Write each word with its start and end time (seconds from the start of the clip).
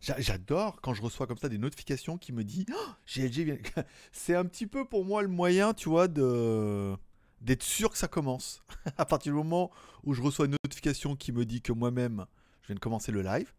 J'adore 0.00 0.80
quand 0.80 0.94
je 0.94 1.02
reçois 1.02 1.26
comme 1.26 1.38
ça 1.38 1.48
des 1.48 1.58
notifications 1.58 2.18
qui 2.18 2.32
me 2.32 2.44
disent 2.44 2.66
oh, 2.72 2.90
GLG. 3.06 3.62
C'est 4.12 4.34
un 4.34 4.44
petit 4.44 4.66
peu 4.66 4.84
pour 4.84 5.04
moi 5.04 5.22
le 5.22 5.28
moyen, 5.28 5.74
tu 5.74 5.88
vois, 5.88 6.08
de 6.08 6.94
d'être 7.40 7.62
sûr 7.62 7.90
que 7.90 7.96
ça 7.96 8.08
commence. 8.08 8.62
à 8.98 9.06
partir 9.06 9.32
du 9.32 9.36
moment 9.38 9.70
où 10.04 10.14
je 10.14 10.20
reçois 10.20 10.46
une 10.46 10.56
notification 10.64 11.16
qui 11.16 11.32
me 11.32 11.44
dit 11.44 11.62
que 11.62 11.72
moi-même 11.72 12.26
je 12.62 12.68
viens 12.68 12.74
de 12.74 12.80
commencer 12.80 13.12
le 13.12 13.22
live, 13.22 13.52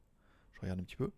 je 0.54 0.62
regarde 0.62 0.80
un 0.80 0.84
petit 0.84 0.96
peu. 0.96 1.12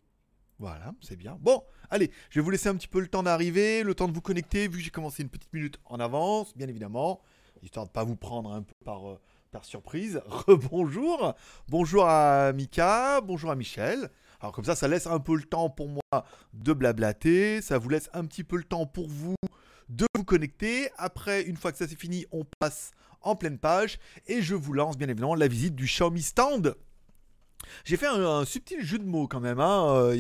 Voilà, 0.60 0.94
c'est 1.02 1.18
bien. 1.18 1.38
Bon, 1.42 1.64
allez, 1.90 2.12
je 2.30 2.40
vais 2.40 2.44
vous 2.44 2.52
laisser 2.52 2.70
un 2.70 2.76
petit 2.76 2.88
peu 2.88 3.02
le 3.02 3.08
temps 3.08 3.24
d'arriver, 3.24 3.84
le 3.84 3.96
temps 3.96 4.08
de 4.08 4.14
vous 4.14 4.22
connecter, 4.22 4.68
vu 4.68 4.78
que 4.78 4.84
j'ai 4.84 4.92
commencé 4.92 5.24
une 5.24 5.30
petite 5.30 5.52
minute 5.52 5.78
en 5.86 6.00
avance, 6.00 6.56
bien 6.56 6.68
évidemment, 6.68 7.22
histoire 7.62 7.86
de 7.86 7.92
pas 7.92 8.04
vous 8.04 8.16
prendre 8.16 8.52
un 8.52 8.62
peu 8.62 8.74
par, 8.86 9.10
euh, 9.10 9.20
par 9.54 9.64
surprise. 9.64 10.20
Rebonjour, 10.26 11.36
bonjour 11.70 12.06
à 12.08 12.52
Mika, 12.54 13.22
bonjour 13.22 13.52
à 13.52 13.56
Michel. 13.56 14.10
Alors 14.42 14.52
comme 14.52 14.66
ça, 14.66 14.76
ça 14.76 14.88
laisse 14.88 15.06
un 15.06 15.20
peu 15.20 15.36
le 15.36 15.44
temps 15.44 15.70
pour 15.70 15.88
moi 15.88 16.26
de 16.54 16.74
blablater, 16.74 17.62
ça 17.62 17.78
vous 17.78 17.88
laisse 17.88 18.10
un 18.14 18.26
petit 18.26 18.44
peu 18.44 18.58
le 18.58 18.64
temps 18.64 18.88
pour 18.88 19.08
vous 19.08 19.36
de 19.90 20.08
vous 20.18 20.24
connecter. 20.24 20.90
Après, 20.98 21.44
une 21.44 21.56
fois 21.56 21.72
que 21.72 21.78
ça 21.78 21.88
c'est 21.88 22.00
fini, 22.00 22.26
on 22.32 22.46
passe 22.60 22.92
en 23.22 23.36
pleine 23.36 23.60
page 23.60 24.00
et 24.26 24.42
je 24.42 24.56
vous 24.56 24.74
lance 24.74 24.98
bien 24.98 25.08
évidemment 25.08 25.36
la 25.36 25.48
visite 25.48 25.76
du 25.76 25.86
Xiaomi 25.86 26.24
Stand. 26.24 26.76
J'ai 27.86 27.96
fait 27.96 28.08
un, 28.08 28.44
subtil 28.44 28.84
jeu 28.84 28.98
de 28.98 29.06
mots 29.06 29.28
quand 29.28 29.40
même. 29.40 29.60
Hein. 29.60 30.12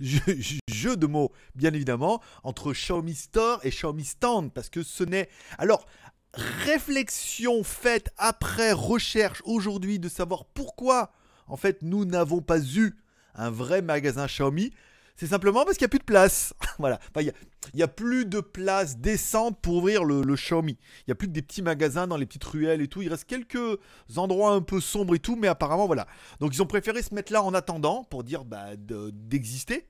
jeu, 0.00 0.20
jeu 0.68 0.96
de 0.96 1.06
mots, 1.06 1.30
bien 1.54 1.72
évidemment, 1.74 2.20
entre 2.42 2.72
Xiaomi 2.72 3.14
Store 3.14 3.60
et 3.62 3.70
Xiaomi 3.70 4.04
Stand. 4.04 4.52
Parce 4.52 4.70
que 4.70 4.82
ce 4.82 5.04
n'est. 5.04 5.28
Alors, 5.58 5.86
réflexion 6.34 7.64
faite 7.64 8.10
après 8.18 8.72
recherche 8.72 9.42
aujourd'hui 9.44 9.98
de 9.98 10.08
savoir 10.08 10.44
pourquoi, 10.44 11.12
en 11.46 11.56
fait, 11.56 11.82
nous 11.82 12.04
n'avons 12.04 12.40
pas 12.40 12.60
eu 12.60 12.96
un 13.34 13.50
vrai 13.50 13.82
magasin 13.82 14.26
Xiaomi. 14.26 14.72
C'est 15.16 15.26
simplement 15.26 15.64
parce 15.64 15.76
qu'il 15.76 15.84
n'y 15.84 15.90
a 15.90 15.90
plus 15.90 15.98
de 15.98 16.04
place. 16.04 16.54
voilà. 16.78 16.98
Il 17.18 17.32
n'y 17.74 17.82
a, 17.82 17.88
plus 17.88 18.24
de 18.24 18.40
place 18.40 18.96
décente 18.96 19.60
pour 19.60 19.76
ouvrir 19.76 20.02
le, 20.02 20.22
Xiaomi. 20.34 20.78
Il 21.00 21.04
n'y 21.08 21.12
a 21.12 21.14
plus 21.14 21.28
que 21.28 21.32
des 21.32 21.42
petits 21.42 21.60
magasins 21.60 22.06
dans 22.06 22.16
les 22.16 22.24
petites 22.24 22.44
ruelles 22.44 22.80
et 22.80 22.88
tout. 22.88 23.02
Il 23.02 23.08
reste 23.10 23.26
quelques 23.26 23.78
endroits 24.16 24.52
un 24.52 24.62
peu 24.62 24.80
sombres 24.80 25.14
et 25.14 25.18
tout, 25.18 25.36
mais 25.36 25.48
apparemment, 25.48 25.86
voilà. 25.86 26.06
Donc, 26.38 26.54
ils 26.54 26.62
ont 26.62 26.66
préféré 26.66 27.02
se 27.02 27.14
mettre 27.14 27.32
là 27.32 27.42
en 27.42 27.52
attendant 27.52 28.04
pour 28.04 28.24
dire 28.24 28.46
bah, 28.46 28.76
de- 28.76 29.10
d'exister. 29.10 29.88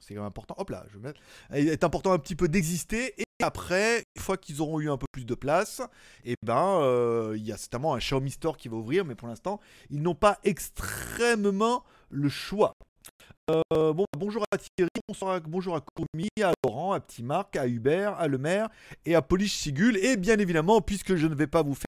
C'est 0.00 0.14
quand 0.14 0.20
même 0.20 0.28
important. 0.28 0.54
Hop 0.58 0.68
là, 0.68 0.84
je 0.90 0.98
vais 0.98 1.08
mettre. 1.08 1.20
Il 1.56 1.68
est 1.68 1.82
important 1.82 2.12
un 2.12 2.18
petit 2.18 2.36
peu 2.36 2.48
d'exister. 2.48 3.14
Après, 3.42 4.02
une 4.16 4.22
fois 4.22 4.38
qu'ils 4.38 4.62
auront 4.62 4.80
eu 4.80 4.90
un 4.90 4.96
peu 4.96 5.06
plus 5.12 5.26
de 5.26 5.34
place, 5.34 5.82
et 6.24 6.34
ben, 6.42 6.80
euh, 6.80 7.34
il 7.36 7.44
y 7.44 7.52
a 7.52 7.58
certainement 7.58 7.94
un 7.94 7.98
Xiaomi 7.98 8.30
Store 8.30 8.56
qui 8.56 8.68
va 8.68 8.76
ouvrir, 8.76 9.04
mais 9.04 9.14
pour 9.14 9.28
l'instant, 9.28 9.60
ils 9.90 10.00
n'ont 10.00 10.14
pas 10.14 10.38
extrêmement 10.42 11.84
le 12.08 12.28
choix. 12.30 12.72
Euh, 13.50 13.92
bon, 13.92 14.06
bonjour 14.18 14.42
à 14.50 14.58
Thierry, 14.58 14.90
bonjour 15.44 15.76
à 15.76 15.80
Kourmi, 15.80 16.28
à 16.42 16.52
Laurent, 16.64 16.92
à 16.92 17.00
Petit 17.00 17.22
Marc, 17.22 17.56
à 17.56 17.68
Hubert, 17.68 18.18
à 18.18 18.26
Lemaire 18.26 18.68
et 19.04 19.14
à 19.14 19.22
Polish 19.22 19.54
Sigul. 19.54 19.96
Et 19.98 20.16
bien 20.16 20.38
évidemment, 20.38 20.80
puisque 20.80 21.14
je 21.14 21.26
ne 21.26 21.34
vais 21.34 21.46
pas 21.46 21.62
vous 21.62 21.74
faire 21.74 21.84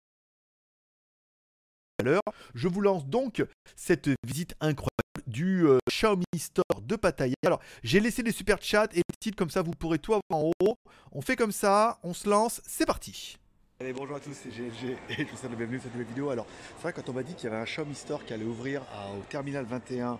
à 2.00 2.04
l'heure, 2.04 2.22
je 2.54 2.68
vous 2.68 2.80
lance 2.80 3.06
donc 3.06 3.44
cette 3.74 4.08
visite 4.24 4.54
incroyable 4.60 4.97
du 5.26 5.66
euh, 5.66 5.78
Xiaomi 5.90 6.24
Store 6.36 6.80
de 6.82 6.96
Pattaya. 6.96 7.34
Alors, 7.46 7.60
j'ai 7.82 8.00
laissé 8.00 8.22
les 8.22 8.32
super 8.32 8.58
chats 8.62 8.88
et 8.92 8.98
les 8.98 9.16
titres 9.20 9.36
comme 9.36 9.50
ça, 9.50 9.62
vous 9.62 9.72
pourrez 9.72 9.98
tout 9.98 10.12
avoir 10.14 10.42
en 10.44 10.50
haut. 10.62 10.74
On 11.12 11.20
fait 11.20 11.36
comme 11.36 11.52
ça, 11.52 11.98
on 12.02 12.14
se 12.14 12.28
lance, 12.28 12.60
c'est 12.66 12.86
parti. 12.86 13.38
Allez, 13.80 13.92
bonjour 13.92 14.16
à 14.16 14.20
tous, 14.20 14.32
c'est 14.34 14.48
GLG 14.50 14.96
et 15.10 15.24
je 15.24 15.30
vous 15.30 15.36
souhaite 15.36 15.50
la 15.52 15.56
bienvenue 15.56 15.76
dans 15.78 15.82
cette 15.84 15.92
nouvelle 15.92 16.08
vidéo. 16.08 16.30
Alors, 16.30 16.46
c'est 16.76 16.82
vrai, 16.82 16.92
quand 16.92 17.08
on 17.08 17.12
m'a 17.12 17.22
dit 17.22 17.34
qu'il 17.34 17.44
y 17.48 17.52
avait 17.52 17.60
un 17.62 17.64
Xiaomi 17.64 17.94
Store 17.94 18.24
qui 18.24 18.32
allait 18.32 18.44
ouvrir 18.44 18.82
à- 18.92 19.12
au 19.12 19.22
terminal 19.28 19.64
21 19.64 20.18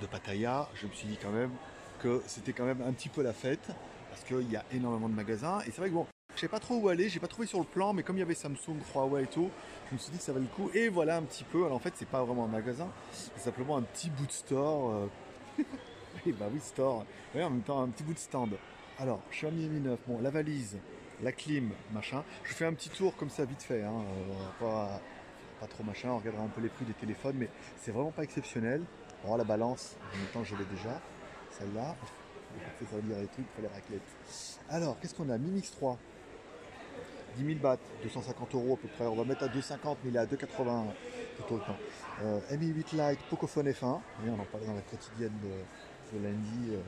de 0.00 0.06
Pattaya, 0.06 0.68
je 0.74 0.86
me 0.86 0.92
suis 0.92 1.08
dit 1.08 1.18
quand 1.20 1.30
même 1.30 1.50
que 2.00 2.22
c'était 2.26 2.52
quand 2.52 2.64
même 2.64 2.82
un 2.82 2.92
petit 2.92 3.08
peu 3.08 3.22
la 3.22 3.32
fête 3.32 3.66
parce 4.10 4.24
qu'il 4.24 4.50
y 4.50 4.56
a 4.56 4.64
énormément 4.72 5.08
de 5.08 5.14
magasins. 5.14 5.60
Et 5.62 5.66
c'est 5.72 5.78
vrai 5.78 5.88
que 5.90 5.94
bon, 5.94 6.06
je 6.40 6.46
sais 6.46 6.48
pas 6.48 6.58
trop 6.58 6.76
où 6.76 6.88
aller, 6.88 7.10
j'ai 7.10 7.20
pas 7.20 7.26
trouvé 7.26 7.46
sur 7.46 7.58
le 7.58 7.66
plan, 7.66 7.92
mais 7.92 8.02
comme 8.02 8.16
il 8.16 8.20
y 8.20 8.22
avait 8.22 8.32
Samsung, 8.32 8.78
Huawei 8.94 9.24
et 9.24 9.26
tout, 9.26 9.50
je 9.88 9.94
me 9.94 9.98
suis 9.98 10.10
dit 10.10 10.16
que 10.16 10.24
ça 10.24 10.32
valait 10.32 10.46
le 10.46 10.56
coup. 10.56 10.70
Et 10.72 10.88
voilà 10.88 11.18
un 11.18 11.22
petit 11.22 11.44
peu. 11.44 11.66
Alors 11.66 11.76
en 11.76 11.78
fait, 11.78 11.92
c'est 11.96 12.08
pas 12.08 12.24
vraiment 12.24 12.46
un 12.46 12.48
magasin, 12.48 12.88
c'est 13.12 13.42
simplement 13.42 13.76
un 13.76 13.82
petit 13.82 14.08
bout 14.08 14.24
de 14.24 14.32
store. 14.32 14.90
euh, 14.90 15.06
Oui, 16.24 16.32
bah 16.32 16.46
oui, 16.50 16.58
store. 16.60 17.04
Oui, 17.34 17.42
en 17.42 17.50
même 17.50 17.60
temps, 17.60 17.82
un 17.82 17.88
petit 17.88 18.04
bout 18.04 18.14
de 18.14 18.18
stand. 18.18 18.56
Alors, 18.98 19.20
Xiaomi 19.30 19.68
Mi 19.68 19.80
9, 19.80 19.98
bon, 20.08 20.18
la 20.22 20.30
valise, 20.30 20.78
la 21.22 21.30
clim, 21.30 21.72
machin. 21.92 22.24
Je 22.44 22.54
fais 22.54 22.64
un 22.64 22.72
petit 22.72 22.88
tour 22.88 23.14
comme 23.16 23.28
ça, 23.28 23.44
vite 23.44 23.62
fait. 23.62 23.82
Hein, 23.82 24.02
euh, 24.62 24.98
pas, 25.60 25.66
trop 25.66 25.84
machin, 25.84 26.08
on 26.08 26.18
regardera 26.20 26.42
un 26.44 26.48
peu 26.48 26.62
les 26.62 26.70
prix 26.70 26.86
des 26.86 26.94
téléphones, 26.94 27.36
mais 27.36 27.50
c'est 27.76 27.90
vraiment 27.90 28.12
pas 28.12 28.22
exceptionnel. 28.22 28.82
Alors, 29.24 29.36
la 29.36 29.44
balance, 29.44 29.98
en 30.14 30.16
même 30.16 30.26
temps, 30.28 30.44
je 30.44 30.56
l'ai 30.56 30.64
déjà. 30.64 31.02
Celle-là. 31.50 31.96
Ça 32.80 32.96
veut 32.96 33.02
dire 33.02 33.30
trucs 33.30 33.46
pour 33.48 33.62
les 33.62 33.68
raclettes. 33.68 34.00
Alors, 34.70 34.98
qu'est-ce 34.98 35.14
qu'on 35.14 35.28
a? 35.28 35.36
Mi 35.36 35.50
Mix 35.50 35.70
3. 35.72 35.98
10 37.36 37.44
000 37.46 37.58
bahts, 37.60 37.78
250 38.02 38.54
euros 38.54 38.74
à 38.74 38.76
peu 38.76 38.88
près. 38.88 39.06
On 39.06 39.16
va 39.16 39.24
mettre 39.24 39.44
à 39.44 39.48
2,50, 39.48 39.96
mais 40.04 40.10
il 40.10 40.16
est 40.16 40.18
à 40.18 40.26
2,80 40.26 40.84
tout 41.48 41.58
temps. 41.58 41.76
Euh, 42.22 42.40
Mi 42.58 42.66
8 42.66 42.92
Lite, 42.92 43.20
Pocophone 43.30 43.68
F1. 43.68 44.00
Oui, 44.22 44.30
on 44.30 44.40
en 44.40 44.44
parlait 44.44 44.66
dans 44.66 44.74
la 44.74 44.82
quotidienne 44.82 45.32
de, 45.42 46.18
lundi, 46.18 46.70
euh, 46.74 46.80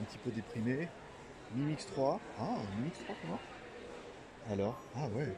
un 0.00 0.04
petit 0.04 0.18
peu 0.18 0.30
déprimé. 0.30 0.88
Mi 1.54 1.64
Mix 1.64 1.86
3. 1.86 2.20
Ah, 2.38 2.44
Mi 2.76 2.84
Mix 2.84 2.98
3, 3.04 3.14
comment? 3.22 3.38
Alors? 4.50 4.80
Ah 4.96 5.08
ouais. 5.16 5.34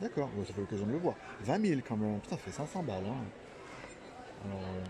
D'accord, 0.00 0.30
ça 0.46 0.52
fait 0.52 0.60
l'occasion 0.60 0.86
de 0.86 0.92
le 0.92 0.98
voir. 0.98 1.14
20 1.42 1.66
000 1.66 1.80
quand 1.86 1.96
même. 1.96 2.18
Putain, 2.20 2.36
ça 2.36 2.42
fait 2.42 2.50
500 2.50 2.82
balles. 2.82 3.04
hein. 3.06 3.24
Alors, 4.44 4.60
euh, 4.60 4.84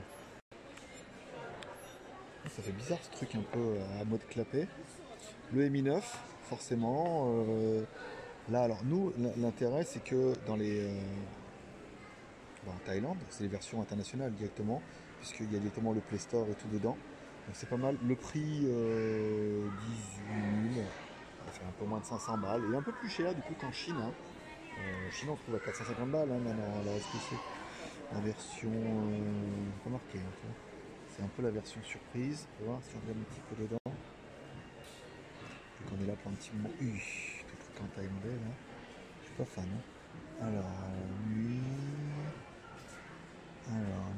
ça 2.49 2.63
fait 2.63 2.73
bizarre 2.73 2.99
ce 3.03 3.11
truc 3.11 3.35
un 3.35 3.43
peu 3.53 3.59
euh, 3.59 4.01
à 4.01 4.05
mode 4.05 4.27
clapet. 4.29 4.67
Le 5.53 5.69
Mi 5.69 5.83
9, 5.83 6.19
forcément. 6.45 7.31
Là, 8.51 8.63
alors 8.63 8.83
nous, 8.85 9.13
l'intérêt, 9.39 9.85
c'est 9.85 10.03
que 10.03 10.35
dans 10.47 10.57
les. 10.57 10.81
euh, 10.81 11.01
bah, 12.67 12.73
en 12.75 12.87
Thaïlande, 12.87 13.19
c'est 13.31 13.43
les 13.45 13.49
versions 13.49 13.81
internationales 13.81 14.33
directement, 14.33 14.83
puisqu'il 15.21 15.53
y 15.53 15.57
a 15.57 15.59
directement 15.59 15.93
le 15.93 16.01
Play 16.01 16.19
Store 16.19 16.47
et 16.49 16.55
tout 16.55 16.69
dedans. 16.69 16.97
Donc 17.47 17.55
c'est 17.55 17.69
pas 17.69 17.77
mal. 17.77 17.97
Le 18.07 18.15
prix, 18.17 18.63
euh, 18.65 19.69
18 20.71 20.75
000, 20.75 20.87
ça 21.47 21.53
fait 21.53 21.65
un 21.67 21.73
peu 21.79 21.85
moins 21.85 22.01
de 22.01 22.05
500 22.05 22.39
balles, 22.39 22.63
et 22.73 22.77
un 22.77 22.83
peu 22.83 22.93
plus 22.93 23.09
cher 23.09 23.35
du 23.35 23.43
coup 23.43 23.55
qu'en 23.61 23.73
Chine. 23.73 23.97
Hein. 23.99 24.13
Euh, 24.79 25.09
en 25.09 25.11
Chine, 25.13 25.29
on 25.31 25.37
trouve 25.37 25.55
à 25.57 25.59
450 25.59 26.11
balles 26.11 26.29
hein, 26.31 26.39
maintenant, 26.45 26.83
la 26.85 26.99
SPC. 26.99 27.37
La 28.13 28.21
version. 28.21 28.71
euh, 28.71 29.85
pas 29.85 29.91
marqué, 29.91 30.19
hein. 30.19 30.51
C'est 31.09 31.23
un 31.23 31.29
peu 31.37 31.43
la 31.43 31.51
version 31.51 31.81
surprise. 31.83 32.47
On 32.61 32.65
va 32.65 32.71
voir 32.73 32.83
si 32.83 32.91
on 32.97 33.01
regarde 33.01 33.19
un 33.19 33.35
petit 33.35 33.41
peu 33.49 33.63
dedans. 33.63 33.93
Vu 35.81 35.85
qu'on 35.89 36.05
est 36.05 36.07
là 36.07 36.15
pour 36.23 36.33
un 36.33 36.35
petit 36.35 36.51
moment. 36.55 36.71
Tout 37.75 37.83
le 37.83 37.89
truc 37.89 37.93
en 37.93 37.97
thaïlandais 37.97 38.39
là. 38.45 38.53
Je 39.21 39.27
suis 39.27 39.37
pas 39.37 39.45
fan. 39.45 39.65
hein. 39.65 40.47
Alors, 40.47 40.71
lui. 41.29 41.59
Alors, 43.69 44.13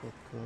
quoi. 0.00 0.40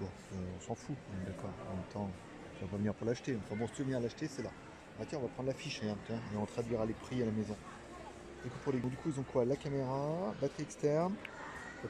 Bon, 0.00 0.06
euh, 0.06 0.36
on 0.56 0.60
s'en 0.60 0.74
fout, 0.74 0.96
on 1.10 1.26
d'accord. 1.26 1.50
En 1.70 1.74
même 1.74 1.84
temps, 1.92 2.10
tu 2.58 2.64
vas 2.64 2.70
pas 2.70 2.76
venir 2.76 2.94
pour 2.94 3.06
l'acheter. 3.06 3.36
Enfin 3.36 3.56
bon, 3.56 3.66
si 3.68 3.72
tu 3.74 3.78
veux 3.78 3.84
venir 3.86 4.00
l'acheter, 4.00 4.28
c'est 4.28 4.42
là. 4.42 4.50
Ah 5.00 5.04
tiens, 5.08 5.18
on 5.18 5.22
va 5.22 5.28
prendre 5.28 5.48
la 5.48 5.54
fiche, 5.54 5.80
regarde, 5.80 5.98
tiens, 6.06 6.20
et 6.32 6.36
on 6.36 6.46
traduira 6.46 6.84
les 6.86 6.94
prix 6.94 7.22
à 7.22 7.26
la 7.26 7.32
maison. 7.32 7.56
Du 8.44 8.50
coup, 8.50 8.58
pour 8.62 8.72
les 8.72 8.78
du 8.80 8.96
coup, 8.96 9.08
ils 9.10 9.18
ont 9.18 9.24
quoi? 9.24 9.44
La 9.44 9.56
caméra, 9.56 10.34
batterie 10.40 10.62
externe, 10.62 11.14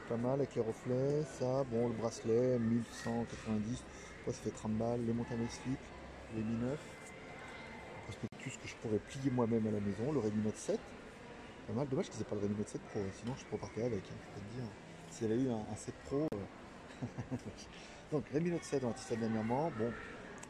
pas 0.09 0.17
mal 0.17 0.33
avec 0.33 0.55
les 0.55 0.61
reflets, 0.61 1.23
ça, 1.39 1.63
bon, 1.65 1.87
le 1.87 1.93
bracelet, 1.93 2.57
1190, 2.59 3.83
quoi, 4.23 4.33
ça 4.33 4.39
fait 4.41 4.51
30 4.51 4.73
balles, 4.73 5.05
les 5.05 5.13
montagnes 5.13 5.47
slip, 5.49 5.79
les 6.35 6.41
Mi 6.41 6.55
9, 6.57 6.71
le 6.71 8.03
prospectus 8.03 8.57
que 8.61 8.67
je 8.67 8.75
pourrais 8.75 8.99
plier 8.99 9.31
moi-même 9.31 9.65
à 9.67 9.71
la 9.71 9.79
maison, 9.79 10.11
le 10.11 10.19
Redmi 10.19 10.43
Note 10.43 10.57
7, 10.57 10.79
pas 11.67 11.73
mal, 11.73 11.87
dommage 11.87 12.09
qu'ils 12.09 12.21
aient 12.21 12.25
pas 12.25 12.35
le 12.35 12.41
Redmi 12.41 12.57
Note 12.57 12.67
7 12.69 12.81
Pro, 12.81 12.99
sinon 13.19 13.33
je 13.37 13.45
pourrais 13.45 13.61
partir 13.61 13.85
avec, 13.85 13.99
hein, 14.03 14.15
je 14.21 14.39
peux 14.39 14.45
te 14.47 14.53
dire. 14.55 14.63
S'il 15.11 15.29
y 15.29 15.31
avait 15.33 15.41
eu 15.43 15.49
un, 15.49 15.65
un 15.71 15.75
7 15.75 15.93
Pro. 16.05 16.27
euh, 16.33 16.97
Donc, 18.11 18.25
Redmi 18.33 18.51
Note 18.51 18.63
7, 18.63 18.83
on 18.83 18.89
a 18.91 18.93
testé 18.93 19.15
ça 19.15 19.19
dernièrement, 19.19 19.71
bon, 19.77 19.91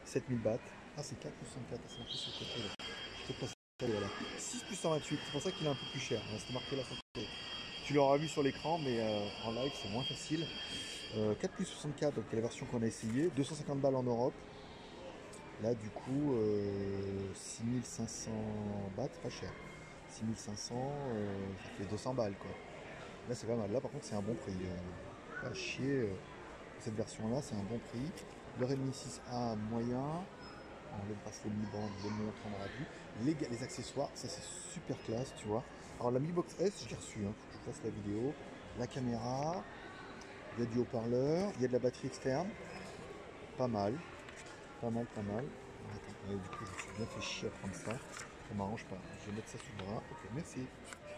7000 0.04 0.38
bahts. 0.38 0.58
Ah, 0.98 1.02
c'est 1.02 1.18
4 1.20 1.32
plus 1.34 1.46
104, 1.46 1.80
c'est 1.88 1.98
marqué 1.98 2.14
sur 2.16 2.32
le 2.32 2.46
côté 2.46 2.60
là. 2.68 2.74
Je 3.28 3.32
te 3.32 3.40
passe 3.40 3.50
ça, 3.50 3.86
voilà. 3.86 4.06
6 4.38 4.64
plus 4.64 4.76
128, 4.76 5.18
c'est 5.24 5.32
pour 5.32 5.42
ça 5.42 5.50
qu'il 5.52 5.66
est 5.66 5.70
un 5.70 5.74
peu 5.74 5.86
plus 5.92 6.00
cher. 6.00 6.20
hein, 6.22 6.36
C'était 6.38 6.52
marqué 6.54 6.76
là. 6.76 6.82
Tu 7.84 7.94
l'auras 7.94 8.16
vu 8.16 8.26
sur 8.28 8.42
l'écran, 8.42 8.78
mais 8.78 8.98
euh, 9.00 9.26
en 9.44 9.52
live 9.52 9.72
c'est 9.80 9.88
moins 9.90 10.02
facile. 10.02 10.44
Euh, 11.16 11.34
4 11.40 11.54
plus 11.54 11.64
64, 11.66 12.14
donc 12.16 12.24
la 12.32 12.40
version 12.40 12.66
qu'on 12.66 12.82
a 12.82 12.86
essayé. 12.86 13.30
250 13.36 13.80
balles 13.80 13.94
en 13.94 14.02
Europe. 14.02 14.34
Là, 15.62 15.74
du 15.74 15.88
coup, 15.90 16.34
euh, 16.34 17.32
6500 17.34 18.30
bahts, 18.96 19.08
pas 19.22 19.30
cher. 19.30 19.50
6500, 20.08 20.74
euh, 20.76 21.26
ça 21.62 21.70
fait 21.78 21.90
200 21.90 22.14
balles 22.14 22.34
quoi. 22.38 22.50
Là, 23.28 23.34
c'est 23.34 23.46
pas 23.46 23.56
mal. 23.56 23.70
Là, 23.72 23.80
par 23.80 23.90
contre, 23.90 24.04
c'est 24.04 24.14
un 24.14 24.22
bon 24.22 24.34
prix. 24.34 24.52
euh, 24.52 25.42
pas 25.48 25.54
chier. 25.54 25.86
euh, 26.02 26.14
cette 26.80 26.94
version-là, 26.94 27.40
c'est 27.42 27.54
un 27.54 27.62
bon 27.64 27.78
prix. 27.90 28.12
Le 28.60 28.66
Redmi 28.66 28.90
6A 28.92 29.56
moyen. 29.70 30.24
On 30.94 31.08
le 31.08 31.14
bracelet 31.24 31.50
mi-bande, 31.50 31.90
les 32.04 32.10
montres, 32.10 32.38
on 32.46 32.54
aura 32.54 32.66
vu. 32.68 32.86
Les, 33.24 33.34
les 33.50 33.62
accessoires, 33.62 34.08
ça 34.14 34.28
c'est 34.28 34.42
super 34.72 34.96
classe, 35.04 35.34
tu 35.36 35.46
vois. 35.46 35.62
Alors 36.00 36.10
la 36.12 36.20
Mi 36.20 36.32
Box 36.32 36.54
S, 36.58 36.84
je 36.84 36.90
l'ai 36.90 36.96
reçu, 36.96 37.18
hein, 37.26 37.32
faut 37.34 37.58
que 37.58 37.64
je 37.66 37.70
fasse 37.72 37.84
la 37.84 37.90
vidéo. 37.90 38.32
la 38.78 38.86
caméra, 38.86 39.62
il 40.56 40.64
y 40.64 40.66
a 40.66 40.70
du 40.70 40.78
haut-parleur, 40.78 41.52
il 41.56 41.62
y 41.62 41.64
a 41.66 41.68
de 41.68 41.72
la 41.74 41.78
batterie 41.78 42.06
externe. 42.08 42.48
Pas 43.58 43.68
mal. 43.68 43.94
Pas 44.86 44.92
mal, 44.92 45.06
pas 45.16 45.22
mal. 45.22 45.44
Attends, 45.90 46.30
du 46.30 46.48
coup, 46.48 46.64
je 46.64 46.70
me 46.70 46.78
suis 46.78 46.96
bien 46.96 47.06
fait 47.06 47.20
chier 47.20 47.48
à 47.48 47.50
prendre 47.58 47.74
ça. 47.74 47.90
Ça 47.90 48.54
m'arrange 48.54 48.84
pas. 48.84 48.94
Je 49.18 49.30
vais 49.30 49.36
mettre 49.36 49.48
ça 49.48 49.58
sous 49.58 49.72
le 49.76 49.84
bras. 49.84 50.00
Ok, 50.12 50.18
merci. 50.32 50.60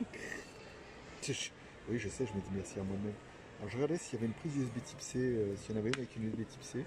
oui, 1.91 1.99
je 1.99 2.09
sais, 2.09 2.25
je 2.25 2.33
me 2.33 2.41
dis 2.41 2.49
merci 2.55 2.81
à 2.81 2.83
moi-même. 2.83 3.13
Alors, 3.59 3.69
je 3.69 3.77
regardais 3.77 3.99
s'il 3.99 4.15
y 4.15 4.17
avait 4.17 4.27
une 4.29 4.33
prise 4.33 4.57
USB 4.57 4.83
type 4.83 5.01
C, 5.03 5.19
euh, 5.19 5.55
s'il 5.57 5.73
y 5.73 5.77
en 5.77 5.81
avait 5.81 5.91
une 5.91 5.97
avec 5.97 6.17
une 6.17 6.29
USB 6.29 6.47
type 6.47 6.63
C. 6.63 6.87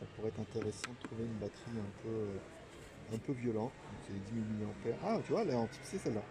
Ça 0.00 0.06
pourrait 0.16 0.30
être 0.30 0.40
intéressant 0.40 0.90
de 0.90 1.06
trouver 1.06 1.22
une 1.22 1.38
batterie 1.38 1.78
un 1.78 2.02
peu, 2.02 2.08
euh, 2.08 3.14
un 3.14 3.18
peu 3.18 3.32
violente. 3.34 3.70
C'est 4.08 4.12
10 4.12 4.42
000 4.58 4.68
mAh. 4.86 4.96
Ah, 5.04 5.20
tu 5.24 5.30
vois, 5.30 5.42
elle 5.42 5.50
est 5.50 5.54
en 5.54 5.68
type 5.68 5.84
C 5.84 5.98
celle-là. 5.98 6.22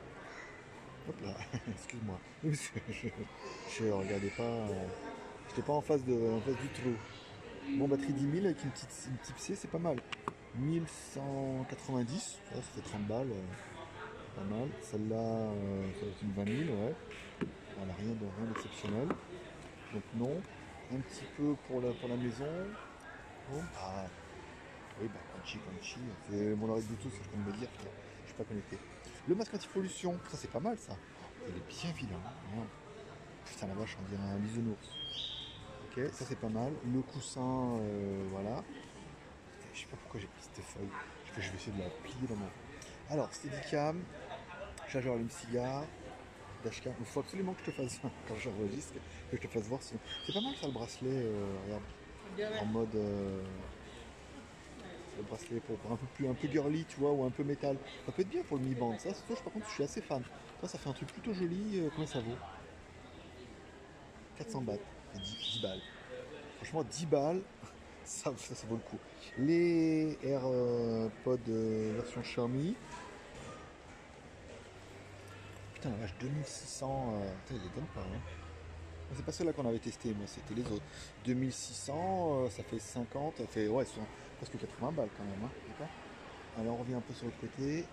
Hop 1.07 1.15
là, 1.21 1.33
excuse-moi. 1.71 2.19
je, 2.43 3.83
ne 3.85 3.91
regardais 3.93 4.33
pas. 4.35 4.43
Euh, 4.43 4.85
j'étais 5.47 5.61
pas 5.61 5.73
en 5.73 5.81
face, 5.81 6.03
de, 6.03 6.13
en 6.13 6.41
face 6.41 6.57
du 6.57 6.67
trou. 6.73 6.91
Bon, 7.73 7.87
batterie 7.87 8.13
10 8.13 8.31
000 8.31 8.45
avec 8.45 8.63
une 8.63 8.69
petite 8.69 9.07
une 9.09 9.17
type 9.17 9.37
C, 9.37 9.55
c'est 9.55 9.69
pas 9.69 9.79
mal. 9.79 9.97
1190, 10.55 12.39
ça, 12.53 12.61
fait 12.61 12.81
30 12.81 13.07
balles. 13.07 13.27
Euh, 13.31 14.35
pas 14.35 14.43
mal. 14.43 14.69
Celle-là, 14.81 15.15
euh, 15.15 15.87
ça 15.99 16.05
va 16.05 16.11
être 16.11 16.21
une 16.21 16.31
20 16.31 16.67
000, 16.67 16.79
ouais. 16.79 16.95
Voilà, 17.77 17.93
rien 17.99 18.13
de 18.13 18.53
d'exceptionnel. 18.53 19.07
Donc 19.93 20.03
non. 20.15 20.41
Un 20.93 20.99
petit 20.99 21.25
peu 21.35 21.55
pour 21.67 21.81
la, 21.81 21.91
pour 21.93 22.07
la 22.07 22.15
maison. 22.15 22.45
ah. 23.79 24.05
Oui, 25.01 25.09
bah, 25.13 25.19
Conchi, 25.33 25.57
Conchi. 25.57 25.97
C'est 26.29 26.55
mon 26.55 26.69
oreille 26.69 26.83
Bluetooth, 26.83 27.11
je 27.21 27.29
peux 27.29 27.37
me 27.37 27.57
dire 27.57 27.67
je 28.23 28.27
suis 28.27 28.37
pas 28.37 28.45
connecté. 28.45 28.77
Le 29.27 29.35
masque 29.35 29.53
anti-pollution, 29.53 30.17
ça 30.29 30.37
c'est 30.37 30.51
pas 30.51 30.59
mal 30.59 30.77
ça. 30.77 30.95
Il 31.49 31.57
est 31.57 31.67
bien 31.67 31.91
vilain. 31.91 32.21
Hein. 32.55 32.63
Putain 33.45 33.67
la 33.67 33.73
vache, 33.73 33.97
on 33.99 34.09
dirait 34.09 34.23
un 34.23 34.37
bisounours. 34.37 35.04
Ok, 35.97 36.03
ça 36.11 36.25
c'est 36.27 36.39
pas 36.39 36.49
mal. 36.49 36.73
Le 36.93 37.01
coussin, 37.01 37.77
euh, 37.79 38.27
voilà. 38.31 38.63
Je 39.73 39.79
sais 39.79 39.87
pas 39.87 39.97
pourquoi 39.97 40.19
j'ai 40.19 40.27
pris 40.27 40.41
cette 40.41 40.63
feuille. 40.63 40.89
Je 41.37 41.49
vais 41.49 41.55
essayer 41.55 41.71
de 41.71 41.83
la 41.83 41.89
plier 41.89 42.27
dans 42.27 42.35
mon. 42.35 42.47
Alors, 43.09 43.31
Steadicam, 43.33 44.01
chargeur 44.87 45.13
allume-cigare, 45.13 45.83
dashcam. 46.63 46.93
Il 46.99 47.05
faut 47.05 47.19
absolument 47.21 47.53
que 47.53 47.59
je 47.65 47.71
te 47.71 47.71
fasse, 47.71 47.99
quand 48.27 48.35
j'enregistre, 48.35 48.93
que 49.31 49.37
je 49.37 49.41
te 49.41 49.47
fasse 49.47 49.63
voir. 49.67 49.81
C'est 49.81 50.33
pas 50.33 50.41
mal 50.41 50.55
ça 50.55 50.67
le 50.67 50.73
bracelet, 50.73 51.09
euh, 51.11 51.55
regarde. 51.65 52.61
En 52.61 52.65
mode. 52.65 52.95
Euh, 52.95 53.43
le 55.17 55.23
bracelet 55.23 55.61
pour, 55.61 55.77
un 55.91 55.95
peu 55.95 56.05
plus 56.13 56.27
un 56.27 56.33
peu 56.33 56.47
girly, 56.49 56.83
tu 56.85 56.99
vois, 56.99 57.11
ou 57.11 57.23
un 57.23 57.29
peu 57.29 57.43
métal. 57.43 57.77
Ça 58.05 58.11
peut 58.11 58.21
être 58.21 58.29
bien 58.29 58.43
pour 58.43 58.57
le 58.57 58.63
Mi 58.63 58.75
Band. 58.75 58.97
Ça, 58.99 59.11
par 59.43 59.53
contre, 59.53 59.67
je 59.69 59.73
suis 59.73 59.83
assez 59.83 60.01
fan. 60.01 60.21
Ça, 60.59 60.67
ça 60.67 60.77
fait 60.77 60.89
un 60.89 60.93
truc 60.93 61.11
plutôt 61.13 61.33
joli. 61.33 61.79
Euh, 61.79 61.89
combien 61.91 62.05
ça 62.05 62.19
vaut? 62.19 62.35
400 64.37 64.61
bahts. 64.61 64.73
10, 65.19 65.61
balles. 65.61 65.81
Franchement, 66.57 66.83
10 66.83 67.05
balles, 67.05 67.41
ça, 68.03 68.33
ça, 68.37 68.67
vaut 68.67 68.75
le 68.75 68.81
coup. 68.81 68.99
Les 69.37 70.17
AirPods 70.23 71.39
euh, 71.49 71.93
version 71.95 72.21
Xiaomi. 72.21 72.75
Putain, 75.73 75.89
la 75.89 75.97
vache, 75.97 76.15
2600. 76.19 77.13
Euh, 77.21 77.55
hein. 77.55 78.01
C'est 79.13 79.25
pas 79.25 79.31
ceux-là 79.31 79.53
qu'on 79.53 79.67
avait 79.67 79.79
testé, 79.79 80.13
moi, 80.13 80.25
c'était 80.27 80.55
les 80.55 80.65
autres. 80.71 80.85
2600, 81.25 82.49
ça 82.49 82.63
fait 82.63 82.79
50, 82.79 83.37
ça 83.37 83.47
fait, 83.47 83.67
ouais, 83.67 83.85
presque 84.37 84.57
80 84.57 84.91
balles 84.91 85.09
quand 85.15 85.23
même. 85.23 85.43
Hein, 85.43 85.85
Alors 86.59 86.75
on 86.75 86.79
revient 86.79 86.95
un 86.95 87.01
peu 87.01 87.13
sur 87.13 87.27
le 87.27 87.33
côté. 87.39 87.85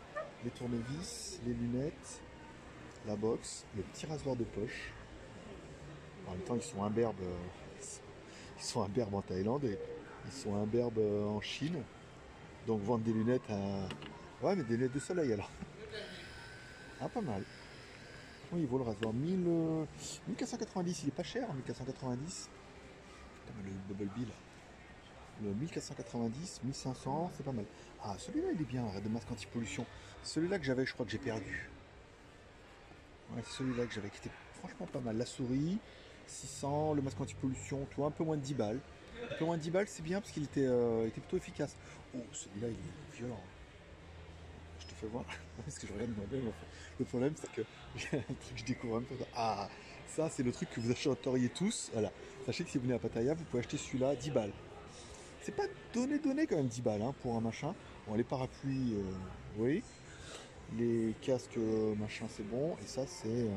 Les 0.44 0.50
tournevis, 0.50 1.40
les 1.46 1.54
lunettes, 1.54 2.20
la 3.06 3.14
box, 3.14 3.64
le 3.76 3.82
petit 3.82 4.06
rasoir 4.06 4.34
de 4.36 4.44
poche. 4.44 4.92
En 6.26 6.32
même 6.32 6.40
temps, 6.42 6.56
ils 6.56 6.62
sont 6.62 6.82
imberbes. 6.82 7.20
Euh, 7.22 7.84
ils 8.58 8.64
sont 8.64 8.82
imberbes 8.82 9.14
en 9.14 9.22
Thaïlande 9.22 9.64
et 9.64 9.78
ils 10.26 10.32
sont 10.32 10.54
imberbes 10.54 10.98
euh, 10.98 11.24
en 11.26 11.40
Chine. 11.40 11.82
Donc 12.66 12.80
vendre 12.82 13.04
des 13.04 13.12
lunettes 13.12 13.50
à. 13.50 14.44
Ouais, 14.44 14.56
mais 14.56 14.62
des 14.64 14.76
lunettes 14.76 14.92
de 14.92 15.00
soleil 15.00 15.32
alors. 15.32 15.50
Ah, 17.00 17.08
pas 17.08 17.20
mal. 17.20 17.42
Il 18.54 18.66
vaut 18.66 18.78
le 18.78 18.84
rasoir 18.84 19.12
1000, 19.12 19.38
1490. 20.28 20.98
Euh, 20.98 21.02
il 21.04 21.08
est 21.08 21.12
pas 21.12 21.22
cher, 21.22 21.52
1490. 21.52 22.50
Putain, 23.46 23.58
le 23.64 23.94
Bubble 23.94 24.10
Bill. 24.14 24.28
Le 25.42 25.54
1490, 25.54 26.60
1500, 26.62 27.32
c'est 27.34 27.42
pas 27.42 27.52
mal. 27.52 27.64
Ah, 28.04 28.14
celui-là, 28.18 28.48
il 28.54 28.60
est 28.60 28.64
bien, 28.64 28.84
de 29.02 29.08
masque 29.08 29.30
anti-pollution. 29.32 29.86
Celui-là 30.22 30.58
que 30.58 30.64
j'avais, 30.64 30.84
je 30.84 30.92
crois 30.92 31.06
que 31.06 31.10
j'ai 31.10 31.18
perdu. 31.18 31.68
Celui-là 33.46 33.86
que 33.86 33.94
j'avais, 33.94 34.10
qui 34.10 34.18
était 34.18 34.30
franchement 34.58 34.86
pas 34.86 35.00
mal. 35.00 35.16
La 35.16 35.26
souris, 35.26 35.78
600, 36.32 36.94
le 36.94 37.02
masque 37.02 37.20
anti-pollution, 37.20 37.86
vois, 37.96 38.08
un 38.08 38.10
peu 38.10 38.24
moins 38.24 38.36
de 38.36 38.42
10 38.42 38.54
balles. 38.54 38.80
Un 39.30 39.34
peu 39.36 39.44
moins 39.44 39.56
de 39.56 39.62
10 39.62 39.70
balles, 39.70 39.86
c'est 39.88 40.02
bien 40.02 40.20
parce 40.20 40.32
qu'il 40.32 40.44
était, 40.44 40.66
euh, 40.66 41.06
était 41.06 41.20
plutôt 41.20 41.36
efficace. 41.36 41.76
Oh, 42.16 42.20
celui-là, 42.32 42.68
il 42.68 42.74
est 42.74 43.16
violent. 43.16 43.40
Je 44.80 44.86
te 44.86 44.94
fais 44.94 45.06
voir, 45.06 45.24
parce 45.64 45.78
que 45.78 45.86
je 45.86 45.92
regarde 45.92 46.10
moi-même. 46.16 46.52
Le 46.98 47.04
problème, 47.04 47.34
c'est 47.40 47.52
que 47.52 47.62
j'ai 47.96 48.18
un 48.18 48.22
truc 48.22 48.54
que 48.54 48.60
je 48.60 48.64
découvre 48.64 48.96
un 48.96 49.02
peu. 49.02 49.14
Ah, 49.36 49.68
ça, 50.08 50.28
c'est 50.28 50.42
le 50.42 50.52
truc 50.52 50.70
que 50.70 50.80
vous 50.80 50.90
achèteriez 50.90 51.48
tous. 51.48 51.90
Voilà. 51.92 52.10
Sachez 52.46 52.64
que 52.64 52.70
si 52.70 52.78
vous 52.78 52.84
venez 52.84 52.94
à 52.94 52.98
Pattaya, 52.98 53.34
vous 53.34 53.44
pouvez 53.44 53.60
acheter 53.60 53.78
celui-là 53.78 54.14
10 54.16 54.30
balles. 54.30 54.52
C'est 55.42 55.56
pas 55.56 55.64
donné 55.92 56.18
donné 56.18 56.46
quand 56.46 56.56
même 56.56 56.68
10 56.68 56.82
balles 56.82 57.02
hein, 57.02 57.14
pour 57.20 57.36
un 57.36 57.40
machin. 57.40 57.74
Bon 58.06 58.14
les 58.14 58.24
parapluies, 58.24 58.94
euh, 58.94 59.12
oui. 59.58 59.82
Les 60.78 61.14
casques 61.20 61.56
euh, 61.58 61.94
machin 61.96 62.26
c'est 62.28 62.46
bon. 62.48 62.76
Et 62.82 62.86
ça 62.86 63.02
c'est 63.06 63.48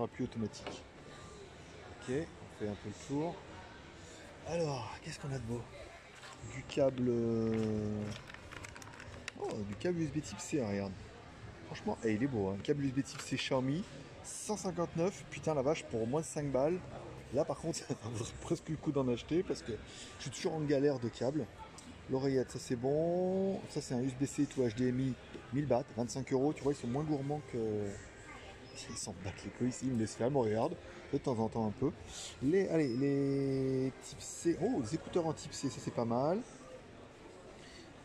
parapluie 0.00 0.24
automatique. 0.24 0.82
Ok, 1.90 2.08
on 2.08 2.58
fait 2.58 2.68
un 2.68 2.74
peu 2.74 2.88
le 2.88 3.06
tour. 3.06 3.34
Alors, 4.48 4.90
qu'est-ce 5.02 5.20
qu'on 5.20 5.30
a 5.30 5.38
de 5.38 5.44
beau? 5.44 5.60
Du 6.54 6.62
câble. 6.62 7.12
Oh, 9.38 9.48
du 9.68 9.74
câble 9.74 10.00
USB 10.00 10.22
type 10.22 10.40
C, 10.40 10.64
regarde. 10.64 10.92
Franchement, 11.66 11.98
eh, 12.02 12.14
il 12.14 12.22
est 12.22 12.26
beau. 12.26 12.48
Hein. 12.48 12.56
Câble 12.62 12.86
USB 12.86 13.02
type 13.02 13.20
C 13.20 13.36
Xiaomi. 13.36 13.84
159, 14.24 15.24
putain 15.30 15.54
la 15.54 15.60
vache, 15.60 15.84
pour 15.84 16.06
moins 16.06 16.22
de 16.22 16.26
5 16.26 16.50
balles. 16.50 16.78
Là, 17.34 17.44
par 17.44 17.58
contre, 17.58 17.78
ça 17.88 17.94
vaudrait 18.02 18.32
presque 18.40 18.70
le 18.70 18.76
coup 18.76 18.92
d'en 18.92 19.06
acheter 19.08 19.42
parce 19.42 19.60
que 19.60 19.72
je 20.16 20.22
suis 20.22 20.30
toujours 20.30 20.54
en 20.54 20.60
galère 20.60 20.98
de 20.98 21.10
câbles. 21.10 21.44
L'oreillette, 22.10 22.50
ça 22.50 22.58
c'est 22.58 22.76
bon. 22.76 23.60
Ça, 23.68 23.82
c'est 23.82 23.94
un 23.94 24.00
USB-C 24.00 24.46
tout 24.46 24.62
HDMI 24.62 25.12
1000 25.52 25.66
bahts, 25.66 25.84
25 25.98 26.32
euros. 26.32 26.54
Tu 26.54 26.62
vois, 26.62 26.72
ils 26.72 26.76
sont 26.76 26.88
moins 26.88 27.04
gourmands 27.04 27.42
que. 27.52 27.58
Ils 28.88 28.96
s'en 28.96 29.14
battent 29.24 29.44
les 29.44 29.50
couilles 29.50 29.74
ils 29.82 29.92
me 29.92 29.98
laissent 29.98 30.14
faire, 30.14 30.34
on 30.34 30.40
regarde 30.40 30.74
de 31.12 31.18
temps 31.18 31.38
en 31.38 31.48
temps 31.48 31.66
un 31.66 31.72
peu. 31.72 31.90
Les, 32.42 32.68
allez, 32.68 32.96
les 32.96 33.92
type 34.02 34.20
C. 34.20 34.56
Oh, 34.62 34.80
les 34.80 34.94
écouteurs 34.94 35.26
en 35.26 35.32
type 35.32 35.52
C, 35.52 35.68
ça 35.68 35.80
c'est 35.80 35.94
pas 35.94 36.04
mal. 36.04 36.40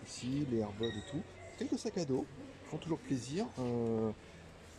Ici, 0.08 0.46
les 0.51 0.60
AirPods 0.60 0.86
et 0.86 1.12
tout. 1.12 1.22
Quelques 1.58 1.79
sacs 1.79 1.98
à 1.98 2.05
dos, 2.05 2.25
font 2.70 2.77
toujours 2.77 3.00
plaisir. 3.00 3.46
Euh, 3.60 4.12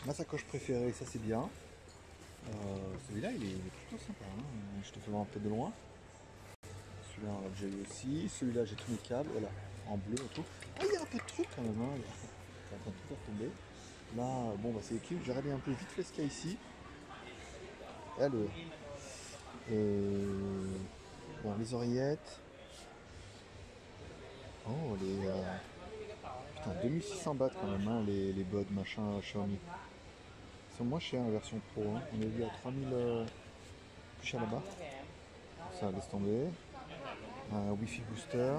ma 0.04 0.12
sacoche 0.12 0.44
préférée, 0.44 0.92
ça 0.92 1.04
c'est 1.06 1.22
bien. 1.22 1.48
Euh, 2.48 2.94
celui-là, 3.08 3.30
il, 3.32 3.44
est 3.44 3.70
plutôt 3.88 4.02
sympa. 4.04 4.24
Hein. 4.24 4.42
Je 4.84 4.90
te 4.90 4.98
fais 5.00 5.10
voir 5.10 5.22
un 5.22 5.26
peu 5.26 5.40
de 5.40 5.48
loin. 5.48 5.72
Celui-là, 7.14 7.32
on 7.38 7.42
l'a 7.42 7.50
déjà 7.50 7.66
eu 7.66 7.82
aussi. 7.82 8.28
Celui-là, 8.28 8.64
j'ai 8.64 8.76
tous 8.76 8.90
mes 8.90 8.98
câbles. 8.98 9.30
Voilà, 9.32 9.48
en 9.88 9.96
bleu 9.96 10.16
et 10.16 10.34
tout. 10.34 10.44
Ah, 10.78 10.82
il 10.84 10.92
y 10.92 10.96
a 10.96 11.02
un 11.02 11.06
peu 11.06 11.18
de 11.18 11.24
trucs 11.24 11.48
quand 11.54 11.62
même. 11.62 11.80
Hein. 11.80 11.98
C'est 12.68 12.76
en 12.76 12.78
train 12.80 12.90
de 12.90 12.96
tout 13.08 13.14
retomber. 13.14 13.50
Là, 14.14 14.24
bon, 14.58 14.72
bah, 14.72 14.80
c'est 14.82 14.96
équilibre. 14.96 15.24
J'ai 15.24 15.32
regardé 15.32 15.52
un 15.52 15.58
peu 15.58 15.70
vite 15.70 15.88
fait 15.88 16.02
ce 16.02 16.12
qu'il 16.12 16.24
y 16.24 16.26
a 16.26 16.28
ici. 16.28 16.56
Alors, 18.18 18.32
euh, 19.72 20.64
bon, 21.42 21.54
les 21.58 21.74
oreillettes. 21.74 22.40
Oh, 24.68 24.96
les. 25.00 25.26
Euh, 25.26 25.42
putain, 26.56 26.70
2600 26.82 27.34
bahts 27.34 27.50
quand 27.60 27.66
même, 27.66 27.88
hein, 27.88 28.02
les, 28.06 28.32
les 28.32 28.44
buds 28.44 28.64
machin 28.70 29.02
Xiaomi 29.20 29.58
sont 30.76 30.84
moins 30.84 31.00
chers 31.00 31.22
la 31.24 31.30
version 31.30 31.60
pro. 31.72 31.84
Hein. 31.96 32.02
On 32.12 32.22
est 32.22 32.44
à 32.44 32.48
3000 32.60 32.88
euh, 32.92 33.24
plus 34.18 34.28
cher 34.28 34.40
là-bas. 34.40 34.62
Ça 35.80 35.90
laisse 35.90 36.08
tomber. 36.08 36.48
Un 37.52 37.72
Wi-Fi 37.72 38.02
booster. 38.10 38.58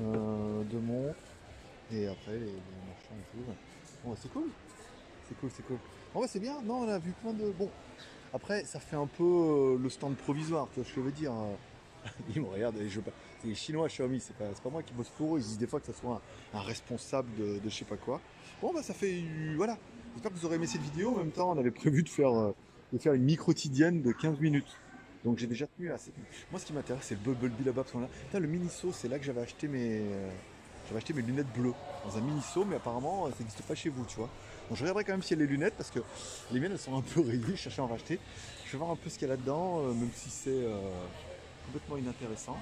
Euh, 0.00 0.62
deux 0.64 0.80
montres. 0.80 1.18
Et 1.92 2.08
après 2.08 2.32
les, 2.32 2.46
marchands 2.46 3.14
et 3.20 3.36
tout. 3.36 3.52
C'est 4.16 4.32
cool. 4.32 4.48
C'est 5.28 5.38
cool, 5.40 5.50
c'est 5.54 5.66
cool. 5.66 5.78
En 6.14 6.18
vrai, 6.18 6.28
c'est 6.28 6.40
bien. 6.40 6.60
Non, 6.62 6.82
on 6.82 6.88
a 6.88 6.98
vu 6.98 7.12
plein 7.22 7.32
de. 7.32 7.50
Bon. 7.52 7.70
Après, 8.32 8.64
ça 8.64 8.80
fait 8.80 8.96
un 8.96 9.06
peu 9.06 9.22
euh, 9.22 9.78
le 9.80 9.88
stand 9.88 10.16
provisoire, 10.16 10.68
tu 10.72 10.80
vois 10.80 10.84
ce 10.84 10.94
que 10.94 11.00
je 11.00 11.06
veux 11.06 11.12
dire. 11.12 11.32
Ils 12.34 12.42
me 12.42 12.48
regardent 12.48 12.78
je. 12.86 13.00
C'est 13.40 13.48
les 13.48 13.54
Chinois 13.54 13.88
Xiaomi, 13.88 14.20
c'est 14.20 14.36
pas, 14.36 14.70
moi 14.70 14.82
qui 14.82 14.92
bosse 14.92 15.10
pour 15.10 15.36
eux. 15.36 15.38
Ils 15.38 15.44
disent 15.44 15.58
des 15.58 15.66
fois 15.66 15.80
que 15.80 15.86
ça 15.86 15.92
soit 15.92 16.20
un, 16.52 16.60
responsable 16.60 17.28
de, 17.36 17.60
je 17.64 17.70
sais 17.70 17.84
pas 17.84 17.96
quoi. 17.96 18.20
Bon, 18.60 18.72
bah, 18.72 18.82
ça 18.82 18.94
fait. 18.94 19.22
Voilà. 19.56 19.78
J'espère 20.14 20.32
que 20.32 20.38
vous 20.38 20.46
aurez 20.46 20.56
aimé 20.56 20.66
cette 20.66 20.82
vidéo. 20.82 21.10
En 21.14 21.18
même 21.18 21.32
temps, 21.32 21.50
on 21.50 21.58
avait 21.58 21.70
prévu 21.70 22.02
de 22.02 22.08
faire, 22.08 22.30
euh, 22.30 22.54
de 22.92 22.98
faire 22.98 23.14
une 23.14 23.24
micro-quotidienne 23.24 24.02
de 24.02 24.12
15 24.12 24.38
minutes. 24.40 24.78
Donc 25.24 25.38
j'ai 25.38 25.46
déjà 25.46 25.66
tenu 25.66 25.90
assez. 25.90 26.12
Moi, 26.50 26.60
ce 26.60 26.66
qui 26.66 26.72
m'intéresse, 26.72 27.06
c'est 27.08 27.14
le 27.14 27.20
Bubble 27.20 27.48
Bee 27.50 27.64
là-bas. 27.64 27.84
Là, 28.32 28.40
le 28.40 28.46
Miniso, 28.46 28.92
c'est 28.92 29.08
là 29.08 29.18
que 29.18 29.24
j'avais 29.24 29.40
acheté 29.40 29.68
mes, 29.68 30.00
euh, 30.00 30.30
J'avais 30.86 30.98
acheté 30.98 31.12
mes 31.14 31.22
lunettes 31.22 31.52
bleues 31.56 31.72
dans 32.06 32.16
un 32.18 32.20
mini-saut, 32.20 32.64
mais 32.64 32.76
apparemment 32.76 33.26
ça 33.30 33.36
n'existe 33.40 33.62
pas 33.62 33.74
chez 33.74 33.88
vous, 33.88 34.04
tu 34.04 34.16
vois. 34.16 34.28
Donc 34.68 34.76
je 34.78 34.82
regarderai 34.82 35.04
quand 35.04 35.12
même 35.12 35.22
s'il 35.22 35.38
y 35.38 35.42
a 35.42 35.44
les 35.44 35.50
lunettes 35.50 35.74
parce 35.76 35.90
que 35.90 36.00
les 36.50 36.60
miennes 36.60 36.72
elles 36.72 36.78
sont 36.78 36.96
un 36.96 37.02
peu 37.02 37.20
rayées, 37.26 37.42
je 37.48 37.56
cherchais 37.56 37.80
à 37.80 37.84
en 37.84 37.88
racheter. 37.88 38.18
Je 38.66 38.72
vais 38.72 38.78
voir 38.78 38.90
un 38.90 38.96
peu 38.96 39.08
ce 39.10 39.18
qu'il 39.18 39.28
y 39.28 39.30
a 39.30 39.34
là-dedans, 39.34 39.80
euh, 39.80 39.92
même 39.94 40.10
si 40.14 40.30
c'est 40.30 40.50
euh, 40.50 40.76
complètement 41.66 41.96
inintéressant. 41.96 42.56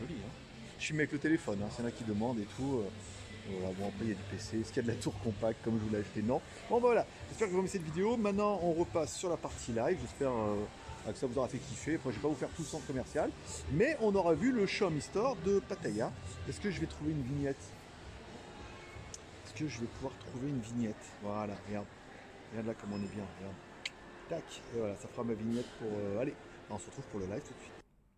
Joli, 0.00 0.14
hein 0.14 0.30
Je 0.78 0.84
suis 0.84 0.94
avec 0.94 1.12
le 1.12 1.18
téléphone, 1.18 1.58
hein, 1.62 1.68
c'est 1.74 1.82
là 1.82 1.90
qui 1.90 2.04
demande 2.04 2.38
et 2.38 2.46
tout. 2.56 2.80
euh, 2.80 2.88
voilà, 3.60 3.74
bon 3.78 3.86
après 3.88 4.04
il 4.06 4.08
y 4.08 4.12
a 4.12 4.14
du 4.16 4.22
PC, 4.30 4.60
est-ce 4.60 4.72
qu'il 4.72 4.82
y 4.82 4.86
a 4.86 4.90
de 4.90 4.96
la 4.96 5.00
tour 5.00 5.14
compacte 5.22 5.62
comme 5.64 5.78
je 5.78 5.84
vous 5.84 5.90
l'ai 5.94 6.00
acheté? 6.00 6.20
Non. 6.20 6.40
Bon 6.68 6.76
bah, 6.76 6.88
voilà, 6.88 7.06
j'espère 7.28 7.48
que 7.48 7.52
vous 7.52 7.60
aimez 7.60 7.68
cette 7.68 7.84
vidéo. 7.84 8.16
Maintenant 8.16 8.58
on 8.62 8.72
repasse 8.72 9.14
sur 9.14 9.30
la 9.30 9.36
partie 9.36 9.72
live, 9.72 9.98
j'espère 10.02 10.32
que 11.12 11.18
ça 11.18 11.26
vous 11.26 11.38
aura 11.38 11.48
fait 11.48 11.58
kiffer. 11.58 11.94
Après 11.94 12.10
je 12.10 12.16
vais 12.16 12.22
pas 12.22 12.28
vous 12.28 12.34
faire 12.34 12.48
tout 12.50 12.62
le 12.62 12.68
centre 12.68 12.86
commercial, 12.86 13.30
mais 13.72 13.96
on 14.00 14.14
aura 14.14 14.34
vu 14.34 14.52
le 14.52 14.64
Xiaomi 14.66 15.00
Store 15.00 15.36
de 15.44 15.60
Pattaya. 15.60 16.12
Est-ce 16.48 16.60
que 16.60 16.70
je 16.70 16.80
vais 16.80 16.86
trouver 16.86 17.12
une 17.12 17.22
vignette? 17.22 17.56
Est-ce 19.44 19.54
que 19.54 19.68
je 19.68 19.80
vais 19.80 19.86
pouvoir 19.86 20.12
trouver 20.18 20.48
une 20.48 20.60
vignette? 20.60 20.94
Voilà, 21.22 21.54
regarde. 21.68 21.86
Regarde 22.50 22.66
là 22.68 22.74
comme 22.74 22.92
on 22.92 22.96
est 22.96 23.14
bien, 23.14 23.24
regarde. 23.38 23.54
Tac, 24.28 24.62
et 24.74 24.78
voilà, 24.78 24.96
ça 24.96 25.08
fera 25.08 25.22
ma 25.24 25.34
vignette 25.34 25.66
pour... 25.78 25.88
euh, 25.88 26.20
allez, 26.20 26.34
on 26.68 26.78
se 26.78 26.86
retrouve 26.86 27.04
pour 27.12 27.20
le 27.20 27.26
live 27.26 27.42
tout 27.46 27.54
de 27.54 27.60
suite. 27.60 27.72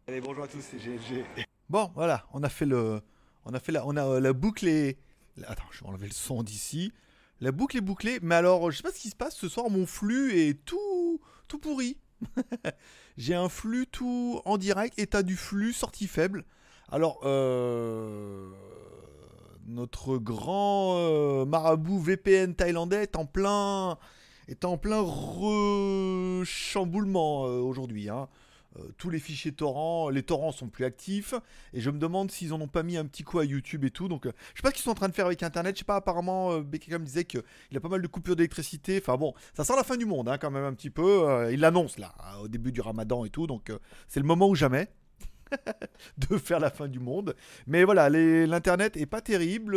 Allez, 0.06 0.20
bonjour 0.20 0.44
à 0.44 0.48
tous, 0.48 0.62
c'est 0.62 0.78
GLG. 0.78 1.24
Bon, 1.68 1.90
voilà, 1.94 2.26
on 2.32 2.42
a 2.42 2.48
fait 2.48 2.64
le... 2.64 3.02
On 3.44 3.52
a 3.52 3.60
fait 3.60 3.72
la, 3.72 3.86
on 3.86 3.96
a 3.96 4.06
euh, 4.06 4.20
la 4.20 4.32
boucle 4.32 4.66
est... 4.66 4.98
Attends, 5.46 5.64
je 5.70 5.80
vais 5.80 5.86
enlever 5.86 6.06
le 6.06 6.12
son 6.12 6.42
d'ici. 6.42 6.92
La 7.40 7.52
boucle 7.52 7.76
est 7.76 7.82
bouclée, 7.82 8.18
mais 8.22 8.34
alors, 8.34 8.70
je 8.70 8.78
sais 8.78 8.82
pas 8.82 8.90
ce 8.90 8.98
qui 8.98 9.10
se 9.10 9.16
passe 9.16 9.36
ce 9.36 9.48
soir, 9.48 9.70
mon 9.70 9.86
flux 9.86 10.32
est 10.32 10.64
tout, 10.64 11.20
tout 11.46 11.58
pourri. 11.58 11.98
J'ai 13.16 13.34
un 13.34 13.48
flux 13.48 13.86
tout 13.86 14.40
en 14.44 14.58
direct, 14.58 14.98
état 14.98 15.22
du 15.22 15.36
flux, 15.36 15.72
sortie 15.72 16.06
faible. 16.06 16.44
Alors, 16.90 17.20
euh, 17.24 18.50
notre 19.66 20.18
grand 20.18 20.96
euh, 20.98 21.44
marabout 21.44 21.98
VPN 22.00 22.54
thaïlandais 22.54 23.02
est 23.02 23.16
en 23.16 23.26
plein, 23.26 23.98
est 24.48 24.64
en 24.64 24.78
plein 24.78 25.00
rechamboulement 25.00 27.46
euh, 27.46 27.58
aujourd'hui. 27.60 28.08
hein. 28.08 28.28
Euh, 28.78 28.92
tous 28.96 29.10
les 29.10 29.18
fichiers 29.18 29.52
torrents, 29.52 30.08
les 30.08 30.22
torrents 30.22 30.52
sont 30.52 30.68
plus 30.68 30.84
actifs, 30.84 31.34
et 31.72 31.80
je 31.80 31.90
me 31.90 31.98
demande 31.98 32.30
s'ils 32.30 32.52
en 32.52 32.60
ont 32.60 32.68
pas 32.68 32.82
mis 32.82 32.96
un 32.96 33.04
petit 33.06 33.24
coup 33.24 33.38
à 33.38 33.44
YouTube 33.44 33.84
et 33.84 33.90
tout. 33.90 34.08
Donc, 34.08 34.26
euh, 34.26 34.32
je 34.54 34.60
sais 34.60 34.62
pas 34.62 34.70
ce 34.70 34.74
qu'ils 34.74 34.82
sont 34.82 34.90
en 34.90 34.94
train 34.94 35.08
de 35.08 35.14
faire 35.14 35.26
avec 35.26 35.42
Internet. 35.42 35.74
Je 35.76 35.80
sais 35.80 35.84
pas. 35.84 35.96
Apparemment, 35.96 36.52
euh, 36.52 36.62
Beckham 36.62 37.04
disait 37.04 37.24
qu'il 37.24 37.42
a 37.76 37.80
pas 37.80 37.88
mal 37.88 38.02
de 38.02 38.06
coupures 38.06 38.36
d'électricité. 38.36 38.98
Enfin 39.00 39.16
bon, 39.16 39.34
ça 39.54 39.64
sent 39.64 39.74
la 39.76 39.84
fin 39.84 39.96
du 39.96 40.06
monde 40.06 40.28
hein, 40.28 40.38
quand 40.38 40.50
même 40.50 40.64
un 40.64 40.74
petit 40.74 40.90
peu. 40.90 41.28
Euh, 41.28 41.52
il 41.52 41.60
l'annonce 41.60 41.98
là, 41.98 42.14
au 42.42 42.48
début 42.48 42.72
du 42.72 42.80
Ramadan 42.80 43.24
et 43.24 43.30
tout. 43.30 43.46
Donc, 43.46 43.72
c'est 44.08 44.20
le 44.20 44.26
moment 44.26 44.48
ou 44.48 44.54
jamais. 44.54 44.88
de 46.28 46.36
faire 46.36 46.60
la 46.60 46.68
fin 46.68 46.88
du 46.88 47.00
monde. 47.00 47.34
Mais 47.66 47.84
voilà, 47.84 48.10
l'internet 48.10 48.98
est 48.98 49.06
pas 49.06 49.22
terrible. 49.22 49.72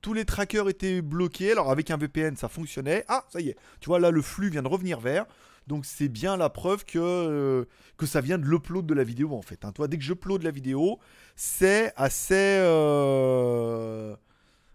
tous 0.00 0.12
les 0.14 0.24
trackers 0.24 0.70
étaient 0.70 1.02
bloqués. 1.02 1.52
Alors 1.52 1.70
avec 1.70 1.90
un 1.90 1.98
VPN, 1.98 2.34
ça 2.36 2.48
fonctionnait. 2.48 3.04
Ah, 3.08 3.24
ça 3.28 3.40
y 3.40 3.50
est. 3.50 3.56
Tu 3.80 3.88
vois 3.88 4.00
là, 4.00 4.10
le 4.10 4.22
flux 4.22 4.48
vient 4.48 4.62
de 4.62 4.68
revenir 4.68 5.00
vert. 5.00 5.26
Donc 5.66 5.86
c'est 5.86 6.08
bien 6.08 6.36
la 6.36 6.50
preuve 6.50 6.84
que 6.84 6.98
euh, 6.98 7.64
que 7.96 8.06
ça 8.06 8.20
vient 8.20 8.38
de 8.38 8.44
l'upload 8.44 8.84
de 8.86 8.94
la 8.94 9.04
vidéo 9.04 9.32
en 9.34 9.42
fait. 9.42 9.64
hein. 9.64 9.72
Toi, 9.72 9.88
dès 9.88 9.96
que 9.96 10.04
j'upload 10.04 10.42
la 10.42 10.50
vidéo, 10.50 10.98
c'est 11.36 11.92
assez. 11.96 12.34
euh, 12.60 14.14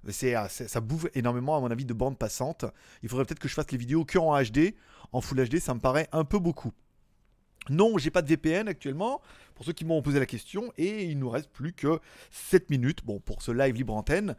assez- 0.08 0.68
ça 0.68 0.82
bouffe 0.82 1.06
énormément 1.14 1.56
à 1.58 1.60
mon 1.60 1.70
avis 1.72 1.86
de 1.86 1.94
bande 1.94 2.18
passante. 2.18 2.66
Il 3.04 3.10
faudrait 3.10 3.26
peut-être 3.26 3.40
que 3.40 3.48
je 3.48 3.54
fasse 3.54 3.72
les 3.72 3.78
vidéos 3.78 4.06
que 4.06 4.18
en 4.18 4.34
HD. 4.42 4.76
En 5.12 5.22
Full 5.22 5.44
HD, 5.48 5.60
ça 5.60 5.74
me 5.74 5.80
paraît 5.80 6.08
un 6.12 6.24
peu 6.24 6.40
beaucoup. 6.40 6.72
Non, 7.70 7.98
j'ai 7.98 8.10
pas 8.10 8.22
de 8.24 8.28
VPN 8.28 8.68
actuellement, 8.68 9.22
pour 9.54 9.66
ceux 9.66 9.74
qui 9.74 9.86
m'ont 9.86 10.02
posé 10.02 10.20
la 10.20 10.26
question, 10.26 10.72
et 10.78 11.04
il 11.04 11.20
nous 11.20 11.30
reste 11.30 11.50
plus 11.52 11.74
que 11.74 12.00
7 12.32 12.70
minutes, 12.72 13.06
bon, 13.06 13.20
pour 13.20 13.42
ce 13.44 13.52
live 13.52 13.76
libre 13.76 13.94
antenne. 13.94 14.36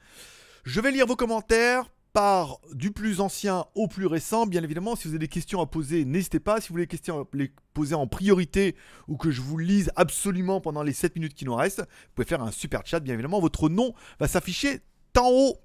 Je 0.64 0.80
vais 0.80 0.90
lire 0.90 1.06
vos 1.06 1.16
commentaires 1.16 1.84
par 2.12 2.60
du 2.72 2.90
plus 2.90 3.20
ancien 3.20 3.66
au 3.74 3.86
plus 3.86 4.06
récent, 4.06 4.46
bien 4.46 4.62
évidemment. 4.62 4.96
Si 4.96 5.04
vous 5.04 5.14
avez 5.14 5.20
des 5.20 5.28
questions 5.28 5.60
à 5.60 5.66
poser, 5.66 6.04
n'hésitez 6.04 6.40
pas. 6.40 6.60
Si 6.60 6.68
vous 6.68 6.74
voulez 6.74 6.84
les 6.84 6.88
questions 6.88 7.26
les 7.32 7.52
poser 7.72 7.94
en 7.94 8.06
priorité 8.06 8.76
ou 9.08 9.16
que 9.16 9.30
je 9.30 9.40
vous 9.40 9.58
lise 9.58 9.90
absolument 9.96 10.60
pendant 10.60 10.82
les 10.82 10.92
7 10.92 11.14
minutes 11.14 11.34
qui 11.34 11.44
nous 11.44 11.54
restent, 11.54 11.80
vous 11.80 12.14
pouvez 12.14 12.26
faire 12.26 12.42
un 12.42 12.50
super 12.50 12.84
chat, 12.84 13.00
bien 13.00 13.14
évidemment. 13.14 13.40
Votre 13.40 13.68
nom 13.68 13.94
va 14.18 14.28
s'afficher 14.28 14.80
en 15.18 15.28
haut, 15.28 15.56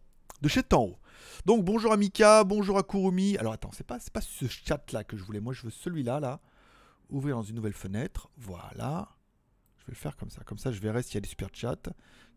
de 0.42 0.48
chez 0.48 0.62
en 0.74 0.84
haut. 0.84 1.00
Donc 1.46 1.64
bonjour 1.64 1.92
à 1.92 1.98
Mika, 1.98 2.44
bonjour 2.44 2.78
à 2.78 2.84
Kurumi. 2.84 3.38
Alors 3.38 3.54
attends, 3.54 3.72
c'est 3.74 3.86
pas, 3.86 4.00
pas 4.14 4.22
ce 4.22 4.48
chat 4.48 4.92
là 4.92 5.04
que 5.04 5.18
je 5.18 5.24
voulais. 5.24 5.40
Moi 5.40 5.54
je 5.54 5.64
veux 5.64 5.72
celui-là 5.72 6.20
là. 6.20 6.40
Ouvrir 7.10 7.36
dans 7.36 7.44
une 7.44 7.56
nouvelle 7.56 7.74
fenêtre. 7.74 8.30
Voilà. 8.38 9.10
Je 9.78 9.86
vais 9.86 9.92
le 9.92 9.98
faire 9.98 10.16
comme 10.18 10.32
ça. 10.32 10.42
Comme 10.44 10.58
ça, 10.58 10.72
je 10.72 10.80
verrai 10.80 11.04
s'il 11.04 11.16
y 11.16 11.18
a 11.18 11.22
des 11.22 11.30
super 11.30 11.50
chats 11.54 11.76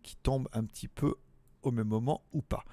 qui 0.02 0.16
tombent 0.16 0.48
un 0.52 0.64
petit 0.64 0.88
peu 0.88 1.14
même 1.72 1.88
moment 1.88 2.22
ou 2.32 2.42
pas. 2.42 2.64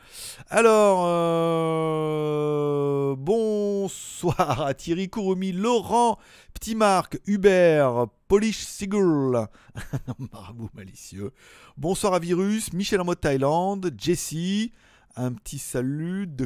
Alors, 0.50 1.06
euh, 1.08 3.16
bonsoir 3.18 4.62
à 4.62 4.74
Thierry 4.74 5.10
Kurumi, 5.10 5.52
Laurent, 5.52 6.18
Petit 6.54 6.76
Marc, 6.76 7.20
Hubert, 7.26 8.08
Polish 8.28 8.60
Sigurl, 8.60 9.48
Marabout 10.32 10.70
malicieux. 10.74 11.32
Bonsoir 11.78 12.14
à 12.14 12.20
Virus, 12.20 12.74
Michel 12.74 13.02
en 13.02 13.06
mode 13.06 13.22
Thaïlande, 13.22 13.94
Jessie, 13.98 14.72
un 15.16 15.34
petit 15.34 15.60
salut 15.60 16.28
de 16.28 16.46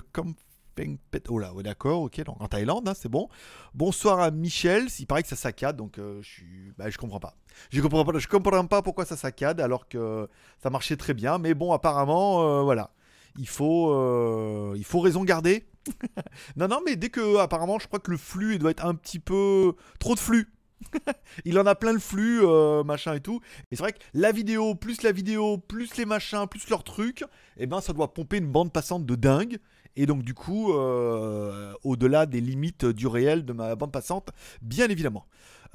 Oh 1.30 1.40
là, 1.40 1.54
ouais, 1.54 1.64
d'accord, 1.64 2.04
ok, 2.04 2.24
donc 2.24 2.42
en 2.42 2.48
Thaïlande, 2.48 2.88
hein, 2.88 2.94
c'est 2.96 3.10
bon. 3.10 3.28
Bonsoir 3.74 4.20
à 4.20 4.32
Michel, 4.32 4.88
il 5.00 5.06
paraît 5.06 5.24
que 5.24 5.28
ça 5.28 5.36
saccade, 5.36 5.76
donc 5.76 5.98
euh, 5.98 6.22
je 6.22 6.28
suis, 6.28 6.74
bah, 6.78 6.90
je 6.90 6.98
comprends 6.98 7.20
pas. 7.20 7.36
Je 7.70 7.82
comprends 7.82 8.06
pas, 8.06 8.14
comprends 8.30 8.66
pas 8.66 8.82
pourquoi 8.82 9.06
ça 9.06 9.18
saccade 9.18 9.60
alors 9.60 9.88
que 9.88 10.28
ça 10.62 10.70
marchait 10.70 10.96
très 10.96 11.14
bien, 11.14 11.38
mais 11.38 11.54
bon, 11.54 11.74
apparemment, 11.74 12.44
euh, 12.44 12.62
voilà, 12.62 12.92
il 13.38 13.48
faut, 13.48 13.92
euh, 13.92 14.74
il 14.78 14.86
faut 14.86 15.00
raison 15.02 15.24
garder. 15.24 15.68
non, 16.56 16.68
non, 16.68 16.80
mais 16.86 16.96
dès 16.96 17.10
que, 17.10 17.38
apparemment, 17.38 17.80
je 17.80 17.88
crois 17.88 18.00
que 18.00 18.12
le 18.12 18.18
flux 18.18 18.58
doit 18.58 18.72
être 18.72 18.86
un 18.86 18.96
petit 18.96 19.20
peu 19.20 19.74
trop 20.00 20.16
de 20.16 20.20
flux. 20.20 20.54
il 21.46 21.60
en 21.60 21.66
a 21.66 21.76
plein 21.76 21.92
le 21.92 22.00
flux, 22.00 22.42
machin 22.86 23.16
et 23.16 23.20
tout. 23.20 23.42
Et 23.72 23.76
c'est 23.76 23.84
vrai 23.84 23.92
que 23.92 24.00
la 24.14 24.32
vidéo, 24.32 24.76
plus 24.76 25.02
la 25.04 25.12
vidéo, 25.12 25.58
plus 25.58 25.98
les 25.98 26.06
machins, 26.06 26.48
plus 26.50 26.70
leurs 26.70 26.84
trucs, 26.84 27.26
et 27.58 27.68
ben 27.68 27.82
ça 27.82 27.92
doit 27.92 28.14
pomper 28.14 28.38
une 28.38 28.50
bande 28.50 28.72
passante 28.72 29.06
de 29.06 29.16
dingue. 29.16 29.60
Et 29.96 30.06
donc 30.06 30.24
du 30.24 30.34
coup, 30.34 30.74
euh, 30.74 31.74
au-delà 31.84 32.26
des 32.26 32.42
limites 32.42 32.86
du 32.86 33.08
réel 33.08 33.46
de 33.46 33.54
ma 33.54 33.76
bande 33.76 33.92
passante, 33.92 34.30
bien 34.62 34.88
évidemment. 34.88 35.26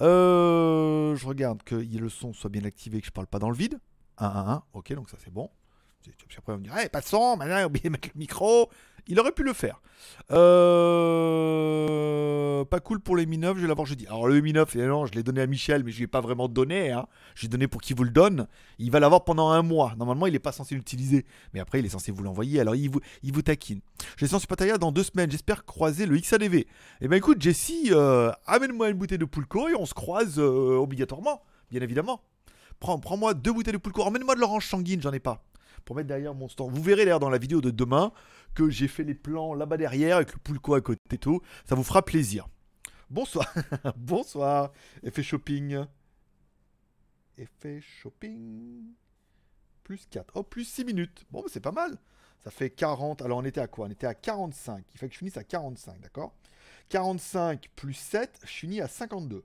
Euh, 0.00 1.14
je 1.14 1.26
regarde 1.26 1.62
que 1.62 1.74
le 1.74 2.08
son 2.08 2.32
soit 2.32 2.50
bien 2.50 2.64
activé, 2.64 3.00
que 3.00 3.06
je 3.06 3.12
parle 3.12 3.26
pas 3.26 3.38
dans 3.38 3.50
le 3.50 3.56
vide. 3.56 3.78
1, 4.18 4.26
1, 4.26 4.30
1, 4.30 4.62
ok, 4.74 4.94
donc 4.94 5.10
ça 5.10 5.16
c'est 5.22 5.32
bon. 5.32 5.50
Puis 6.12 6.38
après 6.38 6.52
on 6.52 6.58
me 6.58 6.62
dit, 6.62 6.70
hey, 6.74 6.88
pas 6.88 7.00
de 7.00 7.38
maintenant 7.38 7.56
j'ai 7.58 7.64
oublié 7.64 7.84
de 7.84 7.90
mettre 7.90 8.08
le 8.14 8.18
micro. 8.18 8.70
Il 9.06 9.20
aurait 9.20 9.32
pu 9.32 9.42
le 9.42 9.52
faire. 9.52 9.82
Euh, 10.30 11.44
pas 12.64 12.80
cool 12.80 13.00
pour 13.00 13.16
les 13.16 13.26
Mi 13.26 13.36
9, 13.36 13.56
je 13.56 13.62
vais 13.62 13.68
l'avoir 13.68 13.86
jeudi. 13.86 14.06
Alors 14.06 14.26
le 14.26 14.40
Mi 14.40 14.54
9, 14.54 14.74
évidemment, 14.74 15.04
je 15.04 15.12
l'ai 15.12 15.22
donné 15.22 15.42
à 15.42 15.46
Michel, 15.46 15.84
mais 15.84 15.90
je 15.92 15.98
lui 15.98 16.04
ai 16.04 16.06
pas 16.06 16.22
vraiment 16.22 16.48
donné. 16.48 16.90
Hein. 16.90 17.06
Je 17.34 17.42
lui 17.42 17.46
ai 17.46 17.50
donné 17.50 17.68
pour 17.68 17.82
qu'il 17.82 17.96
vous 17.96 18.04
le 18.04 18.10
donne. 18.10 18.46
Il 18.78 18.90
va 18.90 19.00
l'avoir 19.00 19.24
pendant 19.24 19.50
un 19.50 19.60
mois. 19.60 19.94
Normalement, 19.98 20.26
il 20.26 20.32
n'est 20.32 20.38
pas 20.38 20.52
censé 20.52 20.74
l'utiliser. 20.74 21.26
Mais 21.52 21.60
après, 21.60 21.80
il 21.80 21.86
est 21.86 21.90
censé 21.90 22.12
vous 22.12 22.22
l'envoyer. 22.22 22.60
Alors 22.60 22.76
il 22.76 22.88
vous, 22.88 23.00
il 23.22 23.34
vous 23.34 23.42
taquine. 23.42 23.80
Je 24.16 24.24
suis 24.24 24.38
sur 24.38 24.46
Pattaya 24.46 24.78
dans 24.78 24.90
deux 24.90 25.02
semaines. 25.02 25.30
J'espère 25.30 25.66
croiser 25.66 26.06
le 26.06 26.16
XADV. 26.16 26.66
Eh 27.02 27.08
ben 27.08 27.16
écoute, 27.16 27.42
Jessie, 27.42 27.90
euh, 27.90 28.32
amène-moi 28.46 28.88
une 28.88 28.96
bouteille 28.96 29.18
de 29.18 29.26
Poulco 29.26 29.68
et 29.68 29.74
on 29.74 29.84
se 29.84 29.92
croise 29.92 30.38
euh, 30.38 30.78
obligatoirement. 30.78 31.42
Bien 31.70 31.82
évidemment. 31.82 32.22
Prends, 32.80 32.98
prends-moi 32.98 33.34
deux 33.34 33.52
bouteilles 33.52 33.74
de 33.74 33.78
Poulco. 33.78 34.02
Emmène-moi 34.02 34.34
de 34.34 34.40
l'orange 34.40 34.66
sanguine, 34.66 35.02
j'en 35.02 35.12
ai 35.12 35.20
pas 35.20 35.42
pour 35.84 35.96
mettre 35.96 36.08
derrière 36.08 36.34
mon 36.34 36.48
stand. 36.48 36.72
Vous 36.72 36.82
verrez 36.82 37.04
d'ailleurs 37.04 37.20
dans 37.20 37.30
la 37.30 37.38
vidéo 37.38 37.60
de 37.60 37.70
demain 37.70 38.12
que 38.54 38.70
j'ai 38.70 38.88
fait 38.88 39.04
les 39.04 39.14
plans 39.14 39.54
là-bas 39.54 39.76
derrière 39.76 40.16
avec 40.16 40.32
le 40.32 40.38
pulco 40.38 40.74
à 40.74 40.80
côté 40.80 41.00
et 41.12 41.18
tout. 41.18 41.40
Ça 41.64 41.74
vous 41.74 41.82
fera 41.82 42.04
plaisir. 42.04 42.48
Bonsoir. 43.10 43.52
Bonsoir. 43.96 44.72
Effet 45.02 45.22
shopping. 45.22 45.84
Effet 47.36 47.80
shopping. 47.80 48.84
Plus 49.82 50.06
4. 50.10 50.32
Oh, 50.34 50.42
plus 50.42 50.64
6 50.64 50.84
minutes. 50.84 51.26
Bon, 51.30 51.42
bah, 51.42 51.48
c'est 51.50 51.60
pas 51.60 51.72
mal. 51.72 51.98
Ça 52.42 52.50
fait 52.50 52.70
40. 52.70 53.22
Alors, 53.22 53.38
on 53.38 53.44
était 53.44 53.60
à 53.60 53.66
quoi? 53.66 53.86
On 53.86 53.90
était 53.90 54.06
à 54.06 54.14
45. 54.14 54.84
Il 54.94 54.98
faut 54.98 55.06
que 55.06 55.12
je 55.12 55.18
finisse 55.18 55.36
à 55.36 55.44
45, 55.44 56.00
d'accord? 56.00 56.34
45 56.88 57.70
plus 57.76 57.94
7, 57.94 58.40
je 58.44 58.50
finis 58.50 58.80
à 58.80 58.88
52 58.88 59.44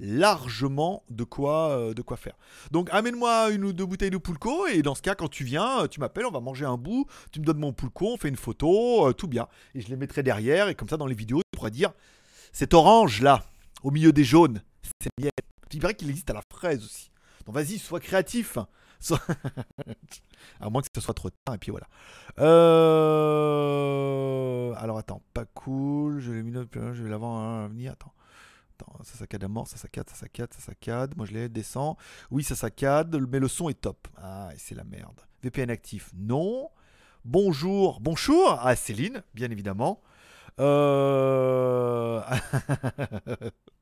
largement 0.00 1.04
de 1.10 1.24
quoi, 1.24 1.70
euh, 1.70 1.94
de 1.94 2.02
quoi 2.02 2.16
faire. 2.16 2.36
Donc 2.70 2.88
amène-moi 2.90 3.50
une 3.50 3.64
ou 3.64 3.72
deux 3.72 3.86
bouteilles 3.86 4.10
de 4.10 4.18
pulco 4.18 4.66
et 4.66 4.82
dans 4.82 4.94
ce 4.94 5.02
cas 5.02 5.14
quand 5.14 5.28
tu 5.28 5.44
viens, 5.44 5.86
tu 5.88 6.00
m'appelles, 6.00 6.26
on 6.26 6.30
va 6.30 6.40
manger 6.40 6.64
un 6.64 6.76
bout, 6.76 7.06
tu 7.32 7.40
me 7.40 7.44
donnes 7.44 7.58
mon 7.58 7.72
pulco, 7.72 8.06
on 8.14 8.16
fait 8.16 8.28
une 8.28 8.36
photo, 8.36 9.06
euh, 9.08 9.12
tout 9.12 9.28
bien. 9.28 9.46
Et 9.74 9.80
je 9.80 9.88
les 9.88 9.96
mettrai 9.96 10.22
derrière 10.22 10.68
et 10.68 10.74
comme 10.74 10.88
ça 10.88 10.96
dans 10.96 11.06
les 11.06 11.14
vidéos 11.14 11.38
tu 11.38 11.58
pourras 11.58 11.70
dire 11.70 11.92
cet 12.52 12.74
orange 12.74 13.20
là, 13.22 13.44
au 13.82 13.90
milieu 13.90 14.12
des 14.12 14.24
jaunes, 14.24 14.62
c'est 15.02 15.10
miel. 15.20 15.30
Paraît 15.80 15.94
qu'il 15.94 16.10
existe 16.10 16.28
à 16.30 16.34
la 16.34 16.42
fraise 16.52 16.84
aussi. 16.84 17.10
Donc 17.46 17.54
vas-y, 17.54 17.78
sois 17.78 18.00
créatif. 18.00 18.58
Sois- 19.00 19.18
à 20.60 20.68
moins 20.68 20.82
que 20.82 20.88
ce 20.94 21.00
soit 21.00 21.14
trop 21.14 21.30
tard 21.30 21.54
et 21.54 21.58
puis 21.58 21.70
voilà. 21.70 21.86
Euh... 23.40 24.74
Alors 24.76 24.98
attends, 24.98 25.22
pas 25.32 25.46
cool, 25.46 26.20
je 26.20 26.32
l'ai 26.32 26.42
mis 26.42 26.52
là, 26.52 26.64
je 26.74 27.02
vais 27.02 27.08
l'avoir 27.08 27.62
à 27.64 27.68
venir, 27.68 27.92
attends. 27.92 28.12
Ça 29.02 29.18
saccade 29.18 29.44
à 29.44 29.48
mort, 29.48 29.66
ça 29.66 29.76
saccade, 29.76 30.08
ça 30.08 30.16
saccade, 30.16 30.52
ça 30.52 30.60
saccade. 30.60 31.16
Moi 31.16 31.26
je 31.26 31.32
l'ai, 31.32 31.48
descend. 31.48 31.96
Oui, 32.30 32.42
ça 32.44 32.54
saccade, 32.54 33.16
mais 33.28 33.38
le 33.38 33.48
son 33.48 33.68
est 33.68 33.80
top. 33.80 34.08
Ah, 34.16 34.50
c'est 34.56 34.74
la 34.74 34.84
merde. 34.84 35.20
VPN 35.42 35.70
actif, 35.70 36.10
non. 36.14 36.70
Bonjour, 37.24 38.00
bonjour 38.00 38.58
à 38.60 38.76
Céline, 38.76 39.22
bien 39.34 39.50
évidemment. 39.50 40.00
Euh... 40.58 42.20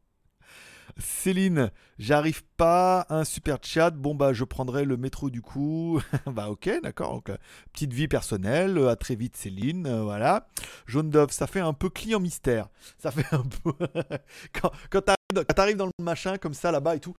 Céline, 0.96 1.70
j'arrive 1.98 2.42
pas, 2.56 3.06
un 3.10 3.24
super 3.24 3.58
chat. 3.62 3.90
Bon, 3.90 4.14
bah, 4.14 4.32
je 4.32 4.44
prendrai 4.44 4.84
le 4.84 4.96
métro 4.96 5.30
du 5.30 5.42
coup. 5.42 6.00
bah, 6.26 6.50
ok, 6.50 6.70
d'accord. 6.82 7.22
Euh, 7.28 7.36
petite 7.72 7.92
vie 7.92 8.08
personnelle. 8.08 8.78
À 8.88 8.96
très 8.96 9.14
vite, 9.14 9.36
Céline. 9.36 9.86
Euh, 9.86 10.02
voilà. 10.02 10.48
Jaune 10.86 11.10
Dove, 11.10 11.30
ça 11.30 11.46
fait 11.46 11.60
un 11.60 11.72
peu 11.72 11.90
client 11.90 12.20
mystère. 12.20 12.68
Ça 12.98 13.10
fait 13.10 13.34
un 13.34 13.42
peu. 13.42 13.72
quand 14.60 14.70
quand 14.90 15.02
t'arrives 15.54 15.76
dans 15.76 15.86
le 15.86 15.92
machin 16.04 16.38
comme 16.38 16.54
ça 16.54 16.72
là-bas 16.72 16.96
et 16.96 17.00
tout. 17.00 17.14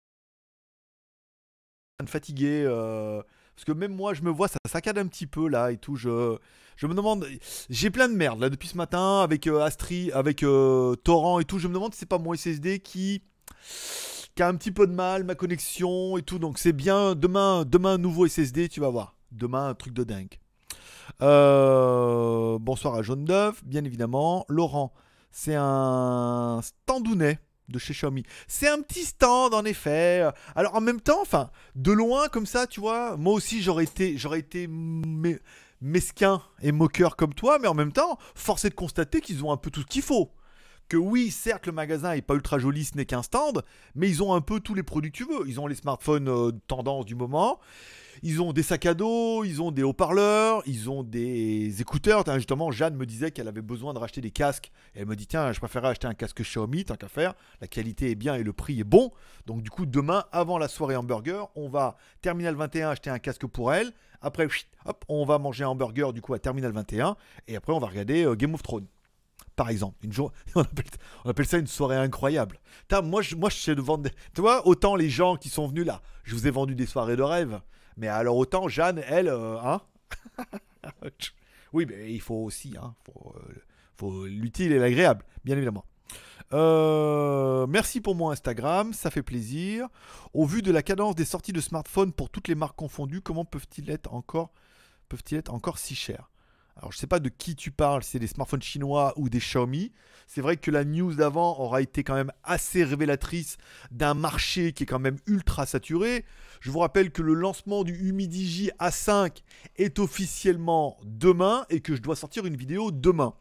Fatigué. 2.06 2.64
Euh, 2.66 3.22
parce 3.56 3.66
que 3.66 3.74
même 3.74 3.94
moi, 3.94 4.14
je 4.14 4.22
me 4.22 4.30
vois, 4.30 4.48
ça 4.48 4.58
saccade 4.66 4.98
un 4.98 5.08
petit 5.08 5.28
peu 5.28 5.50
là 5.50 5.72
et 5.72 5.78
tout. 5.78 5.96
Je, 5.96 6.38
je 6.78 6.88
me 6.88 6.94
demande. 6.94 7.28
J'ai 7.70 7.90
plein 7.90 8.08
de 8.08 8.14
merde 8.14 8.40
là 8.40 8.50
depuis 8.50 8.70
ce 8.70 8.78
matin 8.78 9.22
avec 9.22 9.48
Astri, 9.48 10.12
avec 10.14 10.46
Torrent 11.04 11.40
et 11.40 11.46
tout. 11.46 11.60
Je 11.60 11.68
me 11.68 11.74
demande 11.74 11.94
si 11.94 12.00
c'est 12.00 12.06
pas 12.06 12.20
mon 12.20 12.34
SSD 12.34 12.80
qui 12.80 13.22
qui 14.36 14.44
a 14.44 14.48
un 14.48 14.56
petit 14.56 14.72
peu 14.72 14.88
de 14.88 14.94
mal, 14.94 15.24
ma 15.24 15.36
connexion 15.36 16.18
et 16.18 16.22
tout. 16.22 16.40
Donc 16.40 16.60
c'est 16.60 16.74
bien. 16.74 17.16
Demain, 17.16 17.66
demain, 17.66 17.98
nouveau 17.98 18.28
SSD, 18.28 18.70
tu 18.70 18.80
vas 18.80 18.90
voir. 18.90 19.16
Demain, 19.32 19.70
un 19.70 19.74
truc 19.76 19.94
de 19.94 20.04
dingue. 20.04 20.40
Euh, 21.22 22.58
bonsoir 22.60 22.96
à 22.96 23.02
Jaune 23.02 23.26
Dove, 23.26 23.62
bien 23.66 23.84
évidemment. 23.84 24.46
Laurent, 24.48 24.94
c'est 25.32 25.56
un 25.58 26.62
standounet 26.64 27.40
de 27.68 27.80
chez 27.80 27.94
Xiaomi. 27.94 28.24
C'est 28.48 28.68
un 28.68 28.82
petit 28.82 29.06
stand 29.06 29.54
en 29.54 29.66
effet. 29.66 30.28
Alors 30.56 30.76
en 30.76 30.82
même 30.82 31.02
temps, 31.02 31.22
enfin, 31.22 31.52
de 31.76 31.92
loin 31.92 32.28
comme 32.30 32.46
ça, 32.46 32.68
tu 32.68 32.80
vois, 32.80 33.18
moi 33.18 33.34
aussi 33.34 33.62
j'aurais 33.62 33.84
été, 33.84 34.18
j'aurais 34.18 34.40
été 34.40 34.68
mesquin 35.82 36.42
et 36.62 36.72
moqueur 36.72 37.16
comme 37.16 37.34
toi, 37.34 37.60
mais 37.60 37.68
en 37.68 37.74
même 37.74 37.92
temps, 37.92 38.18
force 38.36 38.66
est 38.66 38.70
de 38.70 38.76
constater 38.76 39.22
qu'ils 39.22 39.44
ont 39.44 39.52
un 39.52 39.58
peu 39.58 39.70
tout 39.70 39.82
ce 39.82 39.86
qu'il 39.86 40.02
faut 40.02 40.32
que 40.90 40.98
oui, 40.98 41.32
certes, 41.32 41.68
le 41.68 41.72
magasin 41.72 42.14
est 42.14 42.22
pas 42.22 42.34
ultra 42.34 42.60
joli, 42.60 42.84
ce 42.84 42.98
n'est 42.98 43.06
qu'un 43.06 43.22
stand, 43.22 43.64
mais 43.96 44.10
ils 44.10 44.24
ont 44.24 44.34
un 44.34 44.42
peu 44.42 44.60
tous 44.60 44.74
les 44.74 44.84
produits 44.84 45.12
que 45.12 45.18
tu 45.18 45.24
veux. 45.24 45.48
Ils 45.48 45.60
ont 45.60 45.68
les 45.68 45.76
smartphones 45.76 46.28
euh, 46.28 46.52
tendance 46.68 47.06
du 47.06 47.16
moment. 47.16 47.60
Ils 48.22 48.42
ont 48.42 48.52
des 48.52 48.64
sacs 48.64 48.86
à 48.86 48.94
dos, 48.94 49.46
ils 49.46 49.62
ont 49.62 49.72
des 49.72 49.84
haut-parleurs, 49.84 50.62
ils 50.66 50.90
ont 50.90 51.04
des 51.04 51.80
écouteurs. 51.80 52.26
justement, 52.36 52.70
Jeanne 52.70 52.98
me 52.98 53.06
disait 53.06 53.32
qu'elle 53.32 53.48
avait 53.48 53.62
besoin 53.62 53.94
de 53.94 54.00
racheter 54.00 54.20
des 54.20 54.32
casques. 54.32 54.72
elle 54.94 55.06
me 55.06 55.16
dit 55.16 55.28
tiens, 55.28 55.54
je 55.54 55.60
préférerais 55.60 55.92
acheter 55.92 56.08
un 56.08 56.14
casque 56.14 56.42
Xiaomi, 56.42 56.84
tant 56.84 56.96
qu'à 56.96 57.08
faire. 57.08 57.34
La 57.62 57.68
qualité 57.68 58.12
est 58.12 58.16
bien 58.16 58.36
et 58.36 58.44
le 58.44 58.52
prix 58.52 58.80
est 58.82 58.84
bon. 58.84 59.12
Donc 59.46 59.62
du 59.62 59.70
coup, 59.70 59.86
demain, 59.86 60.26
avant 60.34 60.58
la 60.58 60.68
soirée 60.68 60.98
hamburger, 60.98 61.48
on 61.56 61.70
va 61.70 61.96
Terminal 62.22 62.56
21 62.56 62.90
acheter 62.90 63.10
un 63.10 63.20
casque 63.20 63.46
pour 63.46 63.72
elle. 63.74 63.94
Après, 64.22 64.48
hop, 64.86 65.06
on 65.08 65.24
va 65.24 65.38
manger 65.38 65.64
un 65.64 65.70
hamburger 65.70 66.12
du 66.12 66.22
coup 66.22 66.34
à 66.34 66.40
Terminal 66.40 66.74
21. 66.74 67.16
Et 67.48 67.56
après, 67.56 67.72
on 67.72 67.80
va 67.80 67.88
regarder 67.88 68.26
euh, 68.26 68.36
Game 68.36 68.54
of 68.54 68.64
Thrones 68.64 68.88
par 69.60 69.70
exemple. 69.70 69.98
Une 70.06 70.14
jour... 70.14 70.32
on, 70.56 70.62
appelle... 70.62 71.46
ça 71.46 71.58
une 71.58 71.68
soirée 71.68 71.98
incroyable. 71.98 72.58
moi, 73.04 73.22
je, 73.22 73.36
moi, 73.36 73.50
je 73.50 73.58
sais 73.58 73.76
de 73.76 73.82
vendre. 73.82 74.04
Des... 74.04 74.12
Tu 74.34 74.42
autant 74.64 74.96
les 74.96 75.10
gens 75.10 75.36
qui 75.36 75.50
sont 75.50 75.68
venus 75.68 75.86
là, 75.86 76.02
je 76.24 76.34
vous 76.34 76.48
ai 76.48 76.50
vendu 76.50 76.76
des 76.76 76.86
soirées 76.86 77.18
de 77.18 77.24
rêve. 77.24 77.60
Mais 77.98 78.08
alors, 78.08 78.38
autant 78.38 78.70
Jeanne, 78.70 79.02
elle, 79.06 79.28
euh, 79.28 79.60
hein 79.60 79.82
Oui, 81.74 81.86
mais 81.90 82.14
il 82.14 82.22
faut 82.22 82.36
aussi, 82.36 82.76
hein, 82.82 82.96
faut, 83.04 83.36
euh, 83.36 83.54
faut 83.98 84.26
l'utile 84.26 84.72
et 84.72 84.80
l'agréable, 84.80 85.26
bien 85.44 85.58
évidemment. 85.58 85.84
Euh, 86.54 87.68
merci 87.68 88.00
pour 88.00 88.16
mon 88.16 88.32
Instagram, 88.32 88.94
ça 88.94 89.12
fait 89.12 89.24
plaisir. 89.24 89.90
Au 90.34 90.46
vu 90.46 90.62
de 90.62 90.72
la 90.72 90.84
cadence 90.84 91.16
des 91.16 91.26
sorties 91.26 91.52
de 91.52 91.60
smartphones 91.60 92.14
pour 92.14 92.30
toutes 92.30 92.48
les 92.48 92.56
marques 92.56 92.78
confondues, 92.78 93.22
comment 93.22 93.44
peuvent-ils 93.44 93.92
être 93.92 94.14
encore, 94.14 94.54
peuvent-ils 95.10 95.38
être 95.38 95.54
encore 95.54 95.80
si 95.80 95.96
chers 95.96 96.30
alors 96.80 96.94
je 96.94 96.98
sais 96.98 97.08
pas 97.08 97.20
de 97.20 97.28
qui 97.28 97.56
tu 97.56 97.72
parles, 97.72 98.04
si 98.04 98.12
c'est 98.12 98.20
des 98.20 98.28
smartphones 98.28 98.62
chinois 98.62 99.14
ou 99.18 99.28
des 99.28 99.40
Xiaomi. 99.40 99.92
C'est 100.28 100.40
vrai 100.42 100.56
que 100.56 100.72
la 100.72 100.86
news 100.86 101.14
d'avant 101.14 101.60
aura 101.60 101.82
été 101.82 102.04
quand 102.04 102.14
même 102.14 102.32
assez 102.44 102.84
révélatrice 102.84 103.58
d'un 103.92 104.14
marché 104.14 104.72
qui 104.72 104.84
est 104.84 104.86
quand 104.86 105.00
même 105.00 105.18
ultra 105.28 105.66
saturé. 105.66 106.24
Je 106.62 106.72
vous 106.72 106.80
rappelle 106.80 107.12
que 107.12 107.22
le 107.22 107.34
lancement 107.34 107.84
du 107.84 107.94
Humidigi 107.96 108.72
A5 108.80 109.42
est 109.76 110.00
officiellement 110.00 110.98
demain 111.04 111.66
et 111.70 111.82
que 111.82 111.96
je 111.96 112.02
dois 112.02 112.16
sortir 112.16 112.46
une 112.46 112.56
vidéo 112.56 112.92
demain. 112.92 113.34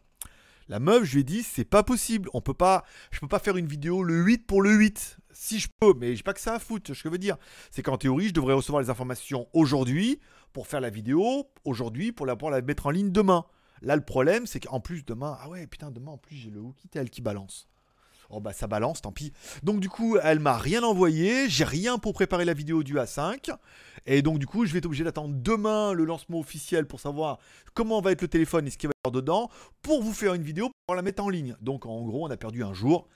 La 0.67 0.79
meuf, 0.79 1.03
je 1.05 1.13
lui 1.13 1.21
ai 1.21 1.23
dit, 1.23 1.43
c'est 1.43 1.65
pas 1.65 1.83
possible. 1.83 2.29
On 2.33 2.41
peut 2.41 2.53
pas, 2.53 2.83
je 3.11 3.19
peux 3.19 3.27
pas 3.27 3.39
faire 3.39 3.55
une 3.55 3.67
vidéo 3.67 4.03
le 4.03 4.21
8 4.21 4.45
pour 4.45 4.61
le 4.61 4.71
8. 4.71 5.17
Si 5.31 5.59
je 5.59 5.69
peux, 5.79 5.93
mais 5.97 6.15
j'ai 6.15 6.23
pas 6.23 6.33
que 6.33 6.41
ça 6.41 6.55
à 6.55 6.59
foutre. 6.59 6.93
Ce 6.93 7.01
que 7.01 7.07
je 7.07 7.11
veux 7.11 7.17
dire, 7.17 7.37
c'est 7.71 7.83
qu'en 7.83 7.97
théorie, 7.97 8.27
je 8.27 8.33
devrais 8.33 8.53
recevoir 8.53 8.81
les 8.83 8.89
informations 8.89 9.47
aujourd'hui 9.53 10.19
pour 10.53 10.67
faire 10.67 10.81
la 10.81 10.89
vidéo 10.89 11.47
aujourd'hui, 11.65 12.11
pour 12.11 12.25
la, 12.25 12.35
la 12.41 12.61
mettre 12.61 12.87
en 12.87 12.91
ligne 12.91 13.11
demain. 13.11 13.45
Là, 13.81 13.95
le 13.95 14.03
problème, 14.03 14.45
c'est 14.45 14.59
qu'en 14.59 14.79
plus, 14.79 15.05
demain, 15.05 15.37
ah 15.41 15.49
ouais, 15.49 15.65
putain, 15.67 15.91
demain, 15.91 16.11
en 16.11 16.17
plus, 16.17 16.35
j'ai 16.35 16.49
le 16.49 16.59
Oukitel 16.59 17.09
qui 17.09 17.21
balance. 17.21 17.69
Oh 18.31 18.39
bah 18.39 18.53
ça 18.53 18.67
balance, 18.67 19.01
tant 19.01 19.11
pis. 19.11 19.33
Donc 19.63 19.79
du 19.79 19.89
coup, 19.89 20.17
elle 20.21 20.39
m'a 20.39 20.55
rien 20.55 20.83
envoyé, 20.83 21.49
j'ai 21.49 21.63
rien 21.63 21.97
pour 21.97 22.13
préparer 22.13 22.45
la 22.45 22.53
vidéo 22.53 22.83
du 22.83 22.95
A5. 22.95 23.51
Et 24.05 24.21
donc 24.21 24.37
du 24.37 24.45
coup, 24.45 24.65
je 24.65 24.71
vais 24.71 24.77
être 24.77 24.85
obligé 24.85 25.03
d'attendre 25.03 25.33
demain 25.35 25.93
le 25.93 26.05
lancement 26.05 26.39
officiel 26.39 26.85
pour 26.85 26.99
savoir 26.99 27.39
comment 27.73 28.01
va 28.01 28.11
être 28.11 28.21
le 28.21 28.27
téléphone 28.27 28.67
et 28.67 28.69
ce 28.69 28.77
qu'il 28.77 28.87
va 28.87 28.93
y 28.93 29.07
avoir 29.07 29.19
dedans 29.19 29.49
pour 29.81 30.03
vous 30.03 30.13
faire 30.13 30.35
une 30.35 30.43
vidéo 30.43 30.69
pour 30.85 30.95
la 30.95 31.01
mettre 31.01 31.23
en 31.23 31.29
ligne. 31.29 31.55
Donc 31.59 31.87
en 31.87 32.03
gros, 32.03 32.27
on 32.27 32.29
a 32.29 32.37
perdu 32.37 32.63
un 32.63 32.73
jour. 32.73 33.07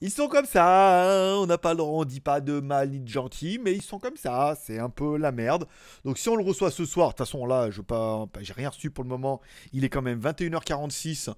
Ils 0.00 0.10
sont 0.10 0.28
comme 0.28 0.46
ça, 0.46 1.04
hein. 1.04 1.36
on 1.36 1.46
n'a 1.46 1.58
pas 1.58 1.74
on 1.76 2.04
dit 2.04 2.20
pas 2.20 2.40
de 2.40 2.60
mal 2.60 2.90
ni 2.90 3.00
de 3.00 3.08
gentil, 3.08 3.58
mais 3.62 3.74
ils 3.74 3.82
sont 3.82 3.98
comme 3.98 4.16
ça, 4.16 4.56
c'est 4.60 4.78
un 4.78 4.90
peu 4.90 5.16
la 5.16 5.32
merde. 5.32 5.66
Donc 6.04 6.18
si 6.18 6.28
on 6.28 6.36
le 6.36 6.44
reçoit 6.44 6.70
ce 6.70 6.84
soir, 6.84 7.08
de 7.08 7.12
toute 7.12 7.18
façon 7.18 7.46
là, 7.46 7.70
je 7.70 7.82
pas, 7.82 8.26
j'ai 8.40 8.52
rien 8.52 8.68
reçu 8.68 8.90
pour 8.90 9.04
le 9.04 9.08
moment. 9.10 9.40
Il 9.72 9.84
est 9.84 9.88
quand 9.88 10.02
même 10.02 10.20
21h46, 10.20 11.32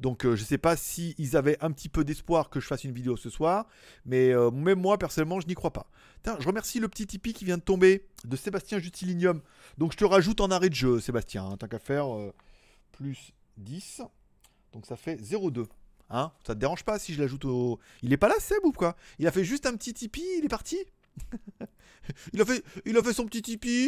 donc 0.00 0.24
euh, 0.24 0.36
je 0.36 0.44
sais 0.44 0.58
pas 0.58 0.76
si 0.76 1.14
ils 1.18 1.36
avaient 1.36 1.56
un 1.60 1.70
petit 1.70 1.88
peu 1.88 2.04
d'espoir 2.04 2.50
que 2.50 2.60
je 2.60 2.66
fasse 2.66 2.84
une 2.84 2.92
vidéo 2.92 3.16
ce 3.16 3.30
soir, 3.30 3.66
mais 4.04 4.30
euh, 4.32 4.50
même 4.50 4.80
moi 4.80 4.98
personnellement, 4.98 5.40
je 5.40 5.46
n'y 5.46 5.54
crois 5.54 5.72
pas. 5.72 5.86
je 6.26 6.46
remercie 6.46 6.80
le 6.80 6.88
petit 6.88 7.06
Tipeee 7.06 7.32
qui 7.32 7.44
vient 7.44 7.58
de 7.58 7.62
tomber 7.62 8.06
de 8.24 8.36
Sébastien 8.36 8.78
Justilinium. 8.78 9.40
Donc 9.78 9.92
je 9.92 9.96
te 9.96 10.04
rajoute 10.04 10.40
en 10.40 10.50
arrêt 10.50 10.68
de 10.68 10.74
jeu, 10.74 11.00
Sébastien, 11.00 11.44
hein, 11.44 11.56
tant 11.56 11.68
qu'à 11.68 11.78
faire 11.78 12.14
euh, 12.14 12.32
plus 12.92 13.32
10, 13.56 14.02
donc 14.72 14.86
ça 14.86 14.96
fait 14.96 15.16
0,2. 15.16 15.66
Hein 16.10 16.32
Ça 16.46 16.54
te 16.54 16.60
dérange 16.60 16.84
pas 16.84 16.98
si 16.98 17.14
je 17.14 17.20
l'ajoute 17.20 17.44
au. 17.44 17.78
Il 18.02 18.12
est 18.12 18.16
pas 18.16 18.28
là, 18.28 18.34
Seb 18.38 18.64
ou 18.64 18.72
quoi? 18.72 18.96
Il 19.18 19.26
a 19.26 19.32
fait 19.32 19.44
juste 19.44 19.66
un 19.66 19.74
petit 19.76 19.94
Tipeee, 19.94 20.38
il 20.38 20.44
est 20.44 20.48
parti? 20.48 20.78
Il, 22.34 22.42
a 22.42 22.44
fait... 22.44 22.62
il 22.84 22.96
a 22.98 23.02
fait 23.02 23.14
son 23.14 23.24
petit 23.24 23.40
Tipeee. 23.40 23.86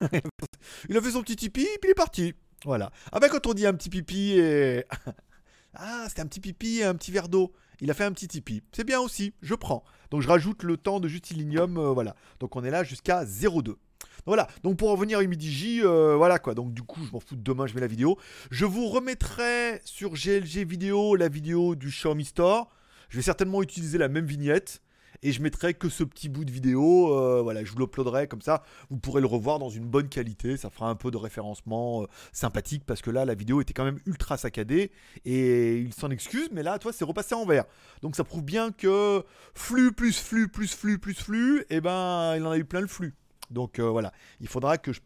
il 0.88 0.96
a 0.96 1.02
fait 1.02 1.10
son 1.10 1.22
petit 1.22 1.34
Tipeee, 1.34 1.66
puis 1.80 1.88
il 1.88 1.90
est 1.90 1.94
parti. 1.94 2.34
Voilà. 2.64 2.90
Ah 3.12 3.20
ben 3.20 3.28
quand 3.28 3.46
on 3.46 3.54
dit 3.54 3.66
un 3.66 3.74
petit 3.74 3.88
pipi 3.88 4.32
et. 4.32 4.84
ah, 5.74 6.04
c'était 6.08 6.22
un 6.22 6.26
petit 6.26 6.40
pipi 6.40 6.78
et 6.78 6.84
un 6.84 6.94
petit 6.94 7.12
verre 7.12 7.28
d'eau. 7.28 7.52
Il 7.80 7.90
a 7.90 7.94
fait 7.94 8.04
un 8.04 8.12
petit 8.12 8.26
Tipeee. 8.26 8.62
C'est 8.72 8.84
bien 8.84 9.00
aussi, 9.00 9.34
je 9.42 9.54
prends. 9.54 9.84
Donc 10.10 10.22
je 10.22 10.28
rajoute 10.28 10.64
le 10.64 10.76
temps 10.76 10.98
de 10.98 11.06
Justilinium, 11.06 11.78
euh, 11.78 11.92
voilà. 11.92 12.16
Donc 12.40 12.56
on 12.56 12.64
est 12.64 12.70
là 12.70 12.82
jusqu'à 12.82 13.24
0,2. 13.24 13.76
Voilà, 14.26 14.46
donc 14.62 14.76
pour 14.76 14.90
revenir 14.90 15.18
à 15.18 15.22
Humidigi, 15.22 15.80
euh, 15.82 16.16
voilà 16.16 16.38
quoi. 16.38 16.54
Donc 16.54 16.74
du 16.74 16.82
coup, 16.82 17.00
je 17.04 17.12
m'en 17.12 17.20
fous, 17.20 17.36
demain 17.36 17.66
je 17.66 17.74
mets 17.74 17.80
la 17.80 17.86
vidéo. 17.86 18.18
Je 18.50 18.64
vous 18.64 18.88
remettrai 18.88 19.80
sur 19.84 20.14
GLG 20.14 20.64
vidéo 20.66 21.16
la 21.16 21.28
vidéo 21.28 21.74
du 21.74 21.88
Xiaomi 21.88 22.24
Store. 22.24 22.70
Je 23.08 23.16
vais 23.16 23.22
certainement 23.22 23.62
utiliser 23.62 23.98
la 23.98 24.08
même 24.08 24.26
vignette. 24.26 24.82
Et 25.22 25.32
je 25.32 25.42
mettrai 25.42 25.74
que 25.74 25.88
ce 25.88 26.04
petit 26.04 26.28
bout 26.28 26.44
de 26.44 26.50
vidéo, 26.52 27.12
euh, 27.12 27.40
voilà, 27.42 27.64
je 27.64 27.72
vous 27.72 27.78
l'uploaderai 27.78 28.28
comme 28.28 28.42
ça, 28.42 28.62
vous 28.88 28.98
pourrez 28.98 29.20
le 29.20 29.26
revoir 29.26 29.58
dans 29.58 29.68
une 29.68 29.84
bonne 29.84 30.08
qualité, 30.08 30.56
ça 30.56 30.70
fera 30.70 30.88
un 30.88 30.94
peu 30.94 31.10
de 31.10 31.16
référencement 31.16 32.02
euh, 32.02 32.06
sympathique 32.32 32.84
parce 32.86 33.02
que 33.02 33.10
là 33.10 33.24
la 33.24 33.34
vidéo 33.34 33.60
était 33.60 33.72
quand 33.72 33.84
même 33.84 33.98
ultra 34.06 34.36
saccadée 34.36 34.92
et 35.24 35.78
il 35.78 35.92
s'en 35.92 36.10
excuse, 36.10 36.48
mais 36.52 36.62
là 36.62 36.78
toi 36.78 36.92
c'est 36.92 37.04
repassé 37.04 37.34
en 37.34 37.44
vert. 37.46 37.64
Donc 38.02 38.14
ça 38.14 38.22
prouve 38.22 38.42
bien 38.42 38.70
que 38.70 39.24
flux 39.54 39.90
plus 39.90 40.16
flux 40.16 40.48
plus 40.48 40.72
flux 40.72 40.98
plus 40.98 41.14
flux, 41.14 41.62
et 41.62 41.76
eh 41.76 41.80
ben 41.80 42.36
il 42.36 42.46
en 42.46 42.52
a 42.52 42.58
eu 42.58 42.64
plein 42.64 42.80
le 42.80 42.86
flux. 42.86 43.16
Donc 43.50 43.78
euh, 43.78 43.88
voilà, 43.88 44.12
il 44.40 44.48
faudra 44.48 44.78
que 44.78 44.92
je 44.92 45.00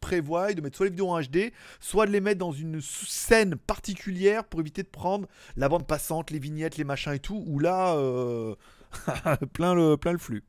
prévoie 0.00 0.52
de 0.52 0.60
mettre 0.60 0.76
soit 0.76 0.86
les 0.86 0.90
vidéos 0.90 1.10
en 1.10 1.20
HD, 1.20 1.52
soit 1.80 2.06
de 2.06 2.12
les 2.12 2.20
mettre 2.20 2.38
dans 2.38 2.52
une 2.52 2.80
scène 2.80 3.56
particulière 3.56 4.44
pour 4.44 4.60
éviter 4.60 4.82
de 4.82 4.88
prendre 4.88 5.28
la 5.56 5.68
bande 5.68 5.86
passante, 5.86 6.30
les 6.30 6.38
vignettes, 6.38 6.76
les 6.76 6.84
machins 6.84 7.12
et 7.12 7.18
tout, 7.18 7.42
où 7.46 7.58
là, 7.58 7.96
euh, 7.96 8.54
plein, 9.52 9.74
le, 9.74 9.98
flux. 10.18 10.44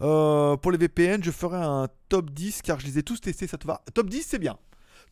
Euh, 0.00 0.56
pour 0.56 0.72
les 0.72 0.78
VPN, 0.78 1.22
je 1.22 1.30
ferai 1.30 1.58
un 1.58 1.88
top 2.08 2.30
10 2.30 2.62
car 2.62 2.80
je 2.80 2.86
les 2.86 2.98
ai 2.98 3.02
tous 3.02 3.20
testés, 3.20 3.46
ça 3.46 3.58
te 3.58 3.66
va? 3.66 3.82
Top 3.94 4.08
10, 4.08 4.22
c'est 4.22 4.38
bien. 4.38 4.58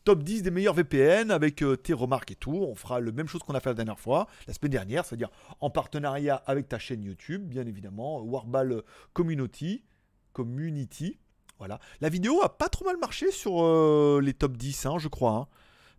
Top 0.05 0.23
10 0.23 0.43
des 0.43 0.51
meilleurs 0.51 0.73
VPN 0.73 1.29
avec 1.29 1.63
tes 1.83 1.93
remarques 1.93 2.31
et 2.31 2.35
tout. 2.35 2.65
On 2.67 2.73
fera 2.73 3.01
la 3.01 3.11
même 3.11 3.27
chose 3.27 3.41
qu'on 3.41 3.53
a 3.53 3.59
fait 3.59 3.69
la 3.69 3.75
dernière 3.75 3.99
fois, 3.99 4.27
la 4.47 4.53
semaine 4.53 4.71
dernière, 4.71 5.05
c'est-à-dire 5.05 5.29
en 5.59 5.69
partenariat 5.69 6.35
avec 6.47 6.69
ta 6.69 6.79
chaîne 6.79 7.03
YouTube, 7.03 7.43
bien 7.43 7.67
évidemment, 7.67 8.21
Warball 8.21 8.83
Community. 9.13 9.83
Community. 10.31 11.19
Voilà. 11.59 11.79
La 11.99 12.09
vidéo 12.09 12.41
a 12.41 12.57
pas 12.57 12.69
trop 12.69 12.85
mal 12.85 12.97
marché 12.97 13.31
sur 13.31 13.63
euh, 13.63 14.21
les 14.23 14.33
top 14.33 14.57
10, 14.57 14.85
hein, 14.85 14.97
je 14.97 15.09
crois. 15.09 15.31
Hein. 15.31 15.47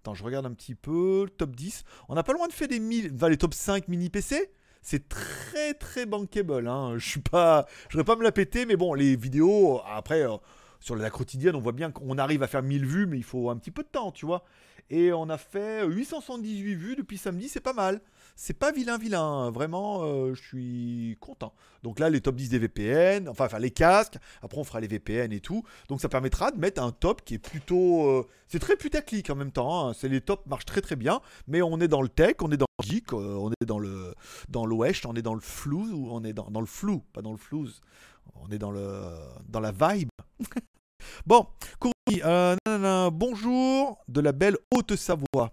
Attends, 0.00 0.14
je 0.14 0.24
regarde 0.24 0.46
un 0.46 0.52
petit 0.54 0.74
peu. 0.74 1.28
Top 1.36 1.54
10. 1.54 1.84
On 2.08 2.14
n'a 2.14 2.22
pas 2.22 2.32
loin 2.32 2.48
de 2.48 2.52
faire 2.52 2.68
des 2.68 2.80
1000. 2.80 3.14
les 3.28 3.36
top 3.36 3.52
5 3.52 3.86
mini 3.88 4.08
PC. 4.08 4.50
c'est 4.80 5.08
très 5.08 5.74
très 5.74 6.06
bankable. 6.06 6.66
Hein. 6.66 6.94
Je 6.96 7.06
suis 7.06 7.20
pas, 7.20 7.66
je 7.88 7.98
voudrais 7.98 8.10
pas 8.10 8.18
me 8.18 8.24
la 8.24 8.32
péter, 8.32 8.64
mais 8.64 8.76
bon, 8.76 8.94
les 8.94 9.16
vidéos 9.16 9.82
après 9.86 10.22
euh, 10.22 10.36
sur 10.80 10.96
la 10.96 11.10
quotidienne, 11.10 11.54
on 11.54 11.60
voit 11.60 11.72
bien 11.72 11.90
qu'on 11.90 12.18
arrive 12.18 12.42
à 12.42 12.46
faire 12.46 12.62
1000 12.62 12.86
vues, 12.86 13.06
mais 13.06 13.18
il 13.18 13.24
faut 13.24 13.50
un 13.50 13.56
petit 13.56 13.70
peu 13.70 13.82
de 13.82 13.88
temps, 13.88 14.12
tu 14.12 14.26
vois. 14.26 14.44
Et 14.90 15.12
on 15.12 15.28
a 15.28 15.38
fait 15.38 15.86
878 15.86 16.74
vues 16.74 16.96
depuis 16.96 17.16
samedi, 17.16 17.48
c'est 17.48 17.60
pas 17.60 17.72
mal. 17.72 18.00
C'est 18.34 18.58
pas 18.58 18.72
vilain, 18.72 18.98
vilain. 18.98 19.22
Hein. 19.22 19.50
Vraiment, 19.50 20.02
euh, 20.02 20.34
je 20.34 20.42
suis 20.42 21.16
content. 21.20 21.54
Donc 21.84 22.00
là, 22.00 22.10
les 22.10 22.20
top 22.20 22.34
10 22.34 22.48
des 22.48 22.58
VPN, 22.58 23.28
enfin, 23.28 23.46
enfin, 23.46 23.60
les 23.60 23.70
casques. 23.70 24.16
Après, 24.42 24.58
on 24.58 24.64
fera 24.64 24.80
les 24.80 24.88
VPN 24.88 25.32
et 25.32 25.40
tout. 25.40 25.62
Donc 25.88 26.00
ça 26.00 26.08
permettra 26.08 26.50
de 26.50 26.58
mettre 26.58 26.82
un 26.82 26.90
top 26.90 27.22
qui 27.24 27.34
est 27.34 27.38
plutôt. 27.38 28.08
Euh, 28.08 28.26
c'est 28.48 28.58
très 28.58 28.76
putaclic 28.76 29.30
en 29.30 29.36
même 29.36 29.52
temps. 29.52 29.90
Hein. 29.90 29.92
C'est 29.94 30.08
les 30.08 30.20
tops 30.20 30.44
marchent 30.46 30.64
très 30.64 30.80
très 30.80 30.96
bien. 30.96 31.20
Mais 31.46 31.62
on 31.62 31.78
est 31.80 31.88
dans 31.88 32.02
le 32.02 32.08
tech, 32.08 32.36
on 32.40 32.50
est 32.50 32.56
dans 32.56 32.66
le 32.80 32.84
geek, 32.84 33.12
euh, 33.12 33.36
on 33.36 33.52
est 33.52 33.66
dans 33.66 33.78
le 33.78 34.14
dans 34.48 34.66
l'ouest, 34.66 35.06
on 35.06 35.14
est 35.14 35.22
dans 35.22 35.34
le 35.34 35.40
flou, 35.40 35.88
ou 35.92 36.08
on 36.10 36.24
est 36.24 36.32
dans, 36.32 36.50
dans 36.50 36.60
le 36.60 36.66
flou, 36.66 37.04
pas 37.12 37.22
dans 37.22 37.32
le 37.32 37.38
flouze. 37.38 37.80
On 38.34 38.50
est 38.50 38.58
dans 38.58 38.72
le 38.72 39.14
dans 39.48 39.60
la 39.60 39.70
vibe. 39.70 40.08
bon, 41.26 41.46
euh, 42.22 43.10
bonjour 43.10 43.98
de 44.08 44.20
la 44.20 44.32
belle 44.32 44.56
Haute-Savoie. 44.74 45.52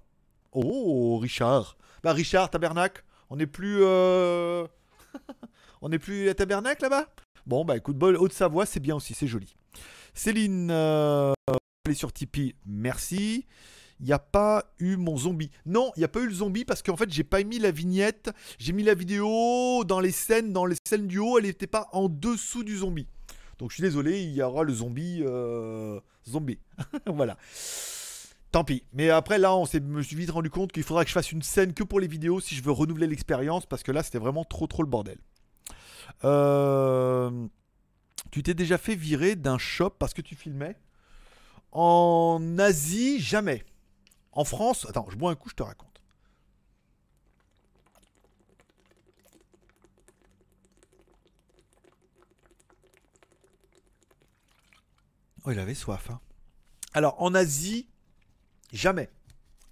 Oh, 0.51 1.17
Richard. 1.17 1.77
Bah, 2.03 2.13
Richard, 2.13 2.49
tabernacle. 2.49 3.03
On 3.29 3.35
n'est 3.35 3.47
plus. 3.47 3.79
Euh, 3.81 4.65
on 5.81 5.89
n'est 5.89 5.99
plus 5.99 6.29
à 6.29 6.33
tabernacle 6.33 6.83
là-bas? 6.83 7.07
Bon, 7.45 7.63
bah 7.63 7.77
écoute, 7.77 8.01
Haute-Savoie, 8.01 8.65
c'est 8.65 8.79
bien 8.79 8.95
aussi, 8.95 9.13
c'est 9.13 9.27
joli. 9.27 9.55
Céline, 10.13 10.69
euh, 10.71 11.33
sur 11.93 12.11
Tipeee, 12.11 12.55
merci. 12.65 13.45
Il 13.99 14.05
n'y 14.05 14.13
a 14.13 14.19
pas 14.19 14.63
eu 14.79 14.95
mon 14.95 15.17
zombie. 15.17 15.49
Non, 15.65 15.91
il 15.95 15.99
n'y 15.99 16.05
a 16.05 16.07
pas 16.07 16.19
eu 16.19 16.27
le 16.27 16.33
zombie 16.33 16.65
parce 16.65 16.83
qu'en 16.83 16.95
fait, 16.95 17.11
j'ai 17.11 17.23
pas 17.23 17.43
mis 17.43 17.57
la 17.57 17.71
vignette. 17.71 18.29
J'ai 18.59 18.73
mis 18.73 18.83
la 18.83 18.93
vidéo 18.93 19.83
dans 19.85 19.99
les 19.99 20.11
scènes, 20.11 20.53
dans 20.53 20.65
les 20.65 20.75
scènes 20.87 21.07
du 21.07 21.19
haut, 21.19 21.39
elle 21.39 21.45
n'était 21.45 21.67
pas 21.67 21.89
en 21.93 22.09
dessous 22.09 22.63
du 22.63 22.77
zombie. 22.77 23.07
Donc 23.59 23.71
je 23.71 23.75
suis 23.75 23.83
désolé, 23.83 24.21
il 24.21 24.33
y 24.33 24.41
aura 24.41 24.63
le 24.63 24.73
zombie. 24.73 25.23
Euh, 25.25 25.99
zombie. 26.27 26.59
voilà. 27.07 27.37
Tant 28.51 28.63
pis. 28.63 28.83
Mais 28.93 29.09
après, 29.09 29.39
là, 29.39 29.55
on 29.55 29.65
s'est, 29.65 29.79
me 29.79 30.01
suis 30.01 30.15
vite 30.15 30.31
rendu 30.31 30.49
compte 30.49 30.71
qu'il 30.71 30.83
faudra 30.83 31.03
que 31.03 31.09
je 31.09 31.13
fasse 31.13 31.31
une 31.31 31.41
scène 31.41 31.73
que 31.73 31.83
pour 31.83 31.99
les 31.99 32.07
vidéos 32.07 32.39
si 32.39 32.55
je 32.55 32.63
veux 32.63 32.71
renouveler 32.71 33.07
l'expérience 33.07 33.65
parce 33.65 33.83
que 33.83 33.91
là, 33.91 34.03
c'était 34.03 34.19
vraiment 34.19 34.45
trop, 34.45 34.67
trop 34.67 34.83
le 34.83 34.89
bordel. 34.89 35.17
Euh, 36.23 37.47
tu 38.31 38.43
t'es 38.43 38.53
déjà 38.53 38.77
fait 38.77 38.95
virer 38.95 39.35
d'un 39.35 39.57
shop 39.57 39.91
parce 39.91 40.13
que 40.13 40.21
tu 40.21 40.35
filmais 40.35 40.75
En 41.71 42.57
Asie, 42.57 43.19
jamais. 43.19 43.63
En 44.31 44.45
France, 44.45 44.85
attends, 44.89 45.07
je 45.09 45.17
bois 45.17 45.31
un 45.31 45.35
coup, 45.35 45.49
je 45.49 45.55
te 45.55 45.63
raconte. 45.63 45.96
Oh, 55.47 55.51
il 55.51 55.59
avait 55.59 55.75
soif. 55.75 56.09
Hein. 56.09 56.19
Alors, 56.93 57.21
en 57.21 57.33
Asie, 57.33 57.87
jamais. 58.73 59.09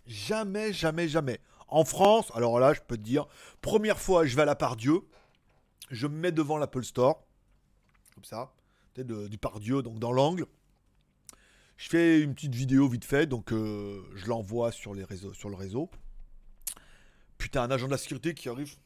Jamais, 0.07 0.71
jamais, 0.71 1.09
jamais. 1.09 1.41
En 1.67 1.83
France, 1.83 2.31
alors 2.33 2.59
là, 2.59 2.73
je 2.73 2.79
peux 2.79 2.95
te 2.95 3.01
dire, 3.01 3.27
première 3.61 3.99
fois, 3.99 4.25
je 4.25 4.37
vais 4.37 4.43
à 4.43 4.45
la 4.45 4.55
Pardieu. 4.55 5.01
Je 5.91 6.07
me 6.07 6.15
mets 6.15 6.31
devant 6.31 6.57
l'Apple 6.57 6.85
Store. 6.85 7.25
Comme 8.13 8.23
ça. 8.23 8.53
De, 8.95 9.27
du 9.27 9.37
Pardieu, 9.37 9.81
donc 9.81 9.99
dans 9.99 10.13
l'angle. 10.13 10.45
Je 11.75 11.89
fais 11.89 12.21
une 12.21 12.33
petite 12.33 12.55
vidéo 12.55 12.87
vite 12.87 13.03
fait, 13.03 13.25
donc 13.25 13.51
euh, 13.51 14.01
je 14.15 14.27
l'envoie 14.27 14.71
sur, 14.71 14.95
sur 15.33 15.49
le 15.49 15.55
réseau. 15.55 15.89
Putain, 17.37 17.63
un 17.63 17.71
agent 17.71 17.87
de 17.87 17.91
la 17.91 17.97
sécurité 17.97 18.33
qui 18.33 18.47
arrive. 18.47 18.77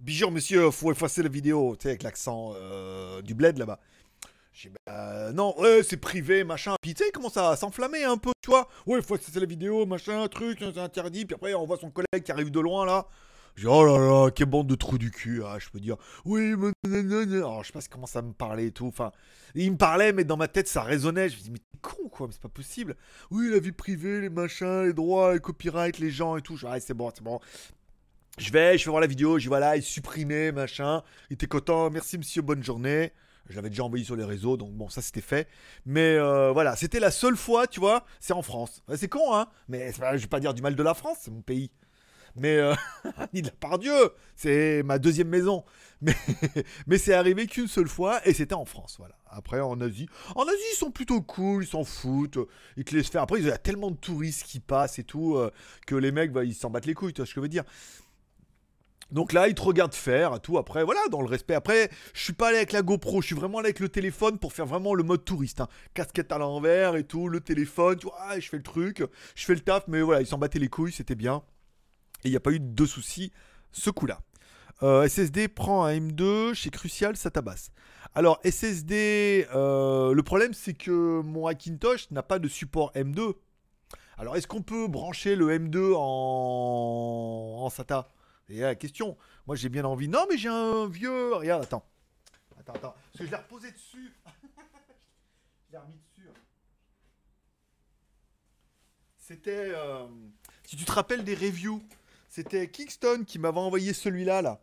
Bijou, 0.00 0.30
monsieur, 0.30 0.72
faut 0.72 0.90
effacer 0.90 1.22
la 1.22 1.28
vidéo, 1.28 1.76
tu 1.76 1.84
sais, 1.84 1.90
avec 1.90 2.02
l'accent 2.02 2.54
euh, 2.56 3.22
du 3.22 3.34
bled 3.34 3.58
là-bas. 3.58 3.78
Bah 4.86 5.32
non, 5.32 5.58
ouais, 5.60 5.82
c'est 5.82 5.96
privé, 5.96 6.44
machin. 6.44 6.74
Puis 6.82 6.94
tu 6.94 7.02
sais, 7.02 7.08
il 7.08 7.12
commence 7.12 7.36
à 7.36 7.56
s'enflammer 7.56 8.04
un 8.04 8.16
peu, 8.16 8.32
tu 8.42 8.50
vois. 8.50 8.68
Ouais, 8.86 9.00
faut 9.02 9.16
c'est 9.16 9.34
la 9.38 9.46
vidéo, 9.46 9.86
machin, 9.86 10.26
truc, 10.28 10.58
c'est 10.60 10.78
interdit. 10.78 11.24
Puis 11.24 11.34
après, 11.34 11.54
on 11.54 11.66
voit 11.66 11.78
son 11.78 11.90
collègue 11.90 12.22
qui 12.24 12.32
arrive 12.32 12.50
de 12.50 12.60
loin 12.60 12.84
là. 12.86 13.06
J'ai 13.56 13.68
oh 13.68 13.84
là 13.84 13.98
là, 13.98 14.30
quelle 14.30 14.46
bande 14.46 14.66
de 14.66 14.74
trous 14.74 14.98
du 14.98 15.10
cul. 15.10 15.42
Ah, 15.44 15.58
je 15.58 15.68
peux 15.68 15.80
dire, 15.80 15.96
oui, 16.24 16.54
mais 16.56 16.72
Alors, 17.36 17.62
je 17.62 17.68
sais 17.68 17.72
pas 17.72 17.80
comment 17.90 18.06
ça 18.06 18.22
me 18.22 18.32
parlait 18.32 18.66
et 18.66 18.72
tout. 18.72 18.86
Enfin, 18.86 19.12
il 19.54 19.72
me 19.72 19.76
parlait, 19.76 20.12
mais 20.12 20.24
dans 20.24 20.38
ma 20.38 20.48
tête, 20.48 20.68
ça 20.68 20.82
résonnait. 20.82 21.28
Je 21.28 21.36
me 21.36 21.42
dis, 21.42 21.50
mais 21.50 21.58
t'es 21.58 21.78
con, 21.82 22.08
quoi, 22.08 22.26
mais 22.26 22.32
c'est 22.32 22.40
pas 22.40 22.48
possible. 22.48 22.96
Oui, 23.30 23.50
la 23.50 23.58
vie 23.58 23.72
privée, 23.72 24.22
les 24.22 24.30
machins, 24.30 24.84
les 24.84 24.94
droits, 24.94 25.34
les 25.34 25.40
copyrights, 25.40 25.98
les 25.98 26.10
gens 26.10 26.36
et 26.36 26.42
tout. 26.42 26.56
Je 26.56 26.66
ah, 26.66 26.80
c'est 26.80 26.94
bon, 26.94 27.10
c'est 27.14 27.22
bon. 27.22 27.40
Je 28.38 28.50
vais, 28.50 28.78
je 28.78 28.86
vais 28.86 28.90
voir 28.90 29.02
la 29.02 29.06
vidéo, 29.06 29.38
je 29.38 29.42
dis, 29.42 29.48
voilà, 29.48 29.76
il 29.76 29.82
supprimé, 29.82 30.52
machin. 30.52 31.02
Il 31.28 31.34
était 31.34 31.46
content, 31.46 31.90
merci 31.90 32.16
monsieur, 32.16 32.40
bonne 32.40 32.64
journée. 32.64 33.12
Je 33.52 33.56
l'avais 33.56 33.68
déjà 33.68 33.84
envoyé 33.84 34.04
sur 34.04 34.16
les 34.16 34.24
réseaux, 34.24 34.56
donc 34.56 34.72
bon, 34.72 34.88
ça 34.88 35.02
c'était 35.02 35.20
fait. 35.20 35.46
Mais 35.84 36.16
euh, 36.16 36.52
voilà, 36.52 36.74
c'était 36.74 37.00
la 37.00 37.10
seule 37.10 37.36
fois, 37.36 37.66
tu 37.66 37.80
vois, 37.80 38.04
c'est 38.18 38.32
en 38.32 38.42
France. 38.42 38.82
C'est 38.96 39.08
con, 39.08 39.34
hein 39.34 39.46
Mais 39.68 39.92
je 39.92 40.00
vais 40.00 40.26
pas 40.26 40.40
dire 40.40 40.54
du 40.54 40.62
mal 40.62 40.74
de 40.74 40.82
la 40.82 40.94
France, 40.94 41.18
c'est 41.20 41.30
mon 41.30 41.42
pays. 41.42 41.70
Mais 42.34 42.56
euh, 42.56 42.74
ni 43.34 43.42
de 43.42 43.48
la 43.48 43.52
part 43.52 43.78
Dieu, 43.78 43.92
c'est 44.36 44.82
ma 44.84 44.98
deuxième 44.98 45.28
maison. 45.28 45.64
Mais, 46.00 46.14
mais 46.86 46.96
c'est 46.96 47.12
arrivé 47.12 47.46
qu'une 47.46 47.68
seule 47.68 47.88
fois 47.88 48.26
et 48.26 48.32
c'était 48.32 48.54
en 48.54 48.64
France, 48.64 48.96
voilà. 48.98 49.14
Après 49.28 49.60
en 49.60 49.80
Asie, 49.80 50.08
en 50.34 50.42
Asie 50.42 50.56
ils 50.72 50.76
sont 50.76 50.90
plutôt 50.90 51.22
cool, 51.22 51.64
ils 51.64 51.66
s'en 51.66 51.84
foutent, 51.84 52.38
ils 52.76 52.84
te 52.84 52.94
laissent 52.94 53.08
faire. 53.08 53.22
Après 53.22 53.38
il 53.38 53.46
y 53.46 53.50
a 53.50 53.58
tellement 53.58 53.90
de 53.90 53.96
touristes 53.96 54.44
qui 54.44 54.60
passent 54.60 54.98
et 54.98 55.04
tout 55.04 55.36
euh, 55.36 55.50
que 55.86 55.94
les 55.94 56.12
mecs, 56.12 56.32
bah, 56.32 56.44
ils 56.44 56.54
s'en 56.54 56.70
battent 56.70 56.86
les 56.86 56.94
couilles, 56.94 57.12
tu 57.12 57.20
vois 57.20 57.26
ce 57.26 57.32
que 57.32 57.40
je 57.40 57.42
veux 57.42 57.48
dire. 57.48 57.64
Donc 59.12 59.34
là, 59.34 59.46
il 59.46 59.54
te 59.54 59.60
regarde 59.60 59.94
faire, 59.94 60.40
tout. 60.40 60.56
Après, 60.56 60.82
voilà, 60.84 61.00
dans 61.10 61.20
le 61.20 61.28
respect. 61.28 61.54
Après, 61.54 61.90
je 62.14 62.24
suis 62.24 62.32
pas 62.32 62.48
allé 62.48 62.56
avec 62.56 62.72
la 62.72 62.80
GoPro, 62.80 63.20
je 63.20 63.26
suis 63.26 63.36
vraiment 63.36 63.58
allé 63.58 63.66
avec 63.66 63.80
le 63.80 63.90
téléphone 63.90 64.38
pour 64.38 64.54
faire 64.54 64.66
vraiment 64.66 64.94
le 64.94 65.02
mode 65.02 65.24
touriste. 65.24 65.60
Hein. 65.60 65.68
Casquette 65.92 66.32
à 66.32 66.38
l'envers 66.38 66.96
et 66.96 67.04
tout, 67.04 67.28
le 67.28 67.40
téléphone, 67.40 67.98
tu 67.98 68.06
vois, 68.06 68.40
je 68.40 68.48
fais 68.48 68.56
le 68.56 68.62
truc, 68.62 69.04
je 69.34 69.44
fais 69.44 69.54
le 69.54 69.60
taf, 69.60 69.84
mais 69.86 70.00
voilà, 70.00 70.22
il 70.22 70.26
s'en 70.26 70.38
battait 70.38 70.58
les 70.58 70.68
couilles, 70.68 70.92
c'était 70.92 71.14
bien. 71.14 71.42
Et 72.24 72.28
il 72.28 72.30
n'y 72.30 72.36
a 72.36 72.40
pas 72.40 72.52
eu 72.52 72.60
de 72.60 72.86
soucis 72.86 73.32
ce 73.70 73.90
coup-là. 73.90 74.20
Euh, 74.82 75.06
SSD 75.06 75.48
prend 75.48 75.84
un 75.84 75.92
M2, 75.92 76.54
chez 76.54 76.70
Crucial, 76.70 77.16
ça 77.16 77.30
tabasse. 77.30 77.70
Alors, 78.14 78.40
SSD, 78.44 79.46
euh, 79.54 80.14
le 80.14 80.22
problème 80.22 80.54
c'est 80.54 80.74
que 80.74 81.20
mon 81.20 81.46
Hackintosh 81.46 82.10
n'a 82.10 82.22
pas 82.22 82.38
de 82.38 82.48
support 82.48 82.92
M2. 82.94 83.34
Alors, 84.16 84.36
est-ce 84.36 84.46
qu'on 84.46 84.62
peut 84.62 84.88
brancher 84.88 85.36
le 85.36 85.48
M2 85.48 85.94
en, 85.96 87.64
en 87.64 87.70
SATA? 87.70 88.08
Et 88.52 88.60
la 88.60 88.74
question, 88.74 89.16
moi 89.46 89.56
j'ai 89.56 89.68
bien 89.68 89.84
envie. 89.84 90.08
Non, 90.08 90.26
mais 90.28 90.36
j'ai 90.36 90.48
un 90.48 90.86
vieux. 90.86 91.34
Regarde, 91.34 91.62
attends. 91.62 91.86
Attends, 92.58 92.74
attends. 92.74 92.94
Parce 92.94 93.18
que 93.18 93.24
je 93.24 93.30
l'ai 93.30 93.36
reposé 93.36 93.72
dessus. 93.72 94.12
je 95.66 95.72
l'ai 95.72 95.78
remis 95.78 95.96
dessus. 95.96 96.28
C'était. 99.16 99.72
Euh, 99.74 100.06
si 100.64 100.76
tu 100.76 100.84
te 100.84 100.92
rappelles 100.92 101.24
des 101.24 101.34
reviews, 101.34 101.82
c'était 102.28 102.68
Kingston 102.68 103.24
qui 103.26 103.38
m'avait 103.38 103.58
envoyé 103.58 103.92
celui-là. 103.92 104.42
là. 104.42 104.60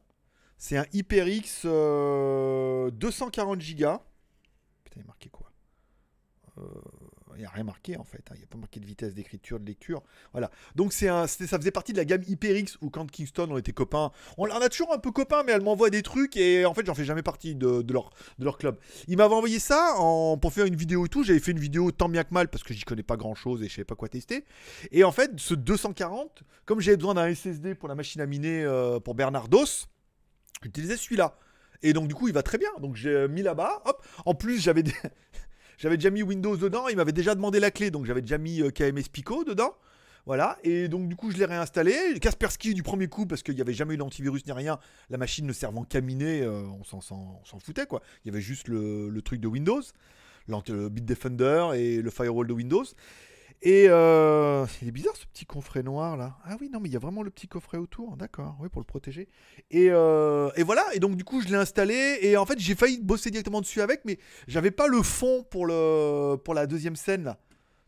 C'est 0.57 0.77
un 0.77 0.85
HyperX 0.93 1.65
240 1.65 1.67
euh, 1.67 2.89
Go. 3.75 4.03
Putain, 4.83 4.99
il 4.99 5.05
marqué 5.05 5.29
quoi? 5.29 5.51
Euh, 6.57 6.63
n'y 7.41 7.45
a 7.45 7.49
rien 7.49 7.63
marqué 7.63 7.97
en 7.97 8.03
fait. 8.03 8.23
Hein. 8.29 8.35
Il 8.35 8.39
n'y 8.39 8.43
a 8.43 8.47
pas 8.47 8.57
marqué 8.57 8.79
de 8.79 8.85
vitesse 8.85 9.13
d'écriture, 9.13 9.59
de 9.59 9.65
lecture. 9.65 10.03
Voilà. 10.31 10.51
Donc 10.75 10.93
c'est 10.93 11.07
un, 11.07 11.27
ça 11.27 11.57
faisait 11.57 11.71
partie 11.71 11.93
de 11.93 11.97
la 11.97 12.05
gamme 12.05 12.23
HyperX 12.27 12.77
où 12.81 12.89
quand 12.89 13.09
Kingston 13.09 13.47
on 13.51 13.57
était 13.57 13.71
copains. 13.71 14.11
On, 14.37 14.47
on 14.49 14.61
a 14.61 14.69
toujours 14.69 14.93
un 14.93 14.99
peu 14.99 15.11
copains, 15.11 15.43
mais 15.43 15.51
elle 15.51 15.61
m'envoie 15.61 15.89
des 15.89 16.01
trucs 16.01 16.37
et 16.37 16.65
en 16.65 16.73
fait 16.73 16.85
j'en 16.85 16.95
fais 16.95 17.05
jamais 17.05 17.23
partie 17.23 17.55
de, 17.55 17.83
leur, 17.91 18.11
de 18.37 18.45
leur 18.45 18.57
club. 18.57 18.77
Il 19.07 19.17
m'avait 19.17 19.35
envoyé 19.35 19.59
ça 19.59 19.95
en, 19.97 20.37
pour 20.37 20.53
faire 20.53 20.65
une 20.65 20.75
vidéo 20.75 21.05
et 21.05 21.09
tout. 21.09 21.23
J'avais 21.23 21.39
fait 21.39 21.51
une 21.51 21.59
vidéo 21.59 21.91
tant 21.91 22.09
bien 22.09 22.23
que 22.23 22.33
mal 22.33 22.47
parce 22.49 22.63
que 22.63 22.73
j'y 22.73 22.83
connais 22.83 23.03
pas 23.03 23.17
grand 23.17 23.35
chose 23.35 23.63
et 23.63 23.67
je 23.67 23.75
savais 23.75 23.85
pas 23.85 23.95
quoi 23.95 24.09
tester. 24.09 24.45
Et 24.91 25.03
en 25.03 25.11
fait, 25.11 25.31
ce 25.37 25.53
240, 25.53 26.43
comme 26.65 26.79
j'avais 26.79 26.97
besoin 26.97 27.13
d'un 27.13 27.33
SSD 27.33 27.75
pour 27.75 27.89
la 27.89 27.95
machine 27.95 28.21
à 28.21 28.25
miner 28.25 28.63
euh, 28.63 28.99
pour 28.99 29.15
Bernardos, 29.15 29.87
j'utilisais 30.63 30.97
celui-là. 30.97 31.37
Et 31.81 31.93
donc 31.93 32.07
du 32.07 32.15
coup 32.15 32.27
il 32.27 32.33
va 32.33 32.43
très 32.43 32.57
bien. 32.57 32.69
Donc 32.79 32.95
j'ai 32.95 33.27
mis 33.27 33.41
là-bas. 33.41 33.81
Hop. 33.85 34.05
En 34.25 34.33
plus 34.35 34.61
j'avais 34.61 34.83
des... 34.83 34.93
J'avais 35.79 35.95
déjà 35.95 36.09
mis 36.09 36.23
Windows 36.23 36.57
dedans, 36.57 36.89
il 36.89 36.97
m'avait 36.97 37.13
déjà 37.13 37.35
demandé 37.35 37.61
la 37.61 37.71
clé, 37.71 37.89
donc 37.89 38.05
j'avais 38.05 38.21
déjà 38.21 38.37
mis 38.37 38.61
euh, 38.61 38.69
KMS 38.69 39.07
Pico 39.11 39.45
dedans. 39.45 39.73
Voilà, 40.25 40.59
et 40.61 40.89
donc 40.89 41.07
du 41.07 41.15
coup 41.15 41.31
je 41.31 41.37
l'ai 41.37 41.45
réinstallé. 41.45 42.19
Kaspersky 42.19 42.73
du 42.73 42.83
premier 42.83 43.07
coup, 43.07 43.25
parce 43.25 43.43
qu'il 43.43 43.55
n'y 43.55 43.61
avait 43.61 43.73
jamais 43.73 43.93
eu 43.93 43.97
d'antivirus 43.97 44.45
ni 44.45 44.51
rien, 44.51 44.77
la 45.09 45.17
machine 45.17 45.47
ne 45.47 45.53
servant 45.53 45.85
qu'à 45.85 46.01
miner, 46.01 46.41
euh, 46.41 46.63
on 46.63 46.83
s'en 46.83 47.59
foutait 47.63 47.85
quoi. 47.85 48.01
Il 48.23 48.27
y 48.27 48.31
avait 48.31 48.41
juste 48.41 48.67
le, 48.67 49.17
truc 49.23 49.39
de 49.39 49.47
Windows, 49.47 49.81
le 50.49 50.89
Bitdefender 50.89 51.69
et 51.75 52.01
le 52.01 52.11
firewall 52.11 52.45
de 52.45 52.53
Windows. 52.53 52.83
Et 53.61 53.87
euh, 53.89 54.65
il 54.81 54.87
est 54.87 54.91
bizarre 54.91 55.17
ce 55.17 55.25
petit 55.25 55.45
coffret 55.45 55.83
noir 55.83 56.15
là. 56.15 56.37
Ah 56.45 56.55
oui, 56.61 56.69
non, 56.69 56.79
mais 56.79 56.87
il 56.87 56.93
y 56.93 56.95
a 56.95 56.99
vraiment 56.99 57.23
le 57.23 57.29
petit 57.29 57.47
coffret 57.47 57.77
autour, 57.77 58.15
d'accord, 58.15 58.55
oui, 58.61 58.69
pour 58.69 58.79
le 58.79 58.85
protéger. 58.85 59.27
Et, 59.69 59.89
euh, 59.91 60.49
et, 60.55 60.63
voilà, 60.63 60.85
et 60.93 60.99
donc 60.99 61.17
du 61.17 61.25
coup 61.25 61.41
je 61.41 61.49
l'ai 61.49 61.55
installé, 61.55 62.19
et 62.21 62.37
en 62.37 62.45
fait 62.45 62.57
j'ai 62.57 62.75
failli 62.75 62.99
bosser 63.01 63.31
directement 63.31 63.59
dessus 63.59 63.81
avec, 63.81 64.05
mais 64.05 64.17
j'avais 64.47 64.71
pas 64.71 64.87
le 64.87 65.01
fond 65.01 65.43
pour, 65.43 65.65
le, 65.65 66.37
pour 66.37 66.53
la 66.53 66.67
deuxième 66.67 66.95
scène 66.95 67.23
là. 67.23 67.37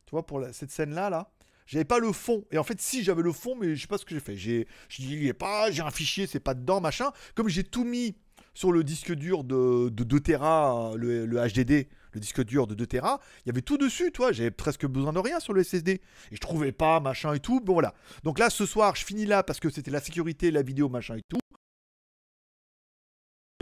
Tu 0.05 0.11
vois, 0.11 0.25
pour 0.25 0.43
cette 0.51 0.71
scène 0.71 0.93
là, 0.93 1.09
là. 1.09 1.31
J'avais 1.67 1.85
pas 1.85 1.99
le 1.99 2.11
fond. 2.11 2.43
Et 2.51 2.57
en 2.57 2.65
fait, 2.65 2.81
si 2.81 3.01
j'avais 3.01 3.21
le 3.21 3.31
fond, 3.31 3.55
mais 3.55 3.77
je 3.77 3.81
sais 3.81 3.87
pas 3.87 3.97
ce 3.97 4.03
que 4.03 4.13
j'ai 4.13 4.19
fait. 4.19 4.35
J'ai, 4.35 4.67
je 4.89 5.01
dis, 5.01 5.13
il 5.13 5.23
y 5.23 5.29
est 5.29 5.33
pas, 5.33 5.71
j'ai 5.71 5.81
un 5.81 5.89
fichier, 5.89 6.27
c'est 6.27 6.41
pas 6.41 6.53
dedans, 6.53 6.81
machin. 6.81 7.13
Comme 7.33 7.47
j'ai 7.47 7.63
tout 7.63 7.85
mis 7.85 8.17
sur 8.53 8.71
le 8.71 8.83
disque 8.83 9.13
dur 9.13 9.43
de, 9.43 9.89
de 9.89 10.03
2 10.03 10.19
Tera, 10.19 10.91
le, 10.95 11.25
HDD, 11.25 11.87
le 12.13 12.19
disque 12.19 12.43
dur 12.43 12.67
de 12.67 12.75
2 12.75 12.85
Tera, 12.85 13.19
il 13.45 13.49
y 13.49 13.51
avait 13.51 13.61
tout 13.61 13.77
dessus, 13.77 14.11
toi. 14.11 14.31
J'avais 14.31 14.51
presque 14.51 14.85
besoin 14.85 15.13
de 15.13 15.19
rien 15.19 15.39
sur 15.39 15.53
le 15.53 15.63
SSD. 15.63 15.91
Et 15.91 16.35
je 16.35 16.39
trouvais 16.39 16.71
pas, 16.71 16.99
machin 16.99 17.33
et 17.33 17.39
tout. 17.39 17.61
Bon, 17.61 17.73
voilà. 17.73 17.93
Donc 18.23 18.39
là, 18.39 18.49
ce 18.49 18.65
soir, 18.65 18.95
je 18.95 19.05
finis 19.05 19.25
là 19.25 19.43
parce 19.43 19.59
que 19.59 19.69
c'était 19.69 19.91
la 19.91 20.01
sécurité, 20.01 20.51
la 20.51 20.61
vidéo, 20.61 20.89
machin 20.89 21.15
et 21.15 21.23
tout. 21.27 21.39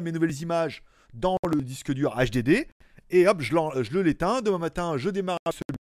Mes 0.02 0.12
nouvelles 0.12 0.42
images 0.42 0.84
dans 1.14 1.38
le 1.54 1.62
disque 1.62 1.94
dur 1.94 2.16
HDD. 2.18 2.68
Et 3.12 3.28
hop, 3.28 3.42
je, 3.42 4.00
l'éteins. 4.00 4.42
Demain 4.42 4.60
matin, 4.60 4.98
je 4.98 5.10
démarre 5.10 5.38
celui 5.48 5.78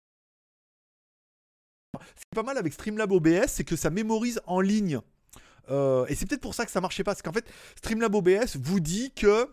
c'est 2.16 2.36
pas 2.36 2.44
mal 2.44 2.58
avec 2.58 2.74
Streamlab 2.74 3.12
OBS, 3.12 3.48
c'est 3.48 3.64
que 3.64 3.76
ça 3.76 3.90
mémorise 3.90 4.42
en 4.46 4.62
ligne. 4.62 5.00
Euh, 5.70 6.06
et 6.08 6.16
c'est 6.16 6.26
peut-être 6.26 6.42
pour 6.42 6.56
ça 6.56 6.66
que 6.66 6.72
ça 6.72 6.82
marchait 6.82 7.04
pas. 7.04 7.12
Parce 7.12 7.22
qu'en 7.22 7.34
fait, 7.34 7.46
Streamlab 7.78 8.14
OBS 8.14 8.58
vous 8.60 8.80
dit 8.80 9.12
que. 9.12 9.48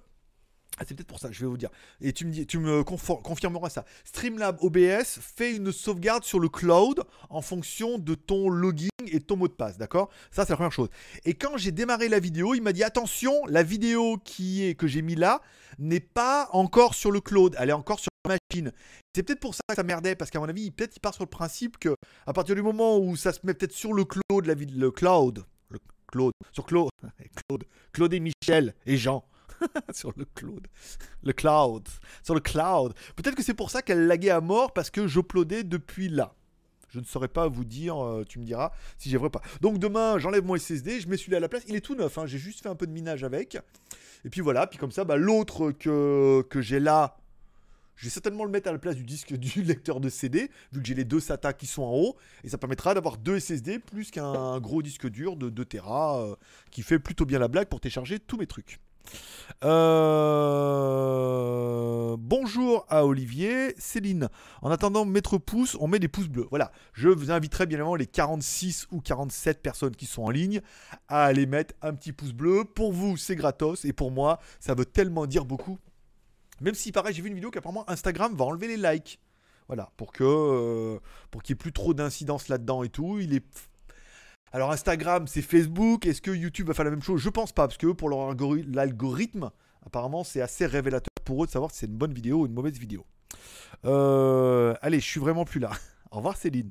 Ah, 0.79 0.85
c'est 0.87 0.95
peut-être 0.95 1.09
pour 1.09 1.19
ça, 1.19 1.31
je 1.31 1.41
vais 1.41 1.47
vous 1.47 1.59
dire. 1.59 1.69
Et 2.01 2.13
tu 2.13 2.25
me, 2.25 2.31
dis, 2.31 2.47
tu 2.47 2.59
me 2.59 2.83
confirmeras 2.85 3.69
ça. 3.69 3.85
Streamlab 4.05 4.59
OBS 4.63 5.19
fait 5.21 5.55
une 5.55 5.73
sauvegarde 5.73 6.25
sur 6.25 6.39
le 6.41 6.49
cloud 6.49 7.03
en 7.29 7.43
fonction 7.43 7.99
de 7.99 8.15
ton 8.15 8.49
login 8.49 8.89
et 9.07 9.21
ton 9.21 9.37
mot 9.37 9.49
de 9.49 9.53
passe, 9.53 9.77
d'accord? 9.77 10.11
Ça, 10.31 10.45
c'est 10.45 10.53
la 10.53 10.57
première 10.57 10.73
chose. 10.73 10.89
Et 11.25 11.35
quand 11.35 11.57
j'ai 11.57 11.73
démarré 11.73 12.09
la 12.09 12.21
vidéo, 12.21 12.55
il 12.55 12.63
m'a 12.63 12.73
dit 12.73 12.85
attention, 12.85 13.45
la 13.47 13.63
vidéo 13.63 14.17
qui 14.25 14.65
est 14.65 14.75
que 14.75 14.87
j'ai 14.87 15.03
mis 15.03 15.17
là 15.17 15.43
n'est 15.79 16.01
pas 16.01 16.49
encore 16.53 16.95
sur 16.95 17.11
le 17.11 17.21
cloud, 17.21 17.57
elle 17.59 17.71
est 17.71 17.75
encore 17.75 17.99
sur 17.99 18.11
la 18.27 18.37
machine. 18.51 18.73
C'est 19.15 19.23
peut-être 19.23 19.41
pour 19.41 19.55
ça 19.55 19.61
que 19.69 19.75
ça 19.75 19.83
merdait, 19.83 20.15
parce 20.15 20.31
qu'à 20.31 20.41
mon 20.41 20.49
avis, 20.49 20.71
peut-être 20.71 20.97
il 20.97 21.01
part 21.01 21.15
sur 21.15 21.25
le 21.25 21.31
principe 21.31 21.79
que 21.79 21.95
à 22.27 22.33
partir 22.33 22.55
du 22.55 22.63
moment 22.63 22.99
où 22.99 23.17
ça 23.17 23.33
se 23.33 23.41
met 23.45 23.55
peut-être 23.55 23.73
sur 23.73 23.93
le 23.93 24.05
cloud, 24.05 24.47
la 24.47 24.55
le 24.55 24.91
cloud, 24.91 25.45
cloud, 26.11 26.33
sur 26.53 26.67
Claude, 26.67 26.91
Claude, 27.49 27.65
Claude 27.93 28.15
et 28.15 28.21
Michel 28.21 28.75
et 28.87 28.97
Jean. 28.97 29.25
sur 29.93 30.13
le 30.17 30.25
cloud, 30.25 30.67
le 31.23 31.33
cloud, 31.33 31.87
sur 32.23 32.35
le 32.35 32.41
cloud. 32.41 32.95
Peut-être 33.17 33.35
que 33.35 33.43
c'est 33.43 33.55
pour 33.55 33.71
ça 33.71 33.83
qu'elle 33.83 34.07
laguait 34.07 34.31
à 34.31 34.41
mort 34.41 34.73
parce 34.73 34.91
que 34.91 35.07
j'uploadais 35.07 35.65
depuis 35.65 36.09
là. 36.09 36.35
Je 36.89 36.99
ne 36.99 37.05
saurais 37.05 37.29
pas 37.29 37.47
vous 37.47 37.65
dire, 37.65 38.03
euh, 38.03 38.25
tu 38.29 38.39
me 38.39 38.45
diras 38.45 38.73
si 38.99 39.11
j'ai 39.11 39.17
vrai 39.17 39.31
pas. 39.31 39.43
Donc 39.61 39.79
demain, 39.79 40.19
j'enlève 40.19 40.45
mon 40.45 40.57
SSD, 40.57 41.01
je 41.01 41.09
mets 41.09 41.17
celui-là 41.17 41.37
à 41.37 41.41
la 41.41 41.49
place. 41.49 41.63
Il 41.69 41.77
est 41.77 41.81
tout 41.81 41.95
neuf, 41.95 42.19
hein, 42.19 42.27
j'ai 42.27 42.39
juste 42.39 42.63
fait 42.63 42.69
un 42.69 42.75
peu 42.75 42.87
de 42.87 42.93
minage 42.93 43.23
avec. 43.23 43.59
Et 44.25 44.31
puis 44.31 44.41
voilà, 44.41 44.67
puis 44.67 44.79
comme 44.79 44.93
ça, 44.93 45.05
bah, 45.05 45.17
l'autre 45.17 45.71
que, 45.71 46.43
que 46.51 46.61
j'ai 46.61 46.81
là, 46.81 47.17
je 48.01 48.07
vais 48.07 48.11
certainement 48.11 48.45
le 48.45 48.51
mettre 48.51 48.67
à 48.67 48.73
la 48.73 48.79
place 48.79 48.97
du 48.97 49.05
disque 49.05 49.35
du 49.37 49.63
lecteur 49.67 50.01
de 50.01 50.09
CD, 50.09 50.51
vu 50.73 50.81
que 50.81 50.87
j'ai 50.87 50.95
les 50.95 51.05
deux 51.05 51.21
SATA 51.21 51.53
qui 51.53 51.67
sont 51.67 51.83
en 51.83 51.93
haut. 51.93 52.17
Et 52.45 52.49
ça 52.49 52.57
permettra 52.57 52.95
d'avoir 52.95 53.19
deux 53.19 53.39
SSD 53.39 53.79
plus 53.79 54.11
qu'un 54.11 54.59
gros 54.59 54.81
disque 54.81 55.07
dur 55.07 55.37
de 55.37 55.51
2 55.51 55.65
Tera 55.67 56.23
euh, 56.23 56.35
qui 56.71 56.81
fait 56.81 56.99
plutôt 56.99 57.27
bien 57.27 57.39
la 57.39 57.49
blague 57.49 57.69
pour 57.69 57.79
télécharger 57.79 58.19
tous 58.19 58.39
mes 58.39 58.47
trucs. 58.47 58.81
Euh, 59.65 60.81
Bonjour 62.19 62.87
à 62.89 63.05
Olivier, 63.05 63.75
Céline. 63.77 64.31
En 64.63 64.71
attendant 64.71 65.05
mettre 65.05 65.37
pouce, 65.37 65.77
on 65.79 65.87
met 65.87 65.99
des 65.99 66.09
pouces 66.09 66.29
bleus. 66.29 66.47
Voilà, 66.49 66.73
je 66.95 67.11
vous 67.11 67.31
inviterai 67.31 67.67
bien 67.67 67.77
évidemment 67.77 67.97
les 67.97 68.07
46 68.07 68.87
ou 68.93 69.03
47 69.03 69.61
personnes 69.61 69.95
qui 69.95 70.07
sont 70.07 70.23
en 70.23 70.31
ligne 70.31 70.63
à 71.09 71.25
aller 71.25 71.45
mettre 71.45 71.75
un 71.83 71.93
petit 71.93 72.13
pouce 72.13 72.33
bleu. 72.33 72.65
Pour 72.65 72.93
vous, 72.95 73.19
c'est 73.19 73.37
gratos 73.37 73.85
et 73.85 73.93
pour 73.93 74.11
moi, 74.11 74.41
ça 74.59 74.75
veut 74.75 74.87
tellement 74.87 75.27
dire 75.27 75.45
beaucoup. 75.45 75.79
Même 76.61 76.75
si, 76.75 76.93
pareil, 76.93 77.15
j'ai 77.15 77.23
vu 77.23 77.29
une 77.29 77.35
vidéo 77.35 77.51
qu'apparemment 77.51 77.89
Instagram 77.89 78.35
va 78.35 78.45
enlever 78.45 78.69
les 78.69 78.77
likes. 78.77 79.19
Voilà, 79.67 79.91
pour 79.97 80.13
que 80.13 80.25
euh, 80.25 80.99
pour 81.31 81.43
qu'il 81.43 81.55
n'y 81.55 81.59
ait 81.59 81.63
plus 81.63 81.73
trop 81.73 81.95
d'incidence 81.95 82.49
là-dedans 82.49 82.83
et 82.83 82.89
tout. 82.89 83.19
Il 83.21 83.35
est 83.35 83.45
alors 84.53 84.73
Instagram, 84.73 85.27
c'est 85.29 85.43
Facebook. 85.43 86.07
Est-ce 86.07 86.21
que 86.21 86.33
YouTube 86.33 86.67
va 86.67 86.75
faire 86.75 86.85
la 86.85 86.91
même 86.91 87.03
chose? 87.03 87.21
Je 87.21 87.29
pense 87.29 87.53
pas, 87.53 87.69
parce 87.69 87.79
que 87.79 87.87
pour 87.87 88.09
leur 88.09 88.33
algori- 88.35 88.65
l'algorithme, 88.69 89.51
apparemment, 89.87 90.25
c'est 90.25 90.41
assez 90.41 90.67
révélateur 90.67 91.11
pour 91.25 91.45
eux 91.45 91.47
de 91.47 91.53
savoir 91.53 91.71
si 91.71 91.79
c'est 91.79 91.87
une 91.87 91.97
bonne 91.97 92.13
vidéo 92.13 92.41
ou 92.41 92.47
une 92.47 92.53
mauvaise 92.53 92.77
vidéo. 92.77 93.07
Euh, 93.85 94.75
allez, 94.83 94.99
je 94.99 95.07
suis 95.07 95.21
vraiment 95.21 95.45
plus 95.45 95.61
là. 95.61 95.71
Au 96.11 96.17
revoir 96.17 96.37
Céline. 96.37 96.71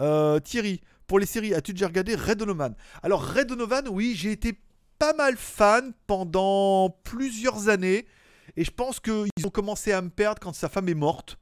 Euh, 0.00 0.40
Thierry, 0.40 0.80
pour 1.06 1.20
les 1.20 1.26
séries, 1.26 1.54
as-tu 1.54 1.72
déjà 1.72 1.86
regardé 1.86 2.16
Red 2.16 2.38
Donovan? 2.38 2.74
Alors 3.04 3.24
Red 3.32 3.46
Donovan, 3.46 3.86
oui, 3.88 4.14
j'ai 4.16 4.32
été 4.32 4.58
pas 4.98 5.12
mal 5.14 5.36
fan 5.36 5.92
pendant 6.08 6.90
plusieurs 7.04 7.68
années. 7.68 8.06
Et 8.56 8.64
je 8.64 8.70
pense 8.70 9.00
qu'ils 9.00 9.46
ont 9.46 9.50
commencé 9.50 9.92
à 9.92 10.00
me 10.02 10.10
perdre 10.10 10.40
quand 10.40 10.54
sa 10.54 10.68
femme 10.68 10.88
est 10.88 10.94
morte. 10.94 11.38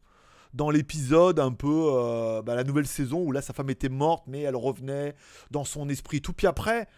Dans 0.55 0.71
l'épisode 0.71 1.41
un 1.41 1.53
peu, 1.53 1.87
euh, 1.95 2.43
bah, 2.43 2.55
la 2.55 2.65
nouvelle 2.65 2.87
saison 2.87 3.23
où 3.23 3.33
là 3.33 3.41
sa 3.41 3.55
femme 3.55 3.71
était 3.71 3.89
morte, 3.89 4.25
mais 4.27 4.43
elle 4.43 4.57
revenait 4.57 5.15
dans 5.51 5.65
son 5.65 5.89
esprit. 5.89 6.21
Tout 6.21 6.35
puis 6.35 6.47
après, 6.47 6.89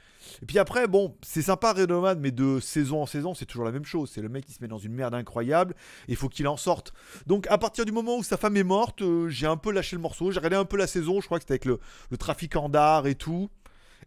et 0.42 0.46
puis 0.46 0.59
après, 0.59 0.87
bon, 0.87 1.16
c'est 1.22 1.42
sympa 1.42 1.72
Red 1.72 1.88
Donovan, 1.88 2.18
mais 2.18 2.31
de 2.31 2.61
saison 2.61 3.03
en 3.03 3.07
saison, 3.07 3.35
c'est 3.35 3.46
toujours 3.46 3.64
la 3.64 3.72
même 3.72 3.85
chose. 3.85 4.11
C'est 4.12 4.22
le 4.22 4.29
mec 4.29 4.44
qui 4.44 4.53
se 4.53 4.62
met 4.62 4.68
dans 4.68 4.79
une 4.79 4.92
merde 4.92 5.14
incroyable 5.14 5.74
et 6.09 6.12
il 6.12 6.16
faut 6.16 6.29
qu'il 6.29 6.48
en 6.48 6.57
sorte. 6.57 6.92
Donc 7.27 7.46
à 7.48 7.59
partir 7.59 7.85
du 7.85 7.92
moment 7.92 8.16
où 8.16 8.22
sa 8.22 8.37
femme 8.37 8.57
est 8.57 8.64
morte, 8.64 9.03
euh, 9.03 9.29
j'ai 9.29 9.46
un 9.46 9.57
peu 9.57 9.70
lâché 9.70 9.96
le 9.96 10.03
morceau. 10.03 10.31
J'ai 10.31 10.38
regardé 10.38 10.57
un 10.57 10.64
peu 10.64 10.77
la 10.77 10.87
saison, 10.87 11.20
je 11.20 11.27
crois 11.27 11.38
que 11.38 11.44
c'était 11.44 11.55
avec 11.55 11.64
le, 11.64 11.79
le 12.11 12.16
trafiquant 12.16 12.68
d'art 12.68 13.07
et 13.07 13.14
tout. 13.14 13.50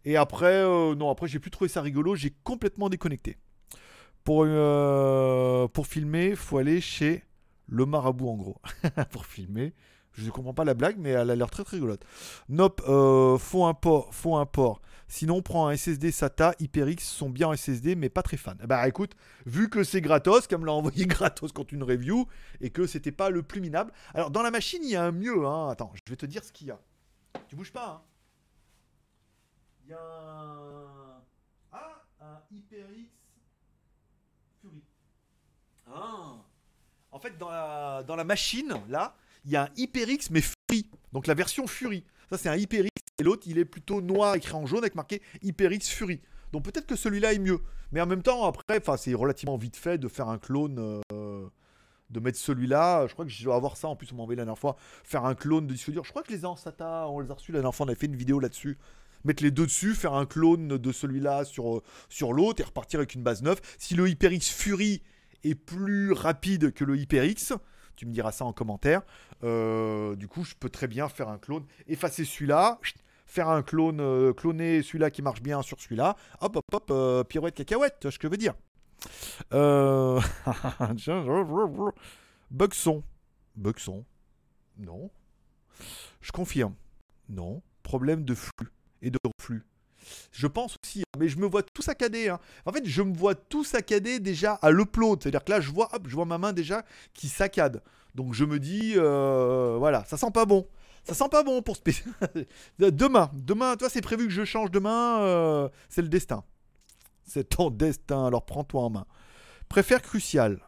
Et 0.04 0.16
après, 0.16 0.46
euh, 0.46 0.94
non, 0.94 1.10
après 1.10 1.28
j'ai 1.28 1.38
plus 1.38 1.50
trouvé 1.50 1.68
ça 1.68 1.80
rigolo. 1.82 2.14
J'ai 2.14 2.34
complètement 2.44 2.88
déconnecté. 2.88 3.36
Pour, 4.28 4.44
euh, 4.46 5.68
pour 5.68 5.86
filmer, 5.86 6.36
faut 6.36 6.58
aller 6.58 6.82
chez 6.82 7.24
le 7.66 7.86
marabout 7.86 8.28
en 8.28 8.36
gros. 8.36 8.60
pour 9.10 9.24
filmer. 9.24 9.72
Je 10.12 10.26
ne 10.26 10.30
comprends 10.30 10.52
pas 10.52 10.64
la 10.64 10.74
blague, 10.74 10.96
mais 10.98 11.08
elle 11.08 11.30
a 11.30 11.34
l'air 11.34 11.48
très 11.50 11.64
très 11.64 11.78
rigolote. 11.78 12.04
Nope, 12.50 12.82
euh, 12.86 13.38
faut 13.38 13.64
un 13.64 13.72
port, 13.72 14.14
faut 14.14 14.36
un 14.36 14.44
port. 14.44 14.82
Sinon, 15.06 15.40
prends 15.40 15.68
un 15.68 15.74
SSD 15.74 16.12
SATA, 16.12 16.54
HyperX 16.60 17.04
sont 17.04 17.30
bien 17.30 17.48
en 17.48 17.56
SSD, 17.56 17.94
mais 17.94 18.10
pas 18.10 18.22
très 18.22 18.36
fan. 18.36 18.58
Bah 18.66 18.86
écoute, 18.86 19.16
vu 19.46 19.70
que 19.70 19.82
c'est 19.82 20.02
gratos, 20.02 20.46
qu'elle 20.46 20.58
me 20.58 20.66
l'a 20.66 20.74
envoyé 20.74 21.06
gratos 21.06 21.50
quand 21.50 21.72
une 21.72 21.82
review, 21.82 22.26
et 22.60 22.68
que 22.68 22.86
c'était 22.86 23.12
pas 23.12 23.30
le 23.30 23.42
plus 23.42 23.62
minable. 23.62 23.92
Alors 24.12 24.30
dans 24.30 24.42
la 24.42 24.50
machine, 24.50 24.82
il 24.84 24.90
y 24.90 24.96
a 24.96 25.04
un 25.04 25.12
mieux. 25.12 25.46
Hein. 25.46 25.70
Attends, 25.70 25.90
je 25.94 26.02
vais 26.10 26.16
te 26.16 26.26
dire 26.26 26.44
ce 26.44 26.52
qu'il 26.52 26.66
y 26.66 26.70
a. 26.70 26.78
Tu 27.46 27.56
bouges 27.56 27.72
pas. 27.72 27.88
Hein. 27.88 28.02
Il 29.86 29.88
y 29.88 29.94
a 29.94 29.98
un. 29.98 31.22
Ah, 31.72 32.04
un 32.20 32.42
HyperX. 32.50 33.17
Ah. 35.92 36.36
En 37.10 37.18
fait, 37.18 37.38
dans 37.38 37.48
la, 37.48 38.24
machine, 38.24 38.74
là, 38.88 39.16
il 39.44 39.52
y 39.52 39.56
a 39.56 39.64
un 39.64 39.68
HyperX, 39.76 40.30
mais 40.30 40.42
Fury. 40.42 40.90
Donc 41.12 41.26
la 41.26 41.34
version 41.34 41.66
Fury. 41.66 42.04
Ça, 42.30 42.38
c'est 42.38 42.48
un 42.48 42.56
HyperX. 42.56 42.88
Et 43.18 43.22
l'autre, 43.22 43.44
il 43.46 43.58
est 43.58 43.64
plutôt 43.64 44.00
noir, 44.00 44.34
écrit 44.34 44.54
en 44.54 44.66
jaune, 44.66 44.80
avec 44.80 44.94
marqué 44.94 45.22
HyperX 45.42 45.88
Fury. 45.88 46.20
Donc 46.52 46.64
peut-être 46.64 46.86
que 46.86 46.96
celui-là 46.96 47.32
est 47.32 47.38
mieux. 47.38 47.60
Mais 47.92 48.00
en 48.00 48.06
même 48.06 48.22
temps, 48.22 48.44
après, 48.44 48.80
c'est 48.98 49.14
relativement 49.14 49.56
vite 49.56 49.76
fait 49.76 49.98
de 49.98 50.08
faire 50.08 50.28
un 50.28 50.38
clone. 50.38 51.02
euh, 51.12 51.48
de 52.10 52.20
mettre 52.20 52.38
celui-là, 52.38 53.06
je 53.06 53.12
crois 53.12 53.24
que 53.24 53.30
je 53.30 53.44
dois 53.44 53.56
avoir 53.56 53.76
ça 53.76 53.88
en 53.88 53.96
plus 53.96 54.12
on 54.12 54.16
m'a 54.16 54.22
envoyé 54.22 54.36
la 54.36 54.44
dernière 54.44 54.58
fois, 54.58 54.76
faire 55.04 55.24
un 55.24 55.34
clone 55.34 55.66
de 55.66 55.72
disque 55.72 55.90
dur. 55.90 56.04
Je 56.04 56.10
crois 56.10 56.22
que 56.22 56.32
les 56.32 56.44
en 56.44 56.56
SATA, 56.56 57.06
on 57.08 57.20
les 57.20 57.30
a 57.30 57.34
reçus 57.34 57.52
la 57.52 57.58
dernière 57.58 57.74
fois, 57.74 57.84
on 57.86 57.88
avait 57.88 57.98
fait 57.98 58.06
une 58.06 58.16
vidéo 58.16 58.40
là-dessus. 58.40 58.78
Mettre 59.24 59.42
les 59.42 59.50
deux 59.50 59.66
dessus, 59.66 59.94
faire 59.94 60.14
un 60.14 60.26
clone 60.26 60.68
de 60.68 60.92
celui-là 60.92 61.44
sur, 61.44 61.76
euh, 61.76 61.82
sur 62.08 62.32
l'autre 62.32 62.62
et 62.62 62.64
repartir 62.64 63.00
avec 63.00 63.14
une 63.14 63.22
base 63.22 63.42
neuve. 63.42 63.60
Si 63.76 63.94
le 63.94 64.08
HyperX 64.08 64.48
Fury 64.48 65.02
est 65.44 65.54
plus 65.54 66.12
rapide 66.12 66.72
que 66.72 66.84
le 66.84 66.96
HyperX, 66.96 67.52
tu 67.96 68.06
me 68.06 68.12
diras 68.12 68.32
ça 68.32 68.44
en 68.44 68.52
commentaire. 68.52 69.02
Euh, 69.44 70.16
du 70.16 70.28
coup, 70.28 70.44
je 70.44 70.54
peux 70.54 70.68
très 70.68 70.86
bien 70.86 71.08
faire 71.08 71.28
un 71.28 71.38
clone, 71.38 71.64
effacer 71.86 72.24
celui-là, 72.24 72.78
faire 73.26 73.48
un 73.48 73.62
clone, 73.62 74.00
euh, 74.00 74.32
cloner 74.32 74.82
celui-là 74.82 75.10
qui 75.10 75.22
marche 75.22 75.42
bien 75.42 75.62
sur 75.62 75.80
celui-là. 75.80 76.16
Hop, 76.40 76.56
hop, 76.56 76.64
hop, 76.72 76.90
euh, 76.90 77.24
pirouette 77.24 77.54
cacahuète, 77.54 77.96
tu 78.00 78.06
vois 78.06 78.12
ce 78.12 78.18
que 78.18 78.28
je 78.28 78.30
veux 78.30 78.36
dire. 78.36 78.54
Euh... 79.52 80.20
Bugson. 82.50 83.02
Bugson. 83.56 84.04
Non. 84.78 85.10
Je 86.20 86.32
confirme. 86.32 86.74
Non. 87.28 87.62
Problème 87.82 88.24
de 88.24 88.34
flux 88.34 88.72
et 89.02 89.10
de 89.10 89.18
reflux. 89.24 89.64
Je 90.32 90.46
pense 90.46 90.76
aussi, 90.82 91.00
hein, 91.00 91.18
mais 91.18 91.28
je 91.28 91.38
me 91.38 91.46
vois 91.46 91.62
tout 91.62 91.82
saccadé. 91.82 92.28
hein. 92.28 92.38
En 92.66 92.72
fait, 92.72 92.84
je 92.86 93.02
me 93.02 93.14
vois 93.14 93.34
tout 93.34 93.64
saccadé 93.64 94.20
déjà 94.20 94.54
à 94.54 94.70
l'upload. 94.70 95.22
C'est-à-dire 95.22 95.44
que 95.44 95.50
là, 95.52 95.60
je 95.60 95.70
vois, 95.70 95.88
hop, 95.94 96.02
je 96.06 96.14
vois 96.14 96.24
ma 96.24 96.38
main 96.38 96.52
déjà 96.52 96.84
qui 97.14 97.28
saccade. 97.28 97.82
Donc 98.14 98.34
je 98.34 98.44
me 98.44 98.58
dis, 98.58 98.94
euh, 98.96 99.76
voilà, 99.78 100.04
ça 100.06 100.16
sent 100.16 100.30
pas 100.32 100.44
bon. 100.44 100.66
Ça 101.04 101.14
sent 101.14 101.28
pas 101.30 101.42
bon 101.42 101.62
pour 101.62 101.76
ce 101.76 101.82
Demain, 102.78 103.30
demain, 103.32 103.76
toi, 103.76 103.88
c'est 103.88 104.02
prévu 104.02 104.26
que 104.26 104.32
je 104.32 104.44
change 104.44 104.70
demain. 104.70 105.20
euh, 105.22 105.68
c'est 105.88 106.02
le 106.02 106.08
destin. 106.08 106.44
C'est 107.24 107.48
ton 107.50 107.70
destin, 107.70 108.26
alors 108.26 108.44
prends-toi 108.44 108.82
en 108.82 108.90
main. 108.90 109.06
Préfère 109.68 110.02
crucial. 110.02 110.60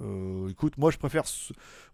Euh, 0.00 0.48
écoute, 0.48 0.78
moi 0.78 0.90
je 0.90 0.96
préfère. 0.98 1.24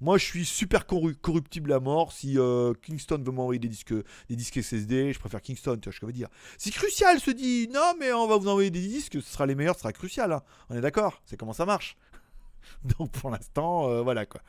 Moi 0.00 0.18
je 0.18 0.24
suis 0.24 0.44
super 0.44 0.82
corru- 0.86 1.14
corruptible 1.14 1.72
à 1.72 1.80
mort. 1.80 2.12
Si 2.12 2.38
euh, 2.38 2.74
Kingston 2.82 3.22
veut 3.24 3.32
m'envoyer 3.32 3.58
des 3.58 3.68
disques, 3.68 3.94
des 4.28 4.36
disques 4.36 4.62
SSD, 4.62 5.12
je 5.12 5.18
préfère 5.18 5.40
Kingston, 5.40 5.76
tu 5.80 5.88
vois 5.88 5.92
ce 5.94 6.00
que 6.00 6.02
je 6.02 6.06
veux 6.06 6.12
dire. 6.12 6.28
Si 6.58 6.70
crucial 6.70 7.18
se 7.20 7.30
dit 7.30 7.68
non, 7.72 7.94
mais 7.98 8.12
on 8.12 8.26
va 8.26 8.36
vous 8.36 8.48
envoyer 8.48 8.70
des 8.70 8.80
disques, 8.86 9.14
ce 9.22 9.32
sera 9.32 9.46
les 9.46 9.54
meilleurs, 9.54 9.74
ce 9.76 9.80
sera 9.80 9.92
crucial. 9.92 10.32
hein. 10.32 10.42
On 10.70 10.76
est 10.76 10.80
d'accord 10.80 11.22
C'est 11.24 11.36
comment 11.36 11.52
ça 11.54 11.64
marche. 11.66 11.96
Donc 12.98 13.10
pour 13.12 13.30
l'instant, 13.30 13.88
euh, 13.90 14.02
voilà 14.02 14.26
quoi. 14.26 14.40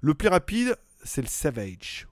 Le 0.00 0.14
plus 0.14 0.28
rapide, 0.28 0.76
c'est 1.04 1.22
le 1.22 1.28
Savage. 1.28 2.06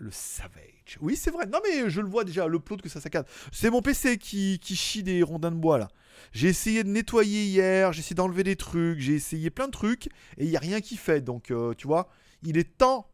Le 0.00 0.10
Savage. 0.10 0.98
Oui, 1.00 1.16
c'est 1.16 1.30
vrai. 1.30 1.46
Non, 1.46 1.58
mais 1.64 1.90
je 1.90 2.00
le 2.00 2.08
vois 2.08 2.24
déjà, 2.24 2.46
l'upload 2.46 2.80
que 2.80 2.88
ça 2.88 3.00
saccade. 3.00 3.26
C'est 3.52 3.70
mon 3.70 3.82
PC 3.82 4.18
qui, 4.18 4.58
qui 4.60 4.76
chie 4.76 5.02
des 5.02 5.22
rondins 5.22 5.50
de 5.50 5.56
bois 5.56 5.78
là. 5.78 5.88
J'ai 6.32 6.48
essayé 6.48 6.84
de 6.84 6.88
nettoyer 6.88 7.44
hier, 7.44 7.92
j'ai 7.92 8.00
essayé 8.00 8.14
d'enlever 8.14 8.44
des 8.44 8.56
trucs, 8.56 8.98
j'ai 8.98 9.14
essayé 9.14 9.50
plein 9.50 9.66
de 9.66 9.72
trucs 9.72 10.06
et 10.36 10.44
il 10.44 10.50
n'y 10.50 10.56
a 10.56 10.60
rien 10.60 10.80
qui 10.80 10.96
fait. 10.96 11.20
Donc, 11.20 11.50
euh, 11.50 11.74
tu 11.74 11.86
vois, 11.86 12.08
il 12.42 12.58
est 12.58 12.76
temps 12.76 13.10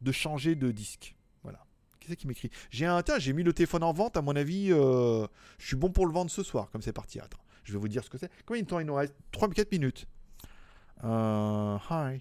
de 0.00 0.12
changer 0.12 0.54
de 0.54 0.70
disque. 0.70 1.16
Voilà. 1.42 1.64
C'est 2.06 2.16
qui 2.16 2.26
m'écrit? 2.26 2.50
J'ai 2.70 2.86
un. 2.86 3.02
J'ai 3.18 3.32
mis 3.32 3.42
le 3.42 3.52
téléphone 3.52 3.82
en 3.82 3.92
vente. 3.92 4.16
À 4.16 4.22
mon 4.22 4.36
avis, 4.36 4.72
euh, 4.72 5.26
je 5.58 5.66
suis 5.66 5.76
bon 5.76 5.90
pour 5.90 6.06
le 6.06 6.12
vendre 6.12 6.30
ce 6.30 6.42
soir, 6.42 6.70
comme 6.70 6.82
c'est 6.82 6.92
parti. 6.92 7.20
Attends, 7.20 7.40
je 7.64 7.72
vais 7.72 7.78
vous 7.78 7.88
dire 7.88 8.04
ce 8.04 8.10
que 8.10 8.18
c'est. 8.18 8.30
Combien 8.46 8.62
de 8.62 8.68
temps 8.68 8.80
il 8.80 8.86
nous 8.86 8.94
reste? 8.94 9.14
3-4 9.32 9.68
minutes. 9.72 10.06
Euh, 11.04 11.78
hi. 11.90 12.20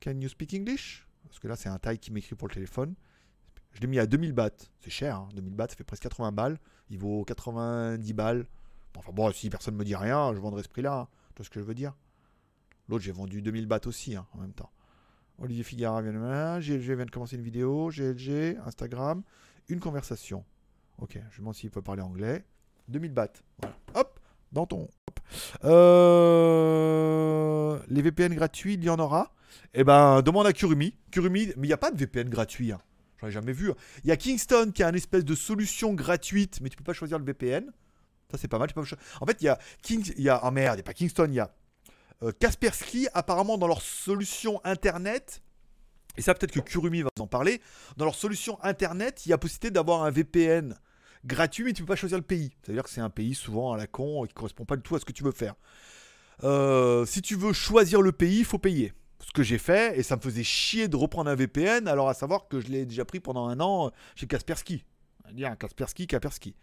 Can 0.00 0.20
you 0.20 0.28
speak 0.28 0.54
English? 0.54 1.07
Parce 1.28 1.38
que 1.38 1.48
là, 1.48 1.56
c'est 1.56 1.68
un 1.68 1.78
taille 1.78 1.98
qui 1.98 2.12
m'écrit 2.12 2.34
pour 2.34 2.48
le 2.48 2.54
téléphone. 2.54 2.94
Je 3.72 3.80
l'ai 3.80 3.86
mis 3.86 3.98
à 3.98 4.06
2000 4.06 4.32
bahts. 4.32 4.50
C'est 4.80 4.90
cher, 4.90 5.16
hein 5.16 5.28
2000 5.34 5.54
bahts, 5.54 5.68
ça 5.68 5.76
fait 5.76 5.84
presque 5.84 6.02
80 6.02 6.32
balles. 6.32 6.58
Il 6.90 6.98
vaut 6.98 7.24
90 7.24 8.12
balles. 8.12 8.46
Enfin 8.96 9.12
bon, 9.12 9.30
si 9.32 9.50
personne 9.50 9.74
ne 9.74 9.78
me 9.78 9.84
dit 9.84 9.94
rien, 9.94 10.34
je 10.34 10.40
vendrai 10.40 10.62
ce 10.62 10.68
prix-là. 10.68 11.00
Hein. 11.00 11.08
Tu 11.34 11.38
vois 11.38 11.44
ce 11.44 11.50
que 11.50 11.60
je 11.60 11.64
veux 11.64 11.74
dire? 11.74 11.94
L'autre, 12.88 13.04
j'ai 13.04 13.12
vendu 13.12 13.42
2000 13.42 13.66
bahts 13.66 13.86
aussi, 13.86 14.16
hein, 14.16 14.26
en 14.32 14.38
même 14.38 14.54
temps. 14.54 14.70
Olivier 15.38 15.62
Figara 15.62 16.02
vient 16.02 16.12
de 16.12 16.18
là. 16.18 16.58
GLG 16.60 16.96
vient 16.96 17.04
de 17.04 17.10
commencer 17.10 17.36
une 17.36 17.42
vidéo. 17.42 17.90
GLG, 17.90 18.56
Instagram, 18.66 19.22
une 19.68 19.78
conversation. 19.78 20.44
Ok, 20.98 21.12
je 21.14 21.36
me 21.36 21.38
demande 21.38 21.54
s'il 21.54 21.70
peut 21.70 21.82
parler 21.82 22.02
anglais. 22.02 22.44
2000 22.88 23.12
bahts. 23.12 23.28
Hop, 23.94 24.17
dans 24.52 24.66
ton. 24.66 24.88
Euh, 25.64 26.58
les 27.88 28.02
VPN 28.02 28.34
gratuits, 28.34 28.74
il 28.74 28.84
y 28.84 28.90
en 28.90 28.98
aura. 28.98 29.32
Eh 29.74 29.84
ben, 29.84 30.22
demande 30.22 30.46
à 30.46 30.52
Kurumi. 30.52 30.96
Kurumi, 31.10 31.52
mais 31.56 31.66
il 31.66 31.68
n'y 31.68 31.72
a 31.72 31.78
pas 31.78 31.90
de 31.90 31.96
VPN 31.96 32.28
gratuit. 32.28 32.72
Hein. 32.72 32.80
J'en 33.20 33.28
ai 33.28 33.30
jamais 33.30 33.52
vu. 33.52 33.72
Il 34.04 34.08
y 34.08 34.12
a 34.12 34.16
Kingston 34.16 34.70
qui 34.74 34.82
a 34.82 34.88
une 34.88 34.94
espèce 34.94 35.24
de 35.24 35.34
solution 35.34 35.94
gratuite, 35.94 36.60
mais 36.62 36.68
tu 36.68 36.76
peux 36.76 36.84
pas 36.84 36.92
choisir 36.92 37.18
le 37.18 37.24
VPN. 37.24 37.72
Ça, 38.30 38.38
c'est 38.38 38.48
pas 38.48 38.58
mal. 38.58 38.68
En 39.20 39.26
fait, 39.26 39.36
il 39.40 39.44
y 39.44 39.48
a 39.48 39.58
King... 39.82 40.12
y 40.16 40.28
a... 40.28 40.40
Oh 40.44 40.50
merde, 40.50 40.74
il 40.74 40.78
n'y 40.78 40.80
a 40.80 40.84
pas 40.84 40.94
Kingston, 40.94 41.26
il 41.28 41.34
y 41.34 41.40
a 41.40 41.50
euh, 42.22 42.32
Kaspersky, 42.38 43.08
apparemment, 43.14 43.58
dans 43.58 43.66
leur 43.68 43.80
solution 43.80 44.60
Internet, 44.64 45.42
et 46.18 46.20
ça, 46.20 46.34
peut-être 46.34 46.52
que 46.52 46.60
Kurumi 46.60 47.02
va 47.02 47.10
vous 47.16 47.22
en 47.22 47.28
parler, 47.28 47.62
dans 47.96 48.04
leur 48.04 48.16
solution 48.16 48.58
Internet, 48.64 49.24
il 49.24 49.28
y 49.28 49.32
a 49.32 49.38
possibilité 49.38 49.70
d'avoir 49.70 50.02
un 50.02 50.10
VPN 50.10 50.76
gratuit, 51.24 51.64
mais 51.64 51.72
tu 51.72 51.82
peux 51.82 51.88
pas 51.88 51.96
choisir 51.96 52.18
le 52.18 52.24
pays. 52.24 52.52
C'est-à-dire 52.62 52.82
que 52.82 52.90
c'est 52.90 53.00
un 53.00 53.10
pays 53.10 53.34
souvent 53.34 53.72
à 53.72 53.76
la 53.76 53.86
con 53.86 54.24
qui 54.26 54.34
correspond 54.34 54.64
pas 54.64 54.76
du 54.76 54.82
tout 54.82 54.96
à 54.96 55.00
ce 55.00 55.04
que 55.04 55.12
tu 55.12 55.24
veux 55.24 55.32
faire. 55.32 55.54
Euh, 56.44 57.04
si 57.06 57.22
tu 57.22 57.34
veux 57.34 57.52
choisir 57.52 58.00
le 58.00 58.12
pays, 58.12 58.40
il 58.40 58.44
faut 58.44 58.58
payer 58.58 58.92
ce 59.20 59.32
que 59.32 59.42
j'ai 59.42 59.58
fait, 59.58 59.98
et 59.98 60.02
ça 60.02 60.16
me 60.16 60.20
faisait 60.20 60.44
chier 60.44 60.88
de 60.88 60.96
reprendre 60.96 61.30
un 61.30 61.34
VPN, 61.34 61.88
alors 61.88 62.08
à 62.08 62.14
savoir 62.14 62.48
que 62.48 62.60
je 62.60 62.68
l'ai 62.68 62.86
déjà 62.86 63.04
pris 63.04 63.20
pendant 63.20 63.48
un 63.48 63.60
an 63.60 63.90
chez 64.14 64.26
Kaspersky. 64.26 64.84
Dire 65.32 65.56
Kaspersky, 65.58 66.06
Kaspersky. 66.06 66.54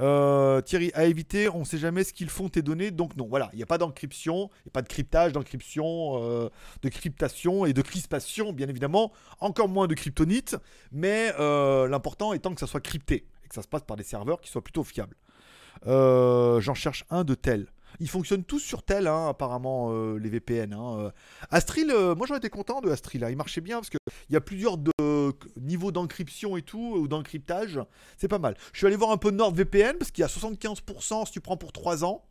Euh, 0.00 0.60
Thierry, 0.62 0.90
à 0.94 1.04
éviter, 1.04 1.48
on 1.48 1.60
ne 1.60 1.64
sait 1.64 1.78
jamais 1.78 2.04
ce 2.04 2.12
qu'ils 2.12 2.30
font 2.30 2.48
tes 2.48 2.62
données, 2.62 2.90
donc 2.90 3.16
non, 3.16 3.26
voilà, 3.28 3.50
il 3.52 3.56
n'y 3.56 3.62
a 3.62 3.66
pas 3.66 3.78
d'encryption, 3.78 4.50
il 4.60 4.66
n'y 4.66 4.70
a 4.70 4.72
pas 4.72 4.82
de 4.82 4.88
cryptage, 4.88 5.32
d'encryption, 5.32 6.22
euh, 6.22 6.48
de 6.82 6.88
cryptation 6.88 7.66
et 7.66 7.72
de 7.72 7.82
crispation, 7.82 8.52
bien 8.52 8.68
évidemment, 8.68 9.12
encore 9.40 9.68
moins 9.68 9.86
de 9.86 9.94
kryptonite, 9.94 10.56
mais 10.92 11.32
euh, 11.38 11.88
l'important 11.88 12.32
étant 12.32 12.54
que 12.54 12.60
ça 12.60 12.66
soit 12.66 12.80
crypté 12.80 13.26
et 13.46 13.48
que 13.48 13.54
ça 13.54 13.62
se 13.62 13.68
passe 13.68 13.84
par 13.84 13.96
des 13.96 14.04
serveurs 14.04 14.40
qui 14.40 14.50
soient 14.50 14.62
plutôt 14.62 14.84
fiables. 14.84 15.16
J'en 15.84 16.74
cherche 16.74 17.04
un 17.10 17.24
de 17.24 17.34
tel. 17.34 17.68
Ils 18.00 18.08
fonctionnent 18.08 18.44
tous 18.44 18.58
sur 18.58 18.82
tel, 18.82 19.06
hein, 19.06 19.28
apparemment, 19.28 19.88
euh, 19.90 20.18
les 20.18 20.28
VPN. 20.28 20.72
Hein, 20.72 20.98
euh. 20.98 21.10
Astril, 21.50 21.90
euh, 21.90 22.14
moi 22.14 22.26
j'en 22.26 22.36
étais 22.36 22.50
content 22.50 22.80
de 22.80 22.90
Astril. 22.90 23.24
Hein. 23.24 23.30
Il 23.30 23.36
marchait 23.36 23.60
bien 23.60 23.76
parce 23.76 23.90
qu'il 23.90 24.00
y 24.30 24.36
a 24.36 24.40
plusieurs 24.40 24.76
niveaux 25.60 25.92
d'encryption 25.92 26.56
et 26.56 26.62
tout, 26.62 26.96
ou 26.96 27.08
d'encryptage. 27.08 27.80
C'est 28.16 28.28
pas 28.28 28.38
mal. 28.38 28.56
Je 28.72 28.78
suis 28.78 28.86
allé 28.86 28.96
voir 28.96 29.10
un 29.10 29.16
peu 29.16 29.30
NordVPN 29.30 29.96
parce 29.98 30.10
qu'il 30.10 30.22
y 30.22 30.24
a 30.24 30.28
75% 30.28 31.26
si 31.26 31.32
tu 31.32 31.40
prends 31.40 31.56
pour 31.56 31.72
3 31.72 32.04
ans. 32.04 32.24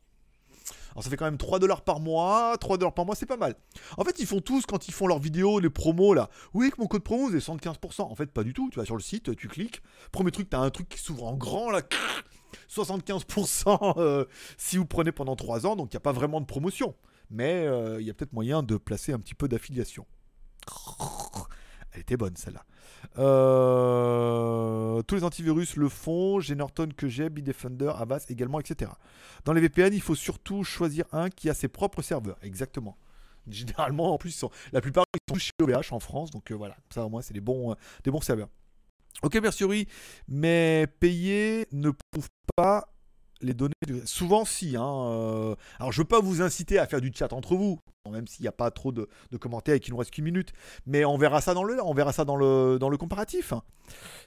Alors 0.96 1.04
ça 1.04 1.10
fait 1.10 1.18
quand 1.18 1.26
même 1.26 1.38
3 1.38 1.60
dollars 1.60 1.82
par 1.82 2.00
mois, 2.00 2.58
3 2.58 2.78
dollars 2.78 2.94
par 2.94 3.06
mois, 3.06 3.16
c'est 3.16 3.26
pas 3.26 3.36
mal. 3.36 3.56
En 3.98 4.06
fait, 4.06 4.18
ils 4.20 4.26
font 4.26 4.40
tous 4.40 4.66
quand 4.66 4.88
ils 4.88 4.94
font 4.94 5.08
leurs 5.08 5.20
vidéos, 5.20 5.60
les 5.60 5.70
promos 5.70 6.14
là. 6.14 6.30
Oui, 6.54 6.72
que 6.72 6.80
mon 6.80 6.88
code 6.88 7.04
promo 7.04 7.30
c'est 7.30 7.40
75%. 7.40 8.04
En 8.04 8.16
fait, 8.16 8.32
pas 8.32 8.44
du 8.44 8.54
tout. 8.54 8.70
Tu 8.72 8.80
vas 8.80 8.86
sur 8.86 8.96
le 8.96 9.02
site, 9.02 9.36
tu 9.36 9.50
cliques. 9.50 9.82
Premier 10.14 10.32
truc, 10.32 10.50
t'as 10.50 10.60
un 10.60 10.70
truc 10.70 10.88
qui 10.88 11.00
s'ouvre 11.00 11.26
en 11.26 11.36
grand 11.36 11.70
là. 11.70 11.82
75% 12.70 13.96
euh, 13.98 14.26
si 14.58 14.78
vous 14.78 14.86
prenez 14.86 15.12
pendant 15.12 15.36
3 15.36 15.68
ans, 15.68 15.76
donc 15.76 15.92
il 15.92 15.96
n'y 15.96 15.98
a 15.98 16.02
pas 16.02 16.14
vraiment 16.14 16.40
de 16.40 16.46
promotion. 16.46 16.96
Mais 17.30 17.66
euh, 17.66 18.00
il 18.00 18.08
y 18.08 18.10
a 18.10 18.14
peut-être 18.14 18.34
moyen 18.34 18.64
de 18.64 18.78
placer 18.78 19.12
un 19.12 19.20
petit 19.20 19.36
peu 19.36 19.48
d'affiliation. 19.48 20.06
Elle 21.92 22.02
était 22.02 22.18
bonne 22.18 22.36
celle-là. 22.36 22.66
Euh, 23.18 23.85
tous 25.08 25.15
les 25.15 25.24
antivirus 25.24 25.76
le 25.76 25.89
font. 25.89 26.39
J'ai 26.39 26.56
que 26.96 27.08
j'ai, 27.08 27.30
Bitdefender, 27.30 27.91
Avast 27.98 28.32
également, 28.32 28.60
etc. 28.60 28.91
Dans 29.44 29.54
les 29.54 29.62
VPN, 29.62 29.94
il 29.94 30.02
faut 30.02 30.15
surtout 30.15 30.63
choisir 30.63 31.06
un 31.12 31.30
qui 31.30 31.50
a 31.50 31.54
ses 31.54 31.68
propres 31.68 32.02
serveurs. 32.02 32.38
Exactement. 32.41 32.98
Généralement, 33.48 34.13
en 34.13 34.18
plus, 34.18 34.44
la 34.74 34.82
plupart 34.82 35.06
sont 35.30 35.36
chez 35.36 35.52
OVH 35.62 35.91
en 35.91 36.00
France, 36.00 36.32
donc 36.32 36.52
voilà. 36.52 36.76
Ça, 36.89 37.06
au 37.06 37.10
moins, 37.10 37.22
c'est 37.22 37.34
des 37.34 37.41
bons, 37.41 37.76
bons 38.06 38.22
serveurs. 38.22 38.50
Ok, 39.22 39.38
merci, 39.41 39.63
mais 40.28 40.88
payer 41.00 41.68
ne 41.72 41.91
prouve 41.91 42.28
pas 42.56 42.95
les 43.41 43.54
données. 43.54 43.74
Souvent, 44.06 44.45
si. 44.45 44.76
Hein, 44.76 44.84
euh, 44.86 45.56
Alors, 45.80 45.91
je 45.91 46.00
ne 46.00 46.04
veux 46.04 46.08
pas 46.08 46.19
vous 46.19 46.41
inciter 46.41 46.80
à 46.80 46.88
faire 46.88 47.02
du 47.02 47.12
chat 47.13 47.32
entre 47.34 47.56
vous, 47.56 47.80
même 48.10 48.28
s'il 48.28 48.43
n'y 48.43 48.48
a 48.48 48.54
pas 48.54 48.71
trop 48.71 48.91
de, 48.91 49.08
commentaires 49.39 49.76
et 49.76 49.80
qu'il 49.80 49.93
nous 49.93 49.98
reste 49.98 50.12
qu'une 50.12 50.26
minute. 50.26 50.54
Mais 50.86 51.06
on 51.06 51.17
verra 51.17 51.41
ça 51.41 51.54
dans 51.54 51.63
le, 51.63 51.82
on 51.84 51.93
verra 51.93 52.13
ça 52.13 52.26
dans 52.26 52.36
le, 52.36 52.78
dans 52.80 52.89
le 52.89 52.98
comparatif. 52.98 53.54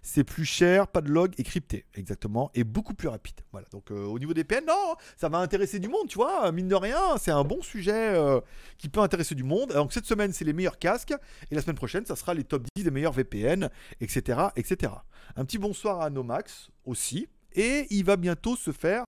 C'est 0.03 0.25
plus 0.25 0.44
cher, 0.44 0.87
pas 0.87 1.01
de 1.01 1.11
log 1.11 1.33
et 1.38 1.42
crypté, 1.42 1.85
exactement, 1.94 2.51
et 2.55 2.62
beaucoup 2.64 2.94
plus 2.94 3.09
rapide. 3.09 3.40
Voilà. 3.51 3.66
Donc, 3.73 3.90
euh, 3.90 4.05
au 4.05 4.18
niveau 4.18 4.35
des 4.35 4.44
PN, 4.44 4.64
non, 4.66 4.94
ça 5.16 5.29
va 5.29 5.38
intéresser 5.38 5.79
du 5.79 5.88
monde, 5.88 6.09
tu 6.09 6.16
vois. 6.16 6.51
Mine 6.53 6.68
de 6.68 6.75
rien, 6.75 7.16
c'est 7.18 7.33
un 7.33 7.44
bon 7.44 7.61
sujet 7.62 8.14
euh, 8.14 8.40
qui 8.77 8.88
peut 8.88 9.01
intéresser 9.01 9.35
du 9.35 9.42
monde. 9.42 9.73
Donc, 9.73 9.92
cette 9.92 10.07
semaine, 10.07 10.33
c'est 10.33 10.44
les 10.44 10.53
meilleurs 10.53 10.79
casques, 10.79 11.14
et 11.51 11.55
la 11.55 11.62
semaine 11.62 11.77
prochaine, 11.77 12.07
ça 12.07 12.14
sera 12.14 12.35
les 12.35 12.44
top 12.44 12.64
10 12.77 12.85
des 12.85 12.90
meilleurs 12.90 13.12
VPN, 13.12 13.71
etc., 14.01 14.40
etc. 14.57 14.92
Un 15.37 15.44
petit 15.44 15.59
bonsoir 15.59 16.01
à 16.01 16.11
Nomax 16.11 16.71
aussi. 16.85 17.29
Et 17.55 17.87
il 17.91 18.05
va 18.05 18.17
bientôt 18.17 18.57
se 18.57 18.73
faire 18.73 19.05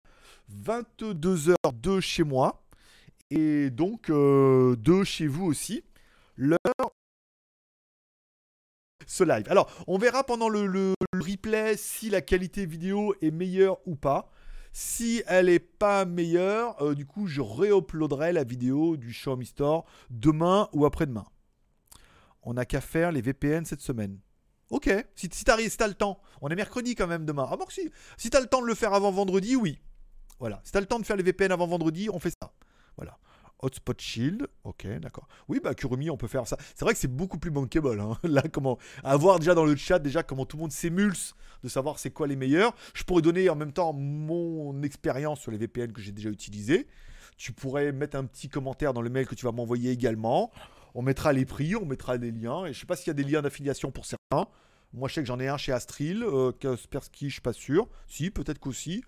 22h 0.65 1.55
de 1.75 2.01
chez 2.01 2.25
moi. 2.25 2.65
Et 3.31 3.71
donc 3.71 4.11
euh, 4.11 4.77
de 4.77 5.05
chez 5.05 5.27
vous 5.27 5.47
aussi. 5.47 5.85
L'heure 6.37 6.59
ce 9.11 9.25
live. 9.25 9.47
Alors, 9.51 9.71
on 9.87 9.99
verra 9.99 10.25
pendant 10.25 10.49
le, 10.49 10.95
replay 11.13 11.77
si 11.77 12.11
la 12.11 12.21
qualité 12.21 12.65
vidéo 12.65 13.15
est 13.21 13.33
meilleure 13.33 13.79
ou 13.87 13.97
pas. 13.97 14.31
Si 14.73 15.23
elle 15.27 15.47
n'est 15.47 15.59
pas 15.59 16.05
meilleure, 16.05 16.81
euh, 16.81 16.95
du 16.95 17.07
coup, 17.07 17.27
je 17.27 17.41
réuploaderai 17.41 18.33
la 18.33 18.45
vidéo 18.45 18.97
du 18.97 19.09
Xiaomi 19.09 19.47
Store 19.47 19.85
demain 20.11 20.69
ou 20.73 20.87
après-demain. 20.87 21.27
On 22.43 22.55
n'a 22.55 22.65
qu'à 22.65 22.81
faire 22.81 23.11
les 23.11 23.21
VPN 23.21 23.65
cette 23.65 23.81
semaine. 23.81 24.19
Ok, 24.71 24.89
si, 25.17 25.29
si 25.33 25.45
t'as 25.45 25.57
as 25.57 25.89
le 25.89 25.95
temps. 25.95 26.21
On 26.41 26.49
est 26.49 26.57
mercredi 26.57 26.95
quand 26.95 27.07
même 27.07 27.27
demain. 27.27 27.49
Ah 27.51 27.57
bon, 27.57 27.67
si. 27.69 27.91
Si 28.17 28.31
t'as 28.31 28.41
le 28.41 28.47
temps 28.47 28.63
de 28.63 28.67
le 28.67 28.75
faire 28.75 28.95
avant 28.95 29.11
vendredi, 29.11 29.57
oui. 29.57 29.81
Voilà. 30.39 30.61
Si 30.65 30.73
t'as 30.73 30.81
le 30.81 30.87
temps 30.87 30.99
de 30.99 31.05
faire 31.05 31.17
les 31.17 31.23
VPN 31.23 31.53
avant 31.53 31.67
vendredi, 31.67 32.09
on 32.11 32.19
fait 32.19 32.31
ça. 32.31 32.53
Voilà. 32.97 33.19
Hotspot 33.63 34.01
Shield, 34.01 34.49
ok, 34.65 34.87
d'accord. 35.01 35.29
Oui, 35.49 35.61
bah 35.63 35.75
Kurumi, 35.75 36.09
on 36.09 36.17
peut 36.17 36.29
faire 36.29 36.47
ça. 36.47 36.57
C'est 36.75 36.85
vrai 36.85 36.95
que 36.95 36.99
c'est 36.99 37.15
beaucoup 37.15 37.39
plus 37.39 37.51
bankable. 37.51 38.01
Hein. 38.01 38.17
Là, 38.25 38.43
comment 38.51 38.79
avoir 39.05 39.39
déjà 39.39 39.55
dans 39.55 39.67
le 39.67 39.77
chat 39.77 39.99
déjà 39.99 40.23
comment 40.23 40.47
tout 40.47 40.57
le 40.57 40.63
monde 40.63 40.73
s'émulse 40.73 41.35
de 41.63 41.69
savoir 41.69 41.99
c'est 41.99 42.11
quoi 42.11 42.27
les 42.27 42.37
meilleurs. 42.37 42.75
Je 42.95 43.05
pourrais 43.05 43.23
donner 43.23 43.51
en 43.51 43.57
même 43.57 43.73
temps 43.73 43.93
mon 43.93 44.83
expérience 44.83 45.41
sur 45.41 45.51
les 45.51 45.59
VPN 45.59 45.93
que 45.93 46.01
j'ai 46.01 46.13
déjà 46.13 46.31
utilisés. 46.31 46.87
Tu 47.37 47.53
pourrais 47.53 47.93
mettre 47.93 48.17
un 48.17 48.25
petit 48.25 48.49
commentaire 48.49 48.95
dans 48.95 49.03
le 49.03 49.11
mail 49.11 49.27
que 49.27 49.35
tu 49.35 49.45
vas 49.45 49.53
m'envoyer 49.53 49.91
également. 49.91 50.51
On 50.95 51.03
mettra 51.03 51.33
les 51.33 51.45
prix, 51.45 51.77
on 51.77 51.85
mettra 51.85 52.19
des 52.19 52.31
liens. 52.31 52.67
Et 52.67 52.73
je 52.73 52.81
sais 52.81 52.87
pas 52.87 52.97
s'il 52.97 53.09
y 53.09 53.11
a 53.11 53.15
des 53.15 53.25
liens 53.25 53.43
d'affiliation 53.43 53.91
pour 53.91 54.05
certains. 54.05 54.49
Moi, 54.93 55.09
je 55.09 55.15
sais 55.15 55.21
que 55.21 55.27
j'en 55.27 55.39
ai 55.39 55.49
un 55.49 55.57
chez 55.57 55.73
Astril. 55.73 56.23
Euh, 56.23 56.53
Kaspersky, 56.53 57.29
je 57.29 57.35
suis 57.35 57.41
pas 57.41 57.53
sûr. 57.53 57.89
Si, 58.07 58.31
peut-être 58.31 58.59
qu'aussi. 58.59 59.05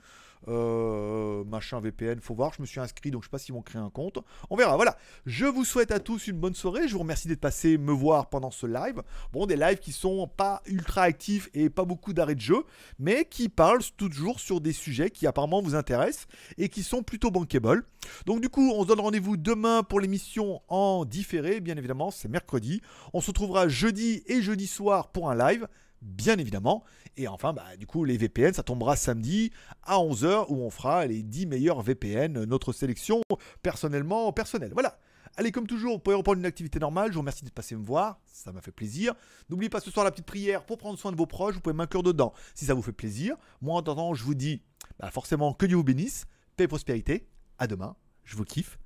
Euh, 0.49 1.45
machin 1.45 1.81
VPN, 1.81 2.21
faut 2.21 2.35
voir. 2.35 2.53
Je 2.57 2.63
me 2.63 2.67
suis 2.67 2.81
inscrit, 2.81 3.11
donc 3.11 3.23
je 3.23 3.29
sais 3.29 3.31
pas 3.31 3.39
s'ils 3.39 3.55
vont 3.55 3.63
créer 3.63 3.81
un 3.81 3.91
compte. 3.91 4.19
On 4.51 4.57
verra. 4.57 4.77
Voilà. 4.77 4.97
Je 5.27 5.47
vous 5.47 5.65
souhaite 5.65 5.91
à 5.91 6.01
tous 6.01 6.27
une 6.27 6.39
bonne 6.39 6.55
soirée. 6.55 6.89
Je 6.89 6.95
vous 6.95 7.01
remercie 7.01 7.29
d'être 7.29 7.41
passé 7.41 7.79
me 7.79 7.93
voir 7.93 8.29
pendant 8.29 8.51
ce 8.51 8.67
live. 8.67 9.03
Bon, 9.33 9.47
des 9.47 9.57
lives 9.57 9.79
qui 9.79 9.93
sont 9.93 10.27
pas 10.29 10.63
ultra 10.67 11.03
actifs 11.03 11.49
et 11.55 11.71
pas 11.71 11.85
beaucoup 11.85 12.13
d'arrêts 12.13 12.35
de 12.35 12.41
jeu, 12.41 12.65
mais 12.99 13.25
qui 13.25 13.49
parlent 13.49 13.83
toujours 13.97 14.41
sur 14.41 14.61
des 14.61 14.73
sujets 14.73 15.11
qui 15.11 15.27
apparemment 15.27 15.63
vous 15.63 15.75
intéressent 15.75 16.27
et 16.59 16.69
qui 16.69 16.83
sont 16.83 17.03
plutôt 17.03 17.31
bankable. 17.31 17.85
Donc 18.27 18.41
du 18.41 18.49
coup, 18.49 18.73
on 18.75 18.83
se 18.83 18.89
donne 18.89 19.01
rendez-vous 19.01 19.37
demain 19.37 19.83
pour 19.83 20.01
l'émission 20.01 20.61
en 20.69 21.05
différé. 21.05 21.61
Bien 21.61 21.77
évidemment, 21.77 22.11
c'est 22.11 22.29
mercredi. 22.29 22.81
On 23.13 23.21
se 23.21 23.29
retrouvera 23.29 23.69
jeudi 23.69 24.23
et 24.27 24.43
jeudi 24.43 24.67
soir 24.67 25.09
pour 25.09 25.31
un 25.31 25.37
live 25.37 25.69
bien 26.03 26.39
évidemment. 26.39 26.85
Et 27.17 27.29
enfin, 27.29 27.53
bah, 27.53 27.77
du 27.79 27.87
coup, 27.87 28.05
les 28.05 28.17
VPN, 28.17 28.53
ça 28.53 28.63
tombera 28.63 28.97
samedi 28.97 29.51
à 29.83 29.97
11h 29.97 30.47
où 30.49 30.57
on 30.57 30.71
fera 30.71 31.07
les 31.07 31.23
10 31.23 31.47
meilleurs 31.47 31.83
VPN, 31.83 32.45
notre 32.45 32.73
sélection 32.73 33.23
personnellement 33.63 34.33
personnelle. 34.33 34.73
Voilà. 34.73 34.99
Allez, 35.37 35.51
comme 35.51 35.67
toujours, 35.67 35.95
vous 35.95 35.99
pouvez 35.99 36.17
reprendre 36.17 36.41
une 36.41 36.47
activité 36.47 36.79
normale. 36.79 37.09
Je 37.09 37.15
vous 37.15 37.21
remercie 37.21 37.43
d'être 37.43 37.55
passé 37.55 37.75
me 37.75 37.85
voir. 37.85 38.21
Ça 38.27 38.53
m'a 38.53 38.61
fait 38.61 38.73
plaisir. 38.73 39.15
N'oubliez 39.49 39.71
pas 39.71 39.81
ce 39.81 39.91
soir 39.91 40.05
la 40.05 40.11
petite 40.11 40.27
prière 40.27 40.65
pour 40.67 40.77
prendre 40.77 40.99
soin 40.99 41.11
de 41.11 41.17
vos 41.17 41.27
proches. 41.27 41.55
Vous 41.55 41.61
pouvez 41.61 41.75
m'inclure 41.75 42.03
dedans 42.03 42.35
si 42.55 42.67
ça 42.67 42.75
vous 42.75 42.83
fait 42.83 42.93
plaisir. 42.93 43.37
Moi, 43.63 43.75
en 43.75 43.81
attendant, 43.81 44.13
je 44.13 44.25
vous 44.25 44.35
dis 44.35 44.63
bah, 44.99 45.11
forcément 45.11 45.55
que 45.55 45.65
Dieu 45.65 45.77
vous 45.77 45.85
bénisse. 45.85 46.27
Paix 46.57 46.65
et 46.65 46.69
prospérité. 46.69 47.27
À 47.59 47.67
demain. 47.67 47.97
Je 48.25 48.37
vous 48.37 48.45
kiffe. 48.45 48.82